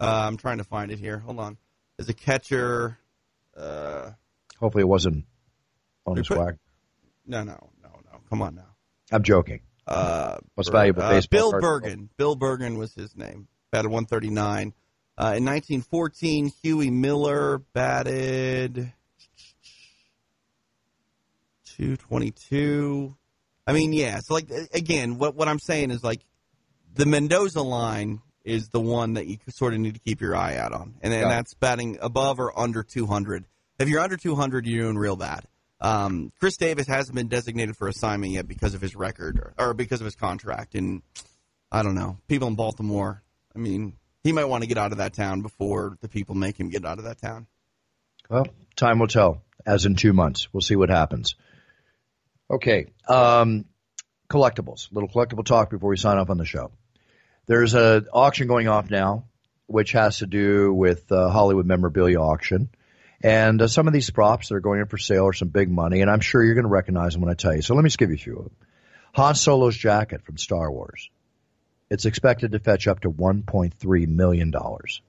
Uh, 0.00 0.24
I'm 0.26 0.36
trying 0.36 0.58
to 0.58 0.64
find 0.64 0.90
it 0.90 0.98
here. 0.98 1.18
Hold 1.18 1.38
on. 1.38 1.58
As 1.98 2.08
a 2.08 2.14
catcher, 2.14 2.98
uh, 3.56 4.10
Hopefully 4.58 4.82
it 4.82 4.88
wasn't 4.88 5.24
on 6.06 6.14
We 6.14 6.20
the 6.20 6.24
swag. 6.24 6.58
no, 7.26 7.42
no, 7.44 7.70
no, 7.82 7.88
no. 8.12 8.20
Come 8.30 8.42
on 8.42 8.54
now. 8.54 8.66
I'm 9.12 9.22
joking. 9.22 9.60
Uh, 9.86 10.38
Most 10.56 10.72
valuable 10.72 11.02
uh, 11.02 11.10
baseball 11.10 11.38
Bill 11.38 11.50
card. 11.60 11.82
Bergen. 11.82 12.08
Bill 12.16 12.34
Bergen 12.34 12.78
was 12.78 12.94
his 12.94 13.14
name. 13.16 13.48
Batted 13.70 13.90
139. 13.90 14.72
Uh, 15.18 15.36
in 15.36 15.44
1914, 15.44 16.52
Huey 16.62 16.90
Miller 16.90 17.58
batted 17.58 18.92
222. 21.76 23.14
I 23.66 23.72
mean, 23.72 23.92
yeah. 23.92 24.20
So, 24.20 24.34
like, 24.34 24.48
again, 24.72 25.18
what 25.18 25.34
what 25.34 25.48
I'm 25.48 25.58
saying 25.58 25.90
is 25.90 26.02
like 26.02 26.24
the 26.94 27.06
Mendoza 27.06 27.62
line 27.62 28.20
is 28.44 28.68
the 28.68 28.80
one 28.80 29.14
that 29.14 29.26
you 29.26 29.38
sort 29.48 29.74
of 29.74 29.80
need 29.80 29.94
to 29.94 30.00
keep 30.00 30.20
your 30.20 30.34
eye 30.34 30.56
out 30.56 30.72
on, 30.72 30.94
and, 31.02 31.12
and 31.12 31.30
that's 31.30 31.54
batting 31.54 31.98
above 32.00 32.40
or 32.40 32.58
under 32.58 32.82
200. 32.82 33.44
If 33.78 33.88
you're 33.88 34.00
under 34.00 34.16
200, 34.16 34.66
you're 34.66 34.84
doing 34.84 34.96
real 34.96 35.16
bad. 35.16 35.44
Um, 35.80 36.32
Chris 36.38 36.56
Davis 36.56 36.86
hasn't 36.86 37.14
been 37.16 37.28
designated 37.28 37.76
for 37.76 37.88
assignment 37.88 38.32
yet 38.32 38.46
because 38.46 38.74
of 38.74 38.80
his 38.80 38.94
record 38.94 39.38
or, 39.38 39.54
or 39.58 39.74
because 39.74 40.00
of 40.00 40.04
his 40.04 40.14
contract, 40.14 40.74
and 40.74 41.02
I 41.70 41.82
don't 41.82 41.94
know. 41.94 42.18
People 42.28 42.48
in 42.48 42.54
Baltimore, 42.54 43.22
I 43.54 43.58
mean, 43.58 43.94
he 44.24 44.32
might 44.32 44.44
want 44.44 44.62
to 44.62 44.68
get 44.68 44.78
out 44.78 44.92
of 44.92 44.98
that 44.98 45.14
town 45.14 45.42
before 45.42 45.96
the 46.00 46.08
people 46.08 46.34
make 46.34 46.58
him 46.58 46.68
get 46.68 46.84
out 46.84 46.98
of 46.98 47.04
that 47.04 47.20
town. 47.20 47.46
Well, 48.28 48.46
time 48.76 48.98
will 48.98 49.08
tell. 49.08 49.42
As 49.64 49.86
in 49.86 49.94
two 49.94 50.12
months, 50.12 50.52
we'll 50.52 50.60
see 50.60 50.76
what 50.76 50.90
happens. 50.90 51.36
Okay. 52.50 52.86
Um, 53.08 53.64
collectibles. 54.28 54.88
Little 54.92 55.08
collectible 55.08 55.44
talk 55.44 55.70
before 55.70 55.90
we 55.90 55.96
sign 55.96 56.18
off 56.18 56.30
on 56.30 56.38
the 56.38 56.44
show. 56.44 56.72
There's 57.46 57.74
a 57.74 58.04
auction 58.12 58.48
going 58.48 58.68
off 58.68 58.90
now, 58.90 59.26
which 59.66 59.92
has 59.92 60.18
to 60.18 60.26
do 60.26 60.72
with 60.72 61.10
uh, 61.10 61.30
Hollywood 61.30 61.66
memorabilia 61.66 62.20
auction. 62.20 62.70
And 63.22 63.62
uh, 63.62 63.68
some 63.68 63.86
of 63.86 63.92
these 63.92 64.10
props 64.10 64.48
that 64.48 64.56
are 64.56 64.60
going 64.60 64.80
in 64.80 64.86
for 64.86 64.98
sale 64.98 65.26
are 65.26 65.32
some 65.32 65.48
big 65.48 65.70
money, 65.70 66.00
and 66.00 66.10
I'm 66.10 66.20
sure 66.20 66.42
you're 66.42 66.54
going 66.54 66.64
to 66.64 66.70
recognize 66.70 67.12
them 67.12 67.22
when 67.22 67.30
I 67.30 67.34
tell 67.34 67.54
you. 67.54 67.62
So 67.62 67.74
let 67.74 67.82
me 67.82 67.88
just 67.88 67.98
give 67.98 68.10
you 68.10 68.16
a 68.16 68.18
few 68.18 68.36
of 68.38 68.44
them. 68.44 68.56
Han 69.14 69.34
Solo's 69.34 69.76
jacket 69.76 70.24
from 70.24 70.38
Star 70.38 70.70
Wars. 70.70 71.10
It's 71.92 72.06
expected 72.06 72.52
to 72.52 72.58
fetch 72.58 72.88
up 72.88 73.00
to 73.00 73.10
1.3 73.10 74.08
million 74.08 74.50
dollars. 74.50 75.02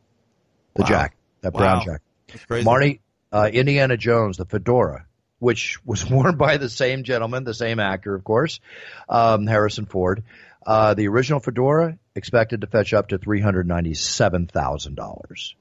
The 0.75 0.81
Wow. 0.81 0.87
jacket, 0.89 1.17
that 1.39 1.53
brown 1.53 1.77
Wow. 1.77 1.83
jacket. 1.85 2.65
Marty, 2.65 2.99
uh, 3.31 3.49
Indiana 3.53 3.95
Jones, 3.95 4.35
the 4.35 4.43
fedora, 4.45 5.05
which 5.39 5.79
was 5.85 6.05
worn 6.09 6.35
by 6.35 6.57
the 6.57 6.67
same 6.69 7.03
gentleman, 7.03 7.45
the 7.45 7.53
same 7.53 7.79
actor, 7.79 8.13
of 8.13 8.25
course, 8.25 8.59
um, 9.07 9.47
Harrison 9.47 9.85
Ford. 9.85 10.23
Uh, 10.65 10.93
the 10.93 11.07
original 11.07 11.39
fedora 11.39 11.97
expected 12.15 12.59
to 12.61 12.67
fetch 12.67 12.93
up 12.93 13.07
to 13.09 13.17
three 13.17 13.39
hundred 13.39 13.65
ninety-seven 13.65 14.47
thousand 14.47 14.95
dollars. 14.95 15.55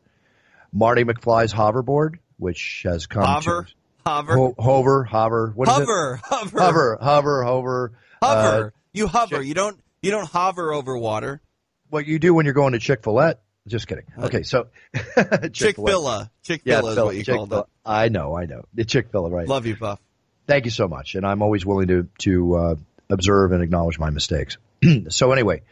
Marty 0.73 1.05
McFly's 1.05 1.53
hoverboard, 1.55 2.17
which 2.37 2.83
has 2.85 3.07
come 3.07 3.25
hover, 3.25 3.65
to 3.69 3.73
hover, 4.11 4.35
Ho- 4.35 4.55
hover, 4.59 5.05
hover, 5.05 5.53
what 5.55 5.69
is 5.69 5.75
hover, 5.75 6.17
hover, 6.25 6.49
it? 6.57 6.61
Hover, 6.63 6.99
hover, 7.01 7.43
hover, 7.45 7.93
hover. 8.21 8.67
Uh, 8.67 8.71
you 8.93 9.07
hover. 9.07 9.37
Chick- 9.39 9.47
you 9.47 9.55
don't. 9.55 9.79
You 10.03 10.11
don't 10.11 10.29
hover 10.29 10.73
over 10.73 10.97
water. 10.99 11.41
what 11.89 12.07
you 12.07 12.19
do 12.19 12.35
when 12.35 12.45
you're 12.45 12.55
going 12.55 12.73
to 12.73 12.79
Chick 12.79 13.03
Fil 13.05 13.21
A? 13.21 13.37
Just 13.67 13.87
kidding. 13.87 14.05
Okay, 14.19 14.43
so 14.43 14.67
Chick 15.53 15.77
Fil 15.77 16.09
A. 16.09 16.31
Chick 16.43 16.63
Fil 16.65 16.87
A 16.87 16.91
is 16.91 16.97
what 16.99 17.17
you 17.17 17.25
called 17.25 17.51
Chick-fil-A. 17.51 17.61
it. 17.61 17.67
I 17.87 18.09
know, 18.09 18.37
I 18.37 18.47
know. 18.47 18.65
The 18.75 18.85
Chick 18.85 19.11
Fil 19.13 19.27
A, 19.27 19.31
right? 19.31 19.49
Love 19.49 19.67
you, 19.67 19.77
Buff. 19.77 20.01
Thank 20.47 20.65
you 20.65 20.73
so 20.73 20.89
much, 20.89 21.15
and 21.15 21.25
I'm 21.25 21.43
always 21.43 21.65
willing 21.65 21.89
to 21.89 22.09
to 22.19 22.55
uh, 22.57 22.75
observe 23.09 23.53
and 23.53 23.63
acknowledge 23.63 23.99
my 23.99 24.11
mistakes. 24.11 24.59
so 25.09 25.31
anyway, 25.31 25.63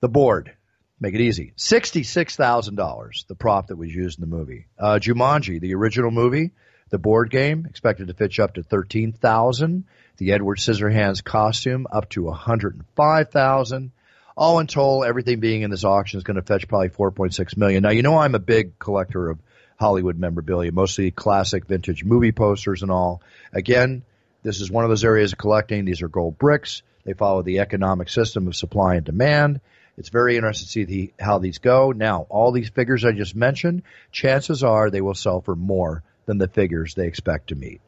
the 0.00 0.08
board, 0.08 0.56
Make 0.98 1.14
it 1.14 1.20
easy. 1.20 1.52
$66,000, 1.58 3.26
the 3.26 3.34
prop 3.34 3.66
that 3.66 3.76
was 3.76 3.94
used 3.94 4.18
in 4.18 4.28
the 4.28 4.34
movie. 4.34 4.66
Uh, 4.78 4.98
Jumanji, 5.00 5.60
the 5.60 5.74
original 5.74 6.10
movie, 6.10 6.52
the 6.88 6.98
board 6.98 7.30
game, 7.30 7.66
expected 7.68 8.08
to 8.08 8.14
fetch 8.14 8.40
up 8.40 8.54
to 8.54 8.62
13000 8.62 9.84
The 10.18 10.32
Edward 10.32 10.58
Scissorhands 10.58 11.22
costume, 11.22 11.86
up 11.90 12.08
to 12.10 12.24
105000 12.24 13.92
All 14.36 14.58
in 14.58 14.66
total, 14.66 15.04
everything 15.04 15.40
being 15.40 15.62
in 15.62 15.70
this 15.70 15.84
auction 15.84 16.18
is 16.18 16.24
going 16.24 16.36
to 16.36 16.42
fetch 16.42 16.68
probably 16.68 16.88
4.6 16.88 17.56
million. 17.56 17.82
Now, 17.82 17.90
you 17.90 18.02
know 18.02 18.16
I'm 18.16 18.34
a 18.34 18.40
big 18.40 18.78
collector 18.78 19.28
of 19.28 19.38
Hollywood 19.78 20.18
memorabilia, 20.18 20.72
mostly 20.72 21.10
classic 21.10 21.66
vintage 21.66 22.02
movie 22.02 22.32
posters 22.32 22.82
and 22.82 22.90
all. 22.90 23.20
Again, 23.52 24.04
this 24.42 24.60
is 24.60 24.70
one 24.70 24.84
of 24.84 24.90
those 24.90 25.04
areas 25.04 25.32
of 25.32 25.38
collecting. 25.38 25.84
These 25.84 26.02
are 26.02 26.08
gold 26.08 26.38
bricks. 26.38 26.82
They 27.04 27.12
follow 27.12 27.42
the 27.42 27.60
economic 27.60 28.08
system 28.08 28.46
of 28.46 28.56
supply 28.56 28.94
and 28.94 29.04
demand. 29.04 29.60
It's 29.98 30.08
very 30.08 30.36
interesting 30.36 30.66
to 30.66 30.70
see 30.70 30.84
the, 30.84 31.12
how 31.18 31.38
these 31.38 31.58
go. 31.58 31.92
Now, 31.92 32.26
all 32.28 32.52
these 32.52 32.68
figures 32.68 33.04
I 33.04 33.12
just 33.12 33.36
mentioned, 33.36 33.82
chances 34.12 34.62
are 34.64 34.90
they 34.90 35.00
will 35.00 35.14
sell 35.14 35.40
for 35.40 35.54
more 35.54 36.02
than 36.26 36.38
the 36.38 36.48
figures 36.48 36.94
they 36.94 37.06
expect 37.06 37.48
to 37.48 37.54
meet. 37.54 37.80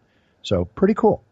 So 0.43 0.65
pretty 0.65 0.95
cool. 0.95 1.23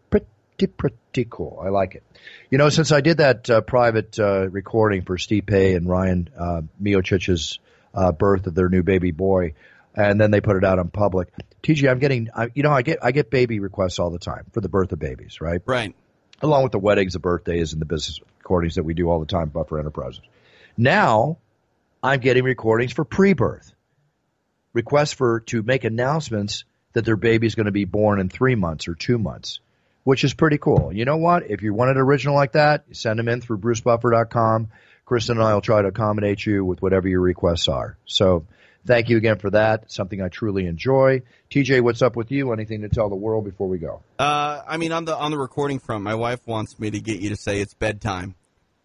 Cool. 1.31 1.63
I 1.65 1.71
like 1.71 1.95
it. 1.95 2.03
You 2.51 2.59
know, 2.59 2.69
since 2.69 2.93
I 2.93 3.01
did 3.01 3.19
that 3.19 3.49
uh, 3.49 3.61
private 3.63 4.19
uh, 4.19 4.49
recording 4.49 5.03
for 5.03 5.17
Stipe 5.17 5.77
and 5.77 5.89
Ryan 5.89 6.29
uh, 6.39 6.63
Miocic's 6.83 7.59
uh, 7.95 8.13
birth 8.13 8.47
of 8.47 8.55
their 8.55 8.69
new 8.69 8.83
baby 8.83 9.11
boy, 9.11 9.55
and 9.95 10.21
then 10.21 10.31
they 10.31 10.41
put 10.41 10.57
it 10.57 10.65
out 10.65 10.79
on 10.79 10.89
public. 10.89 11.29
TJ, 11.63 11.91
I'm 11.91 11.99
getting, 11.99 12.29
I, 12.35 12.51
you 12.55 12.63
know, 12.63 12.71
I 12.71 12.83
get 12.83 12.99
I 13.03 13.13
get 13.13 13.31
baby 13.31 13.61
requests 13.61 13.99
all 13.99 14.11
the 14.11 14.19
time 14.19 14.47
for 14.53 14.61
the 14.61 14.69
birth 14.69 14.93
of 14.93 14.99
babies, 14.99 15.41
right? 15.41 15.63
Right. 15.65 15.95
Along 16.43 16.63
with 16.63 16.73
the 16.73 16.79
weddings, 16.79 17.15
the 17.15 17.19
birthdays, 17.19 17.73
and 17.73 17.81
the 17.81 17.87
business 17.87 18.21
recordings 18.39 18.75
that 18.75 18.85
we 18.85 18.93
do 18.93 19.09
all 19.09 19.21
the 19.21 19.27
time, 19.27 19.49
Buffer 19.49 19.79
Enterprises. 19.79 20.21
Now, 20.77 21.39
I'm 22.03 22.21
getting 22.21 22.45
recordings 22.45 22.93
for 22.93 23.05
pre-birth, 23.05 23.73
requests 24.75 25.15
for 25.15 25.41
to 25.41 25.63
make 25.63 25.85
announcements 25.85 26.65
that 26.93 27.07
their 27.07 27.17
baby 27.17 27.47
is 27.47 27.55
going 27.55 27.67
to 27.67 27.73
be 27.73 27.87
born 27.87 28.21
in 28.21 28.29
three 28.29 28.55
months 28.55 28.87
or 28.87 28.95
two 28.95 29.19
months, 29.19 29.61
which 30.07 30.23
is 30.23 30.35
pretty 30.35 30.57
cool. 30.57 30.93
You 30.93 31.05
know 31.05 31.17
what? 31.17 31.51
If 31.51 31.63
you 31.63 31.75
want 31.75 31.91
an 31.91 31.97
original 31.97 32.37
like 32.37 32.53
that, 32.53 32.85
send 32.93 33.19
them 33.19 33.27
in 33.27 33.41
through 33.41 33.59
BruceBuffer.com. 33.59 34.69
Kristen 35.05 35.39
and 35.39 35.45
I 35.45 35.53
will 35.53 35.61
try 35.61 35.83
to 35.83 35.89
accommodate 35.89 36.47
you 36.47 36.65
with 36.65 36.81
whatever 36.81 37.09
your 37.09 37.21
requests 37.21 37.67
are. 37.67 37.99
So 38.07 38.47
thank 38.87 39.09
you 39.09 39.17
again 39.17 39.39
for 39.39 39.51
that. 39.51 39.91
Something 39.91 40.23
I 40.23 40.29
truly 40.29 40.67
enjoy. 40.67 41.23
TJ, 41.51 41.81
what's 41.81 42.03
up 42.03 42.15
with 42.15 42.31
you? 42.31 42.53
Anything 42.53 42.83
to 42.83 42.89
tell 42.89 43.09
the 43.09 43.17
world 43.17 43.47
before 43.47 43.67
we 43.67 43.79
go? 43.79 44.01
Uh, 44.17 44.63
I 44.65 44.77
mean, 44.77 44.93
on 44.93 45.07
the 45.07 45.17
on 45.17 45.33
the 45.33 45.39
recording 45.39 45.81
front, 45.81 46.05
my 46.05 46.15
wife 46.15 46.47
wants 46.47 46.79
me 46.79 46.89
to 46.93 47.01
get 47.01 47.19
you 47.19 47.31
to 47.31 47.37
say 47.37 47.61
it's 47.61 47.75
bedtime 47.75 48.37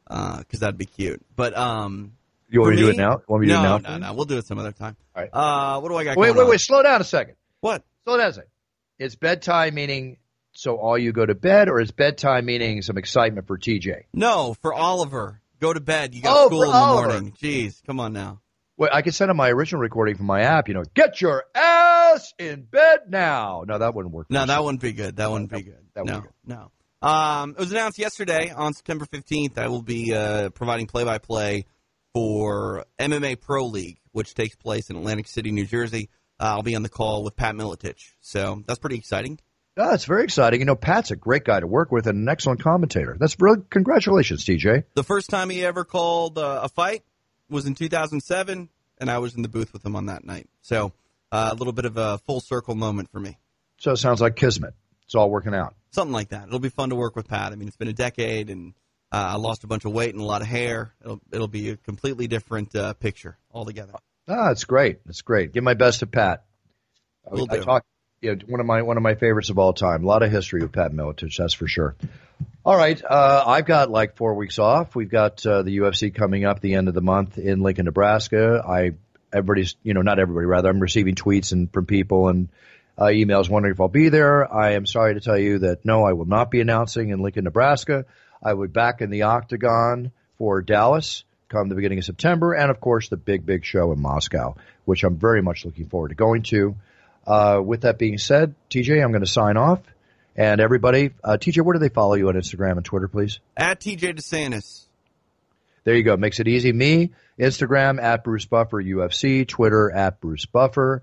because 0.07 0.43
uh, 0.55 0.57
that'd 0.59 0.79
be 0.79 0.87
cute. 0.87 1.21
But 1.35 1.55
um, 1.55 2.13
you 2.49 2.61
want 2.61 2.71
me 2.71 2.77
to 2.77 2.81
do 2.81 2.89
it 2.89 2.97
now? 2.97 3.21
Want 3.27 3.41
me 3.41 3.47
to 3.49 3.53
no, 3.53 3.61
do 3.61 3.75
it 3.75 3.81
now? 3.83 3.97
No, 3.97 4.07
no, 4.07 4.13
we'll 4.13 4.25
do 4.25 4.39
it 4.39 4.47
some 4.47 4.57
other 4.57 4.71
time. 4.71 4.97
All 5.15 5.21
right. 5.21 5.29
Uh, 5.31 5.79
what 5.81 5.89
do 5.89 5.97
I 5.97 6.03
got? 6.03 6.17
Wait, 6.17 6.31
wait, 6.35 6.41
on? 6.41 6.49
wait. 6.49 6.59
Slow 6.59 6.81
down 6.81 6.99
a 6.99 7.03
second. 7.03 7.35
What? 7.59 7.83
Slow 8.05 8.17
down 8.17 8.29
a 8.29 8.33
second. 8.33 8.49
It's 8.97 9.15
bedtime 9.15 9.75
meaning 9.75 10.17
so 10.61 10.75
all 10.77 10.95
you 10.97 11.11
go 11.11 11.25
to 11.25 11.33
bed, 11.33 11.69
or 11.69 11.81
is 11.81 11.89
bedtime 11.91 12.45
meaning 12.45 12.83
some 12.83 12.97
excitement 12.97 13.47
for 13.47 13.57
TJ? 13.57 14.03
No, 14.13 14.53
for 14.61 14.73
Oliver. 14.73 15.41
Go 15.59 15.73
to 15.73 15.79
bed. 15.79 16.13
You 16.13 16.21
got 16.21 16.37
Oh, 16.37 16.45
school 16.47 16.61
in 16.63 16.69
the 16.69 16.75
Oliver. 16.75 17.07
morning. 17.09 17.33
Jeez, 17.41 17.83
come 17.85 17.99
on 17.99 18.13
now. 18.13 18.41
Well, 18.77 18.89
I 18.93 19.01
could 19.01 19.15
send 19.15 19.31
him 19.31 19.37
my 19.37 19.49
original 19.49 19.81
recording 19.81 20.17
from 20.17 20.27
my 20.27 20.41
app. 20.41 20.67
You 20.67 20.75
know, 20.75 20.83
get 20.93 21.19
your 21.19 21.45
ass 21.55 22.33
in 22.37 22.61
bed 22.61 23.01
now. 23.09 23.63
No, 23.67 23.79
that 23.79 23.95
wouldn't 23.95 24.13
work. 24.13 24.27
No, 24.29 24.45
that 24.45 24.63
wouldn't 24.63 24.81
be 24.81 24.91
good. 24.93 25.15
That 25.15 25.31
wouldn't 25.31 25.51
be 25.51 25.63
good. 25.63 25.83
that 25.95 26.05
no, 26.05 26.13
wouldn't 26.15 26.33
no. 26.45 26.71
Um, 27.07 27.51
it 27.51 27.57
was 27.59 27.71
announced 27.71 27.97
yesterday 27.97 28.51
on 28.55 28.73
September 28.73 29.05
15th. 29.05 29.57
I 29.57 29.67
will 29.67 29.81
be 29.81 30.13
uh, 30.13 30.49
providing 30.51 30.85
play-by-play 30.85 31.65
for 32.13 32.85
MMA 32.99 33.39
Pro 33.41 33.65
League, 33.65 33.97
which 34.11 34.35
takes 34.35 34.55
place 34.55 34.89
in 34.91 34.95
Atlantic 34.95 35.27
City, 35.27 35.51
New 35.51 35.65
Jersey. 35.65 36.09
Uh, 36.39 36.43
I'll 36.55 36.63
be 36.63 36.75
on 36.75 36.83
the 36.83 36.89
call 36.89 37.23
with 37.23 37.35
Pat 37.35 37.55
Miletich, 37.55 38.11
so 38.19 38.63
that's 38.67 38.79
pretty 38.79 38.97
exciting. 38.97 39.39
Oh, 39.77 39.93
it's 39.93 40.05
very 40.05 40.23
exciting. 40.25 40.59
You 40.59 40.65
know, 40.65 40.75
Pat's 40.75 41.11
a 41.11 41.15
great 41.15 41.45
guy 41.45 41.59
to 41.59 41.67
work 41.67 41.91
with 41.91 42.05
and 42.07 42.17
an 42.19 42.29
excellent 42.29 42.61
commentator. 42.61 43.15
That's 43.19 43.37
really 43.39 43.61
congratulations, 43.69 44.43
TJ. 44.43 44.83
The 44.95 45.03
first 45.03 45.29
time 45.29 45.49
he 45.49 45.65
ever 45.65 45.85
called 45.85 46.37
uh, 46.37 46.61
a 46.63 46.69
fight 46.69 47.03
was 47.49 47.65
in 47.65 47.75
2007, 47.75 48.69
and 48.97 49.09
I 49.11 49.19
was 49.19 49.35
in 49.35 49.41
the 49.43 49.47
booth 49.49 49.71
with 49.73 49.85
him 49.85 49.95
on 49.95 50.07
that 50.07 50.25
night. 50.25 50.47
So 50.61 50.91
uh, 51.31 51.49
a 51.53 51.55
little 51.55 51.73
bit 51.73 51.85
of 51.85 51.97
a 51.97 52.17
full 52.19 52.41
circle 52.41 52.75
moment 52.75 53.11
for 53.11 53.19
me. 53.19 53.37
So 53.77 53.91
it 53.91 53.97
sounds 53.97 54.19
like 54.21 54.35
kismet. 54.35 54.73
It's 55.05 55.15
all 55.15 55.29
working 55.29 55.53
out. 55.55 55.73
Something 55.91 56.13
like 56.13 56.29
that. 56.29 56.47
It'll 56.47 56.59
be 56.59 56.69
fun 56.69 56.89
to 56.89 56.95
work 56.95 57.15
with 57.15 57.27
Pat. 57.27 57.51
I 57.53 57.55
mean, 57.55 57.67
it's 57.67 57.77
been 57.77 57.87
a 57.87 57.93
decade, 57.93 58.49
and 58.49 58.73
uh, 59.11 59.31
I 59.33 59.35
lost 59.37 59.63
a 59.63 59.67
bunch 59.67 59.85
of 59.85 59.93
weight 59.93 60.13
and 60.13 60.21
a 60.21 60.25
lot 60.25 60.41
of 60.41 60.47
hair. 60.47 60.93
It'll 61.01 61.19
it'll 61.31 61.47
be 61.47 61.69
a 61.69 61.77
completely 61.77 62.27
different 62.27 62.75
uh, 62.75 62.93
picture 62.93 63.37
altogether. 63.51 63.93
Ah, 64.27 64.51
it's 64.51 64.63
great. 64.65 64.99
It's 65.07 65.21
great. 65.21 65.51
Give 65.53 65.63
my 65.63 65.73
best 65.73 65.99
to 65.99 66.07
Pat. 66.07 66.43
I- 67.29 67.35
I 67.49 67.57
talk, 67.59 67.85
know, 68.21 68.35
one 68.47 68.59
of 68.59 68.65
my 68.65 68.81
one 68.81 68.97
of 68.97 69.03
my 69.03 69.15
favorites 69.15 69.49
of 69.49 69.57
all 69.57 69.73
time. 69.73 70.03
A 70.03 70.07
lot 70.07 70.23
of 70.23 70.31
history 70.31 70.61
with 70.61 70.71
Pat 70.71 70.91
Miletich, 70.91 71.37
that's 71.37 71.53
for 71.53 71.67
sure. 71.67 71.95
All 72.63 72.77
right, 72.77 73.01
uh, 73.03 73.43
I've 73.47 73.65
got 73.65 73.89
like 73.89 74.15
four 74.15 74.35
weeks 74.35 74.59
off. 74.59 74.95
We've 74.95 75.09
got 75.09 75.45
uh, 75.45 75.63
the 75.63 75.79
UFC 75.79 76.13
coming 76.13 76.45
up 76.45 76.59
the 76.59 76.75
end 76.75 76.87
of 76.87 76.93
the 76.93 77.01
month 77.01 77.37
in 77.37 77.61
Lincoln, 77.61 77.85
Nebraska. 77.85 78.63
I 78.67 78.91
everybody's, 79.33 79.75
you 79.83 79.93
know, 79.93 80.01
not 80.01 80.19
everybody, 80.19 80.45
rather, 80.45 80.69
I'm 80.69 80.79
receiving 80.79 81.15
tweets 81.15 81.51
and 81.51 81.71
from 81.71 81.85
people 81.85 82.27
and 82.27 82.49
uh, 82.97 83.05
emails 83.05 83.49
wondering 83.49 83.73
if 83.73 83.81
I'll 83.81 83.87
be 83.87 84.09
there. 84.09 84.51
I 84.53 84.73
am 84.73 84.85
sorry 84.85 85.15
to 85.15 85.21
tell 85.21 85.37
you 85.37 85.59
that 85.59 85.85
no, 85.85 86.03
I 86.03 86.13
will 86.13 86.25
not 86.25 86.51
be 86.51 86.61
announcing 86.61 87.09
in 87.09 87.21
Lincoln, 87.21 87.45
Nebraska. 87.45 88.05
I 88.43 88.53
be 88.53 88.67
back 88.67 89.01
in 89.01 89.09
the 89.09 89.23
Octagon 89.23 90.11
for 90.37 90.61
Dallas 90.61 91.23
come 91.49 91.67
the 91.67 91.75
beginning 91.75 91.97
of 91.97 92.05
September, 92.05 92.53
and 92.53 92.71
of 92.71 92.79
course 92.79 93.09
the 93.09 93.17
big, 93.17 93.45
big 93.45 93.65
show 93.65 93.91
in 93.91 93.99
Moscow, 93.99 94.55
which 94.85 95.03
I'm 95.03 95.17
very 95.17 95.41
much 95.41 95.65
looking 95.65 95.87
forward 95.87 96.09
to 96.09 96.15
going 96.15 96.43
to. 96.43 96.75
Uh, 97.25 97.61
with 97.63 97.81
that 97.81 97.97
being 97.97 98.17
said, 98.17 98.55
TJ, 98.69 99.03
I'm 99.03 99.11
going 99.11 99.23
to 99.23 99.27
sign 99.27 99.57
off. 99.57 99.81
And 100.35 100.61
everybody, 100.61 101.11
uh, 101.23 101.37
TJ, 101.39 101.63
where 101.63 101.73
do 101.73 101.79
they 101.79 101.89
follow 101.89 102.15
you 102.15 102.29
on 102.29 102.35
Instagram 102.35 102.77
and 102.77 102.85
Twitter, 102.85 103.07
please? 103.07 103.39
At 103.55 103.79
TJ 103.79 104.15
DeSantis. 104.17 104.85
There 105.83 105.95
you 105.95 106.03
go. 106.03 106.15
Makes 106.15 106.39
it 106.39 106.47
easy. 106.47 106.71
Me, 106.71 107.11
Instagram 107.39 108.01
at 108.01 108.23
Bruce 108.23 108.45
Buffer, 108.45 108.81
UFC, 108.81 109.47
Twitter 109.47 109.91
at 109.91 110.21
Bruce 110.21 110.45
Buffer. 110.45 111.01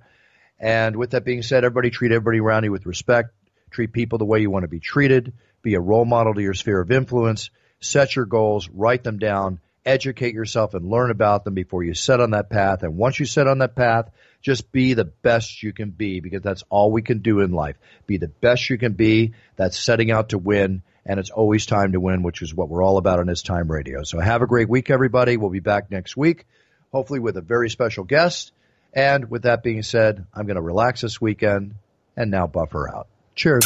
And 0.60 0.96
with 0.96 1.10
that 1.10 1.24
being 1.24 1.42
said, 1.42 1.64
everybody 1.64 1.90
treat 1.90 2.12
everybody 2.12 2.40
around 2.40 2.64
you 2.64 2.72
with 2.72 2.86
respect. 2.86 3.30
Treat 3.70 3.92
people 3.92 4.18
the 4.18 4.24
way 4.24 4.40
you 4.40 4.50
want 4.50 4.62
to 4.62 4.68
be 4.68 4.80
treated. 4.80 5.32
Be 5.62 5.74
a 5.74 5.80
role 5.80 6.04
model 6.04 6.34
to 6.34 6.42
your 6.42 6.54
sphere 6.54 6.80
of 6.80 6.90
influence. 6.90 7.50
Set 7.80 8.16
your 8.16 8.24
goals, 8.24 8.68
write 8.68 9.04
them 9.04 9.18
down, 9.18 9.60
educate 9.84 10.34
yourself 10.34 10.74
and 10.74 10.88
learn 10.88 11.10
about 11.10 11.44
them 11.44 11.54
before 11.54 11.84
you 11.84 11.94
set 11.94 12.20
on 12.20 12.32
that 12.32 12.50
path. 12.50 12.82
And 12.82 12.96
once 12.96 13.20
you 13.20 13.26
set 13.26 13.46
on 13.46 13.58
that 13.58 13.76
path, 13.76 14.10
just 14.42 14.70
be 14.70 14.94
the 14.94 15.04
best 15.04 15.62
you 15.62 15.72
can 15.72 15.90
be 15.90 16.20
because 16.20 16.42
that's 16.42 16.64
all 16.68 16.90
we 16.92 17.02
can 17.02 17.18
do 17.18 17.40
in 17.40 17.52
life. 17.52 17.76
Be 18.06 18.18
the 18.18 18.28
best 18.28 18.70
you 18.70 18.78
can 18.78 18.92
be. 18.92 19.34
That's 19.56 19.78
setting 19.78 20.10
out 20.10 20.30
to 20.30 20.38
win. 20.38 20.82
And 21.04 21.18
it's 21.18 21.30
always 21.30 21.66
time 21.66 21.92
to 21.92 22.00
win, 22.00 22.22
which 22.22 22.42
is 22.42 22.54
what 22.54 22.68
we're 22.68 22.82
all 22.82 22.98
about 22.98 23.18
on 23.18 23.26
this 23.26 23.42
time 23.42 23.70
radio. 23.70 24.02
So 24.02 24.20
have 24.20 24.42
a 24.42 24.46
great 24.46 24.68
week, 24.68 24.90
everybody. 24.90 25.36
We'll 25.36 25.50
be 25.50 25.60
back 25.60 25.90
next 25.90 26.16
week, 26.16 26.46
hopefully 26.92 27.18
with 27.18 27.36
a 27.36 27.40
very 27.40 27.70
special 27.70 28.04
guest. 28.04 28.52
And 28.92 29.30
with 29.30 29.42
that 29.42 29.62
being 29.62 29.82
said, 29.82 30.24
I'm 30.34 30.46
going 30.46 30.56
to 30.56 30.62
relax 30.62 31.00
this 31.00 31.20
weekend 31.20 31.74
and 32.16 32.30
now 32.30 32.46
buffer 32.46 32.94
out. 32.94 33.08
Cheers. 33.34 33.64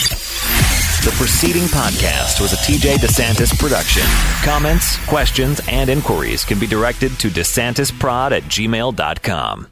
The 1.02 1.10
preceding 1.16 1.64
podcast 1.64 2.40
was 2.40 2.52
a 2.52 2.56
TJ 2.56 2.96
DeSantis 2.98 3.58
production. 3.58 4.04
Comments, 4.44 5.04
questions, 5.06 5.60
and 5.66 5.90
inquiries 5.90 6.44
can 6.44 6.60
be 6.60 6.68
directed 6.68 7.18
to 7.18 7.28
DeSantisProd 7.28 8.30
at 8.30 8.42
gmail.com. 8.44 9.71